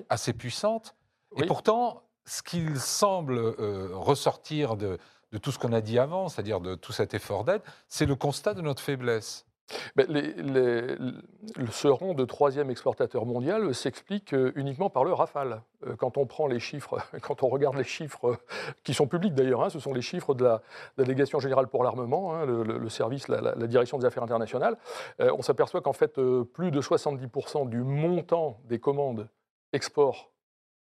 assez 0.09 0.33
puissante. 0.33 0.95
Et 1.37 1.45
pourtant, 1.45 2.03
ce 2.25 2.43
qu'il 2.43 2.79
semble 2.79 3.37
euh, 3.37 3.89
ressortir 3.93 4.77
de, 4.77 4.99
de 5.31 5.37
tout 5.37 5.51
ce 5.51 5.57
qu'on 5.57 5.73
a 5.73 5.81
dit 5.81 5.97
avant, 5.97 6.29
c'est-à-dire 6.29 6.61
de 6.61 6.75
tout 6.75 6.91
cet 6.91 7.13
effort 7.13 7.43
d'aide, 7.43 7.61
c'est 7.87 8.05
le 8.05 8.15
constat 8.15 8.53
de 8.53 8.61
notre 8.61 8.81
faiblesse. 8.81 9.45
Ben, 9.95 10.05
ce 11.71 11.87
rang 11.87 12.13
de 12.13 12.25
troisième 12.25 12.69
exportateur 12.69 13.25
mondial 13.25 13.73
s'explique 13.73 14.33
euh, 14.33 14.51
uniquement 14.55 14.89
par 14.89 15.03
le 15.03 15.13
Rafale. 15.13 15.61
Euh, 15.87 15.95
quand 15.95 16.17
on 16.17 16.25
prend 16.25 16.47
les 16.47 16.59
chiffres, 16.59 16.99
quand 17.21 17.41
on 17.43 17.47
regarde 17.47 17.75
les 17.75 17.83
chiffres 17.83 18.37
qui 18.83 18.93
sont 18.93 19.07
publics 19.07 19.33
d'ailleurs, 19.33 19.63
hein, 19.63 19.69
ce 19.69 19.79
sont 19.79 19.93
les 19.93 20.01
chiffres 20.01 20.35
de 20.35 20.43
la, 20.43 20.61
délégation 20.97 21.39
générale 21.39 21.67
pour 21.67 21.83
l'armement, 21.83 22.35
hein, 22.35 22.45
le, 22.45 22.89
service, 22.89 23.27
la, 23.27 23.55
direction 23.67 23.97
des 23.97 24.05
affaires 24.05 24.23
internationales, 24.23 24.77
euh, 25.19 25.31
on 25.37 25.41
s'aperçoit 25.41 25.81
qu'en 25.81 25.93
fait 25.93 26.19
plus 26.53 26.71
de 26.71 26.81
70% 26.81 27.67
du 27.67 27.81
montant 27.81 28.59
des 28.65 28.79
commandes 28.79 29.27
export 29.73 30.31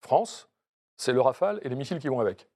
France, 0.00 0.48
c'est 0.96 1.12
le 1.12 1.20
Rafale 1.20 1.58
et 1.62 1.68
les 1.68 1.76
missiles 1.76 1.98
qui 1.98 2.08
vont 2.08 2.20
avec. 2.20 2.48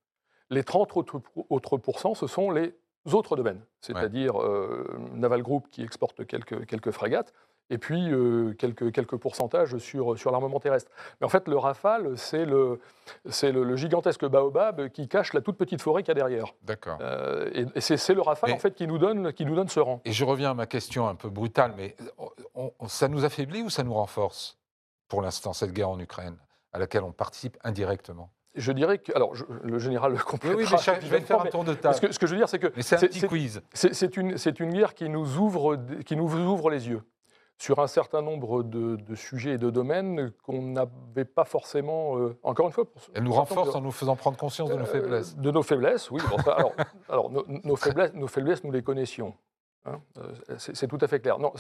Les 0.51 0.64
30 0.64 0.97
autres, 0.97 1.20
autres 1.51 1.76
pourcents, 1.79 2.14
ce 2.14 2.26
sont 2.26 2.51
les 2.51 2.78
autres 3.12 3.36
domaines, 3.36 3.64
c'est-à-dire 3.80 4.40
euh, 4.40 4.86
Naval 5.14 5.42
Group 5.42 5.68
qui 5.70 5.82
exporte 5.82 6.26
quelques, 6.26 6.66
quelques 6.66 6.90
frégates, 6.90 7.32
et 7.70 7.78
puis 7.78 8.11
euh, 8.11 8.55
quelques, 8.55 8.92
quelques 8.92 9.16
pourcentages 9.16 9.76
sur, 9.78 10.18
sur 10.18 10.30
l'armement 10.30 10.61
terrestre. 10.61 10.90
Mais 11.20 11.26
en 11.26 11.28
fait, 11.28 11.49
le 11.49 11.59
Rafale, 11.59 12.16
c'est 12.16 12.46
le, 12.46 12.80
c'est 13.28 13.53
le, 13.53 13.76
gigantesque 13.76 14.24
baobab 14.24 14.88
qui 14.88 15.09
cache 15.09 15.34
la 15.34 15.40
toute 15.40 15.57
petite 15.57 15.82
forêt 15.82 16.03
qu'il 16.03 16.09
y 16.09 16.12
a 16.12 16.14
derrière. 16.14 16.55
D'accord. 16.62 16.99
Euh, 17.01 17.66
et, 17.74 17.80
c'est, 17.80 18.14
le 18.14 18.22
Rafale, 18.22 18.53
en 18.53 18.59
fait, 18.59 18.74
qui 18.74 18.86
nous, 18.86 18.99
donne, 18.99 19.32
qui 19.32 19.44
nous 19.44 19.55
donne 19.55 19.68
ce 19.68 19.80
rang. 19.80 20.01
Et 20.05 20.12
je 20.12 20.24
reviens 20.24 20.53
à 20.53 20.55
ma 20.55 20.66
question 20.66 21.09
un 21.09 21.14
peu 21.14 21.28
brutale, 21.28 21.74
mais 21.76 21.96
ça 22.86 23.09
nous 23.09 23.24
affaiblit 23.24 23.62
ou 23.62 23.70
ça 23.70 23.82
nous 23.82 23.94
renforce, 23.94 24.59
pour 25.09 25.22
l'instant, 25.22 25.53
cette 25.53 25.72
guerre 25.72 25.90
en 25.90 25.99
Ukraine, 25.99 26.38
à 26.72 26.78
laquelle 26.78 27.03
on 27.03 27.12
participe 27.12 27.59
indirectement? 27.64 28.30
Je 28.59 28.72
dirais 28.72 28.98
que. 28.98 29.12
Alors, 29.14 29.32
le 29.62 29.78
général 29.78 30.12
le 30.12 30.18
Oui, 30.18 30.38
oui, 30.44 30.66
mais 30.70 30.78
je 31.00 31.06
vais 31.09 31.20
faire 31.20 31.40
un 31.40 31.46
tour 31.46 31.64
de 31.64 31.74
table. 31.74 31.94
Ce 31.94 32.00
que, 32.00 32.12
ce 32.12 32.18
que 32.18 32.26
je 32.26 32.32
veux 32.32 32.38
dire, 32.38 32.48
c'est 32.48 32.59
que. 32.59 32.72
c'est 32.80 32.96
un 32.96 33.00
petit 33.00 33.26
quiz. 33.26 33.62
C'est 33.72 34.16
une, 34.16 34.36
une, 34.59 34.72
guerre 34.72 34.94
qui 34.94 35.09
nous, 35.09 35.38
ouvre, 35.38 35.78
qui 36.04 36.16
nous 36.16 36.34
ouvre 36.34 36.70
les 36.70 36.88
yeux 36.88 37.02
sur 37.59 37.80
un 37.80 37.88
certain 37.88 38.22
nombre 38.22 38.62
de, 38.62 39.14
sujets 39.14 39.52
et 39.52 39.59
de 39.59 39.70
domaines 39.70 40.30
qu'on 40.44 40.62
n'avait 40.62 41.24
pas 41.24 41.44
forcément. 41.44 42.16
Euh, 42.16 42.38
encore 42.42 42.66
une 42.66 42.72
fois. 42.72 42.84
Pour, 42.84 43.02
Elle 43.14 43.24
nous 43.24 43.32
renforce 43.32 43.74
en 43.74 43.80
nous 43.80 43.90
faisant 43.90 44.16
prendre 44.16 44.36
conscience 44.36 44.70
de 44.70 44.76
nos 44.76 44.82
euh, 44.82 44.86
faiblesses. 44.86 45.36
de 45.36 45.50
nos 45.50 45.62
faiblesses, 45.62 46.11
oui. 46.11 46.20
alors, 46.46 46.72
alors 47.09 47.30
nos, 47.30 47.76
faiblesses, 47.76 48.14
nos 48.14 48.28
faiblesses, 48.28 48.62
nous 48.62 48.70
les 48.70 48.82
connaissions. 48.82 49.34
Hein, 49.84 50.00
euh, 50.18 50.56
c'est 50.59 50.86
tout 50.86 50.98
à 51.00 51.09
fait 51.09 51.20
clair. 51.20 51.38
Non, 51.38 51.52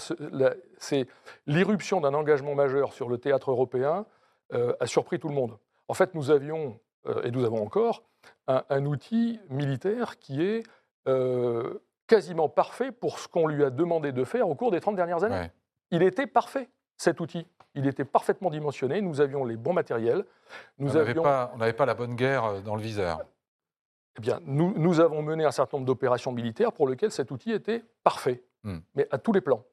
c'est 0.78 1.08
l'irruption 1.46 2.00
d'un 2.00 2.14
engagement 2.14 2.54
majeur 2.54 2.92
sur 2.92 3.08
le 3.08 3.18
théâtre 3.18 3.50
européen 3.50 4.06
a 4.50 4.86
surpris 4.86 5.18
tout 5.18 5.28
le 5.28 5.34
monde. 5.34 5.58
En 5.88 5.94
fait, 5.94 6.14
nous 6.14 6.30
avions, 6.30 6.78
et 7.24 7.30
nous 7.30 7.44
avons 7.44 7.62
encore, 7.62 8.02
un, 8.46 8.86
outil 8.86 9.40
militaire 9.50 10.18
qui 10.18 10.42
est 10.42 10.62
euh, 11.06 11.78
quasiment 12.06 12.48
parfait 12.48 12.92
pour 12.92 13.18
ce 13.18 13.28
qu'on 13.28 13.46
lui 13.46 13.64
a 13.64 13.70
demandé 13.70 14.12
de 14.12 14.24
faire 14.24 14.48
au 14.48 14.54
cours 14.54 14.70
des 14.70 14.80
30 14.80 14.96
dernières 14.96 15.24
années. 15.24 15.50
Il 15.90 16.02
était 16.02 16.26
parfait, 16.26 16.68
cet 16.96 17.20
outil. 17.20 17.46
Il 17.74 17.86
était 17.86 18.04
parfaitement 18.04 18.50
dimensionné, 18.50 19.00
nous 19.02 19.20
avions 19.20 19.44
les 19.44 19.56
bons 19.56 19.74
matériels. 19.74 20.24
Nous 20.78 20.90
on 20.90 20.94
n'avait 20.94 21.14
pas, 21.14 21.52
pas, 21.76 21.86
la 21.86 21.94
bonne 21.94 22.14
guerre 22.14 22.44
euh, 22.44 22.60
dans 22.60 22.74
le 22.74 22.82
viseur. 22.82 23.20
Eh 24.16 24.20
bien, 24.20 24.40
nous, 24.46 24.72
nous 24.76 25.00
avons 25.00 25.22
mené 25.22 25.44
un 25.44 25.50
certain 25.50 25.76
nombre 25.76 25.86
d'opérations 25.86 26.32
militaires 26.32 26.72
pour 26.72 26.88
lesquelles 26.88 27.12
cet 27.12 27.30
outil 27.30 27.52
était 27.52 27.84
parfait, 28.02 28.42
hmm. 28.64 28.78
mais 28.96 29.06
à 29.10 29.18
tous 29.18 29.32
les 29.32 29.40
plans 29.40 29.64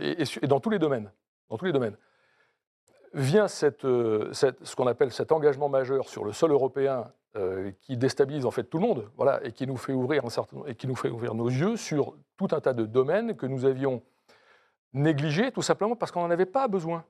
et, 0.00 0.22
et, 0.22 0.46
dans 0.46 0.60
tous 0.60 0.70
les 0.70 0.78
domaines. 0.78 1.10
Dans 1.48 1.56
tous 1.56 1.64
les 1.64 1.72
domaines 1.72 1.96
vient 3.14 3.46
euh, 3.84 4.32
ce 4.32 4.76
qu'on 4.76 4.86
appelle 4.86 5.12
cet 5.12 5.32
engagement 5.32 5.68
majeur 5.68 6.08
sur 6.08 6.24
le 6.24 6.32
sol 6.32 6.52
européen 6.52 7.10
euh, 7.36 7.70
qui 7.82 7.96
déstabilise 7.96 8.46
en 8.46 8.50
fait 8.50 8.64
tout 8.64 8.78
le 8.78 8.86
monde, 8.86 9.10
voilà, 9.16 9.44
et 9.44 9.52
qui 9.52 9.66
nous 9.66 9.76
fait 9.76 9.92
ouvrir 9.92 10.24
un 10.24 10.30
certain, 10.30 10.58
et 10.66 10.74
qui 10.74 10.86
nous 10.86 10.96
fait 10.96 11.10
ouvrir 11.10 11.34
nos 11.34 11.48
yeux 11.48 11.76
sur 11.76 12.14
tout 12.36 12.48
un 12.52 12.60
tas 12.60 12.72
de 12.72 12.84
domaines 12.84 13.36
que 13.36 13.46
nous 13.46 13.64
avions 13.64 14.02
négligés, 14.92 15.52
tout 15.52 15.62
simplement 15.62 15.96
parce 15.96 16.12
qu'on 16.12 16.22
n'en 16.22 16.30
avait 16.30 16.46
pas 16.46 16.68
besoin. 16.68 17.04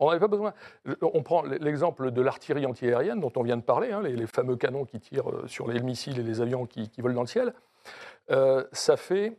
On 0.00 0.08
n'avait 0.08 0.20
pas 0.20 0.28
besoin. 0.28 0.52
On 1.00 1.22
prend 1.22 1.42
l'exemple 1.42 2.10
de 2.10 2.20
l'artillerie 2.20 2.66
antiaérienne 2.66 3.20
dont 3.20 3.32
on 3.36 3.42
vient 3.42 3.56
de 3.56 3.62
parler, 3.62 3.92
hein, 3.92 4.02
les, 4.02 4.26
fameux 4.26 4.56
canons 4.56 4.84
qui 4.84 4.98
tirent 4.98 5.30
euh, 5.30 5.46
sur 5.46 5.68
les 5.68 5.80
missiles 5.80 6.18
et 6.18 6.24
les 6.24 6.40
avions 6.40 6.66
qui, 6.66 6.90
volent 6.98 7.14
dans 7.14 7.20
le 7.20 7.26
ciel. 7.28 7.54
ça 8.72 8.96
fait 8.96 9.38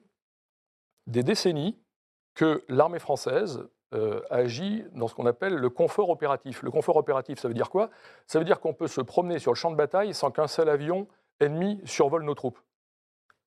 des 1.07 1.23
décennies 1.23 1.77
que 2.35 2.63
l'armée 2.67 2.99
française 2.99 3.67
euh, 3.95 4.21
agit 4.29 4.83
dans 4.93 5.07
ce 5.07 5.15
qu'on 5.15 5.25
appelle 5.25 5.55
le 5.55 5.69
confort 5.69 6.09
opératif. 6.09 6.61
Le 6.63 6.71
confort 6.71 6.97
opératif, 6.97 7.39
ça 7.39 7.47
veut 7.47 7.53
dire 7.53 7.69
quoi? 7.69 7.89
Ça 8.27 8.39
veut 8.39 8.45
dire 8.45 8.59
qu'on 8.59 8.73
peut 8.73 8.87
se 8.87 9.01
promener 9.01 9.39
sur 9.39 9.51
le 9.51 9.55
champ 9.55 9.71
de 9.71 9.75
bataille 9.75 10.13
sans 10.13 10.31
qu'un 10.31 10.47
seul 10.47 10.69
avion 10.69 11.07
ennemi 11.39 11.81
survole 11.85 12.23
nos 12.23 12.35
troupes. 12.35 12.59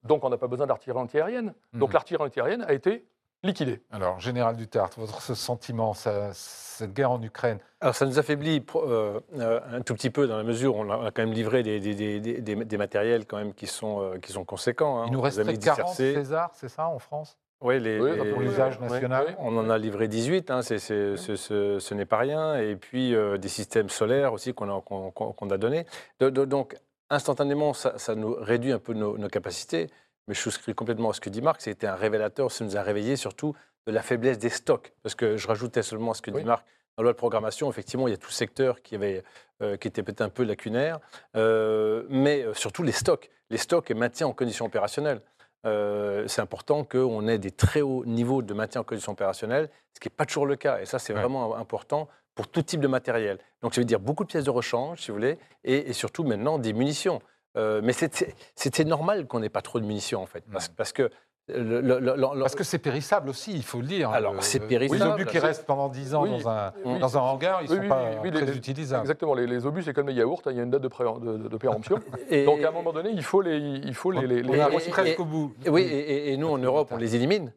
Donc 0.05 0.25
on 0.25 0.31
n'a 0.31 0.39
pas 0.39 0.47
besoin 0.47 0.67
d'artillerie 0.67 1.01
antiaérienne. 1.01 1.55
Donc 1.73 1.91
mhm. 1.91 1.95
l'artillerie 1.95 2.25
antiaérienne 2.25 2.63
a 2.63 2.73
été 2.73 3.07
liquidée. 3.43 3.83
Alors, 3.91 4.19
Général 4.21 4.57
Duterte, 4.57 4.97
votre 4.97 5.21
sentiment, 5.35 5.93
cette 5.95 6.93
guerre 6.93 7.13
en 7.13 7.23
Ukraine 7.23 7.59
Alors 7.81 7.95
ça 7.95 8.07
nous 8.07 8.19
affaiblit 8.19 8.65
euh, 8.75 9.21
euh, 9.39 9.61
un 9.71 9.83
tout 9.83 9.95
petit 9.95 10.11
peu 10.11 10.27
dans 10.27 10.37
la 10.37 10.43
mesure 10.43 10.77
où 10.77 10.81
on 10.81 10.91
a, 10.91 11.11
quand 11.11 11.23
même 11.23 11.33
livré 11.33 11.63
des, 11.63 11.81
des, 11.81 12.77
matériels 12.77 13.27
quand 13.27 13.37
même 13.37 13.55
qui 13.55 13.67
sont, 13.67 14.19
qui 14.23 14.33
sont 14.33 14.45
conséquents. 14.45 15.03
Hein. 15.03 15.05
Il 15.09 15.13
nous 15.13 15.21
resterait 15.21 15.57
40 15.57 15.95
César, 15.95 16.51
c'est 16.55 16.69
ça, 16.69 16.89
en 16.89 16.99
France? 16.99 17.39
Oui, 17.61 17.81
les, 17.81 17.99
pour 17.99 18.41
l'usage 18.41 18.79
national. 18.79 19.35
on 19.41 19.57
en 19.57 19.69
a 19.69 19.79
livré 19.79 20.07
18, 20.07 20.51
hein, 20.51 20.63
ce, 20.63 21.95
n'est 21.95 22.05
pas 22.05 22.19
rien. 22.19 22.57
Et 22.57 22.77
puis 22.77 23.15
euh, 23.15 23.37
des 23.37 23.49
systèmes 23.49 23.89
solaires 23.89 24.33
aussi 24.33 24.55
qu'on 24.55 24.71
a, 24.71 24.81
qu'on, 24.81 25.51
a 25.51 25.59
donnés. 25.59 25.85
donc, 26.21 26.77
instantanément, 27.11 27.73
ça, 27.73 28.15
nous 28.15 28.35
réduit 28.39 28.73
un 28.73 28.79
peu 28.79 28.95
nos, 28.95 29.29
capacités. 29.29 29.89
Mais 30.29 30.35
je 30.35 30.41
souscris 30.41 30.75
complètement 30.75 31.11
à 31.11 31.13
ce 31.15 31.21
que 31.21 31.31
dit 31.31 31.43
Marc. 31.43 31.61
C'était 31.61 31.87
un 31.87 31.97
révélateur, 31.97 32.53
ça 32.53 32.65
nous 32.65 32.77
a 32.77 32.83
réveillé 32.83 33.17
surtout 33.17 33.57
de 33.87 33.93
la 33.93 34.03
faiblesse 34.03 34.39
des 34.39 34.51
stocks. 34.51 34.93
Parce 35.03 35.15
que 35.15 35.37
je 35.37 35.49
rajoutais 35.49 35.83
seulement 35.83 36.13
à 36.13 36.15
ce 36.15 36.23
que 36.23 36.31
dit 36.31 36.45
Marc. 36.45 36.65
Dans 36.97 37.03
la 37.03 37.05
loi 37.05 37.13
de 37.13 37.19
programmation, 37.19 37.71
effectivement, 37.71 38.09
il 38.09 38.11
y 38.11 38.15
a 38.15 38.19
tout 38.19 38.31
secteur 38.31 38.83
qui, 38.83 38.95
avait, 38.95 39.23
euh, 39.63 39.77
qui 39.77 39.89
était 39.89 40.03
peut-être 40.03 40.21
un 40.21 40.29
peu 40.29 40.43
lacunaire, 40.43 40.99
euh, 41.37 42.05
mais 42.09 42.45
surtout 42.55 42.83
les 42.83 42.93
stocks. 42.93 43.31
Les 43.51 43.57
stocks 43.57 43.91
et 43.91 43.95
maintien 43.95 44.27
en 44.27 44.33
conditions 44.33 44.67
opérationnelles. 44.67 45.23
Euh, 45.67 46.27
c'est 46.29 46.41
important 46.41 46.85
qu'on 46.85 47.27
ait 47.27 47.39
des 47.39 47.51
très 47.51 47.81
hauts 47.81 48.05
niveaux 48.05 48.43
de 48.43 48.55
maintien 48.55 48.81
en 48.81 48.85
condition 48.85 49.13
opérationnelle, 49.13 49.71
ce 49.93 50.01
qui 50.01 50.09
n'est 50.09 50.15
pas 50.15 50.27
toujours 50.27 50.47
le 50.47 50.57
cas. 50.57 50.81
Et 50.81 50.87
ça, 50.87 50.99
c'est 50.99 51.13
vraiment 51.13 51.57
important 51.57 52.09
pour 52.35 52.49
tout 52.49 52.63
type 52.63 52.81
de 52.81 52.87
matériel. 52.87 53.39
Donc, 53.63 53.75
ça 53.75 53.81
veut 53.81 53.85
dire 53.85 53.99
beaucoup 53.99 54.25
de 54.25 54.29
pièces 54.29 54.45
de 54.45 54.51
rechange, 54.51 55.01
si 55.01 55.09
vous 55.09 55.17
voulez, 55.17 55.39
et, 55.65 55.93
surtout 55.93 56.23
maintenant 56.23 56.59
des 56.59 56.73
munitions. 56.73 57.21
Euh, 57.57 57.81
mais 57.83 57.93
c'était 57.93 58.85
normal 58.85 59.27
qu'on 59.27 59.41
n'ait 59.41 59.49
pas 59.49 59.63
trop 59.63 59.81
de 59.81 59.85
munitions, 59.85 60.23
en 60.23 60.27
fait, 60.27 60.45
parce, 60.53 60.69
parce 60.69 60.93
que 60.93 61.11
parce 61.49 62.55
que 62.55 62.65
c'est 62.65 62.79
périssable 62.79 63.31
aussi, 63.31 63.53
il 63.53 63.63
faut 63.63 63.81
le 63.81 63.87
dire. 63.87 64.11
Alors, 64.11 64.35
c'est 64.41 64.61
périssable. 64.61 65.03
Les 65.03 65.07
obus 65.07 65.27
qui 65.27 65.39
restent 65.39 65.65
pendant 65.65 65.89
10 65.89 66.15
ans 66.15 66.27
dans, 66.27 66.49
un, 66.49 66.73
dans, 66.99 67.17
un, 67.17 67.21
hangar, 67.21 67.63
ils 67.63 67.71
ne 67.71 67.83
sont 67.83 67.89
pas 67.89 68.11
très 68.31 68.57
utilisables. 68.57 69.03
Exactement, 69.03 69.35
les, 69.35 69.67
obus, 69.67 69.83
c'est 69.83 69.95
comme 69.95 70.09
les 70.09 70.15
yaourts, 70.15 70.43
hein, 70.47 70.51
il 70.51 70.57
y 70.57 70.61
a 70.61 70.63
une 70.63 70.71
date 70.71 70.83
de, 70.83 70.89
de, 70.89 71.49
de 71.49 71.57
péremption. 71.57 71.97
Donc, 72.47 72.63
à 72.63 72.69
un 72.69 72.73
moment 72.73 72.93
donné, 72.93 73.11
il 73.11 73.23
faut 73.23 73.41
les. 73.41 73.59
Il 73.59 73.95
faut 73.95 74.11
les, 74.11 74.27
les, 74.27 74.49
on 74.49 74.61
arrive 74.61 74.89
presque 74.91 75.21
au 75.21 75.25
bout. 75.25 75.55
Oui, 75.67 75.83
et, 75.83 76.37
nous, 76.37 76.49
en 76.49 76.59
Europe, 76.59 76.89
on 76.91 76.97
les 76.97 77.15
élimine. 77.15 77.53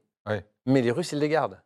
Mais 0.66 0.82
les 0.82 0.92
Russes, 0.92 1.12
ils 1.12 1.20
les 1.20 1.30
gardent. 1.30 1.60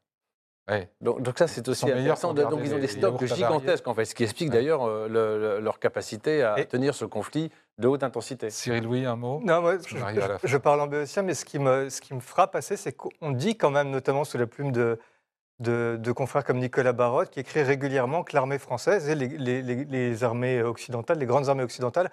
Donc, 1.01 1.21
donc, 1.21 1.37
ça, 1.37 1.47
c'est 1.47 1.67
aussi 1.67 1.85
intéressant. 1.85 2.33
Donc 2.33 2.59
ils 2.63 2.73
ont 2.73 2.79
des 2.79 2.87
stocks 2.87 3.23
gigantesques, 3.25 3.87
en 3.87 3.93
fait, 3.93 4.05
ce 4.05 4.15
qui 4.15 4.23
explique 4.23 4.49
d'ailleurs 4.49 4.83
euh, 4.83 5.59
leur 5.59 5.79
capacité 5.79 6.43
à 6.43 6.63
tenir 6.65 6.95
ce 6.95 7.05
conflit 7.05 7.51
de 7.77 7.87
haute 7.87 8.03
intensité. 8.03 8.49
Cyril 8.49 8.83
Louis, 8.83 9.05
un 9.05 9.15
mot 9.15 9.41
Non, 9.43 9.61
moi, 9.61 9.75
je, 10.43 10.57
parle 10.57 10.81
en 10.81 10.87
béotien, 10.87 11.23
mais 11.23 11.33
ce 11.33 11.45
qui 11.45 11.59
me, 11.59 11.89
ce 11.89 12.01
qui 12.01 12.13
me 12.13 12.19
frappe 12.19 12.55
assez, 12.55 12.77
c'est 12.77 12.93
qu'on 12.93 13.31
dit 13.31 13.57
quand 13.57 13.71
même, 13.71 13.89
notamment 13.89 14.23
sous 14.23 14.37
la 14.37 14.47
plume 14.47 14.71
de, 14.71 14.97
de, 15.59 16.11
confrères 16.11 16.43
comme 16.43 16.59
Nicolas 16.59 16.93
Barotte, 16.93 17.29
qui 17.29 17.39
écrit 17.39 17.63
régulièrement 17.63 18.23
que 18.23 18.35
l'armée 18.35 18.59
française 18.59 19.09
et 19.09 19.15
les, 19.15 19.61
les, 19.61 20.23
armées 20.23 20.61
occidentales, 20.63 21.19
les 21.19 21.25
grandes 21.25 21.49
armées 21.49 21.63
occidentales, 21.63 22.09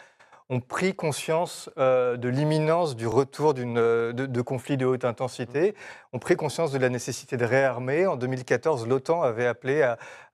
ont 0.50 0.60
pris 0.60 0.94
conscience 0.94 1.70
euh, 1.78 2.16
de 2.16 2.28
l'imminence 2.28 2.96
du 2.96 3.06
retour 3.06 3.54
euh, 3.56 4.12
de, 4.12 4.26
de, 4.26 4.42
conflits 4.42 4.76
de 4.76 4.86
haute 4.86 5.04
intensité, 5.04 5.74
ont 6.12 6.18
pris 6.18 6.36
conscience 6.36 6.72
de 6.72 6.78
la 6.78 6.88
nécessité 6.88 7.36
de 7.36 7.44
réarmer. 7.44 8.06
En 8.06 8.16
2014, 8.16 8.86
l'OTAN 8.86 9.22
avait 9.22 9.46
appelé 9.46 9.82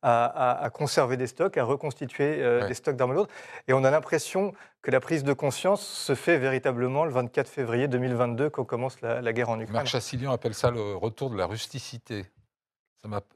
à, 0.03 0.71
conserver 0.73 1.17
des 1.17 1.27
stocks, 1.27 1.57
à 1.57 1.65
reconstituer 1.65 2.37
euh, 2.41 2.67
des 2.67 2.75
stocks 2.75 2.97
d'armes 2.97 3.15
lourdes. 3.15 3.31
Et 3.67 3.73
on 3.73 3.85
a 3.85 3.91
l'impression 3.91 4.53
que 4.83 4.91
la 4.91 5.01
prise 5.01 5.25
de 5.25 5.33
conscience 5.33 5.87
se 5.87 6.15
fait 6.15 6.39
véritablement 6.39 7.05
le 7.05 7.11
24 7.11 7.49
février 7.49 7.89
2022, 7.89 8.51
quand 8.51 8.65
commence 8.65 9.01
la, 9.01 9.33
guerre 9.33 9.51
en 9.51 9.59
Ukraine. 9.59 9.75
Marc 9.75 9.87
Chassilian 9.87 10.33
appelle 10.33 10.55
ça 10.55 10.71
le 10.71 10.97
retour 10.97 11.31
de 11.31 11.37
la 11.37 11.47
rusticité. 11.47 12.27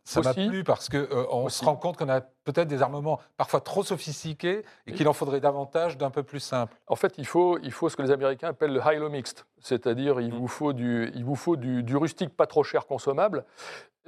Ça 0.04 0.20
m'a 0.20 0.34
plu 0.34 0.64
parce 0.64 0.88
qu'on 0.88 0.96
euh, 0.96 1.26
on 1.30 1.48
se 1.48 1.64
rend 1.64 1.76
compte 1.76 1.96
qu'on 1.96 2.08
a 2.08 2.20
peut-être 2.20 2.68
des 2.68 2.82
armements 2.82 3.20
parfois 3.36 3.60
trop 3.60 3.84
sophistiqués 3.84 4.64
et 4.86 4.92
qu'il 4.92 5.06
en 5.08 5.12
faudrait 5.12 5.40
davantage 5.40 5.96
d'un 5.96 6.10
peu 6.10 6.22
plus 6.22 6.40
simple. 6.40 6.76
En 6.88 6.96
fait, 6.96 7.14
il 7.18 7.26
faut, 7.26 7.58
il 7.60 7.72
faut 7.72 7.88
ce 7.88 7.96
que 7.96 8.02
les 8.02 8.10
Américains 8.10 8.48
appellent 8.48 8.72
le 8.72 8.80
high-low 8.84 9.08
mixed, 9.08 9.44
c'est-à-dire 9.60 10.20
il, 10.20 10.34
mm. 10.34 10.36
vous 10.36 10.48
faut, 10.48 10.72
du, 10.72 11.12
il 11.14 11.24
vous 11.24 11.36
faut 11.36 11.56
du, 11.56 11.82
du 11.82 11.96
rustique 11.96 12.36
pas 12.36 12.46
trop 12.46 12.64
cher 12.64 12.86
consommable. 12.86 13.44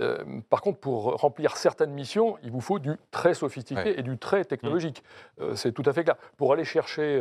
Euh, 0.00 0.24
par 0.50 0.60
contre, 0.60 0.80
pour 0.80 1.16
remplir 1.16 1.56
certaines 1.56 1.92
missions, 1.92 2.36
il 2.42 2.50
vous 2.50 2.60
faut 2.60 2.80
du 2.80 2.96
très 3.12 3.32
sophistiqué 3.32 3.98
et 3.98 4.02
du 4.02 4.18
très 4.18 4.44
technologique. 4.44 5.04
Mm. 5.38 5.42
Euh, 5.42 5.54
c'est 5.54 5.70
tout 5.70 5.84
à 5.86 5.92
fait 5.92 6.02
clair. 6.02 6.16
Pour 6.36 6.52
aller 6.52 6.64
chercher 6.64 7.20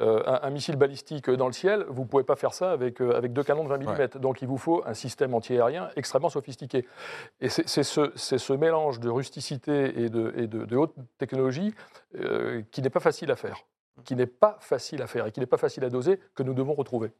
euh, 0.00 0.22
un, 0.24 0.48
missile 0.48 0.76
balistique 0.76 1.28
dans 1.28 1.46
le 1.46 1.52
ciel, 1.52 1.84
vous 1.88 2.04
ne 2.04 2.08
pouvez 2.08 2.24
pas 2.24 2.34
faire 2.34 2.54
ça 2.54 2.72
avec, 2.72 3.02
euh, 3.02 3.14
avec 3.14 3.34
deux 3.34 3.42
canons 3.42 3.62
de 3.62 3.68
20 3.68 3.78
mm. 3.78 4.20
Donc 4.20 4.40
il 4.40 4.48
vous 4.48 4.56
faut 4.56 4.82
un 4.86 4.94
système 4.94 5.34
antiaérien 5.34 5.90
extrêmement 5.96 6.30
sophistiqué. 6.30 6.86
Et 7.42 7.50
c'est 7.50 7.82
ce, 7.82 8.10
ce, 8.16 8.52
mélange 8.54 9.00
de 9.00 9.10
rusticité 9.10 10.02
et 10.02 10.08
de, 10.08 10.32
et 10.36 10.46
de, 10.46 10.76
haute 10.76 10.94
technologie 11.18 11.74
euh, 12.18 12.62
qui 12.70 12.80
n'est 12.80 12.90
pas 12.90 13.00
facile 13.00 13.30
à 13.30 13.36
faire, 13.36 13.58
qui 14.04 14.16
n'est 14.16 14.26
pas 14.26 14.56
facile 14.60 15.02
à 15.02 15.06
faire 15.06 15.26
et 15.26 15.32
qui 15.32 15.40
n'est 15.40 15.46
pas 15.46 15.58
facile 15.58 15.84
à 15.84 15.90
doser 15.90 16.18
que 16.34 16.42
nous 16.42 16.54
devons 16.54 16.72
retrouver. 16.72 17.12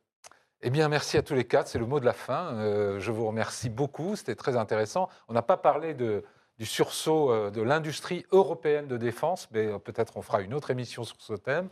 Eh 0.62 0.70
bien, 0.70 0.88
merci 0.88 1.18
à 1.18 1.22
tous 1.22 1.34
les 1.34 1.44
quatre. 1.44 1.68
C'est 1.68 1.78
le 1.78 1.86
mot 1.86 2.00
de 2.00 2.06
la 2.06 2.14
fin. 2.14 2.98
je 2.98 3.10
vous 3.10 3.26
remercie 3.26 3.68
beaucoup. 3.68 4.16
C'était 4.16 4.36
très 4.36 4.56
intéressant. 4.56 5.08
On 5.28 5.34
n'a 5.34 5.42
pas 5.42 5.56
parlé 5.56 5.92
de, 5.92 6.24
du 6.58 6.66
sursaut 6.66 7.50
de 7.50 7.60
l'industrie 7.60 8.24
européenne 8.30 8.86
de 8.86 8.96
défense, 8.96 9.48
mais 9.50 9.76
peut-être 9.80 10.16
on 10.16 10.22
fera 10.22 10.40
une 10.40 10.54
autre 10.54 10.70
émission 10.70 11.02
sur 11.02 11.20
ce 11.20 11.34
thème. 11.34 11.68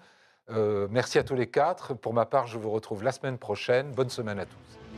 Euh, 0.53 0.89
merci 0.91 1.19
à 1.19 1.23
tous 1.23 1.35
les 1.35 1.47
quatre. 1.47 1.95
Pour 1.95 2.15
ma 2.15 2.27
part, 2.27 2.47
je 2.47 2.59
vous 2.59 2.71
retrouve 2.71 3.03
la 3.03 3.13
semaine 3.13 3.39
prochaine. 3.39 3.93
Bonne 3.93 4.11
semaine 4.11 4.39
à 4.39 4.47
tous. 4.47 4.90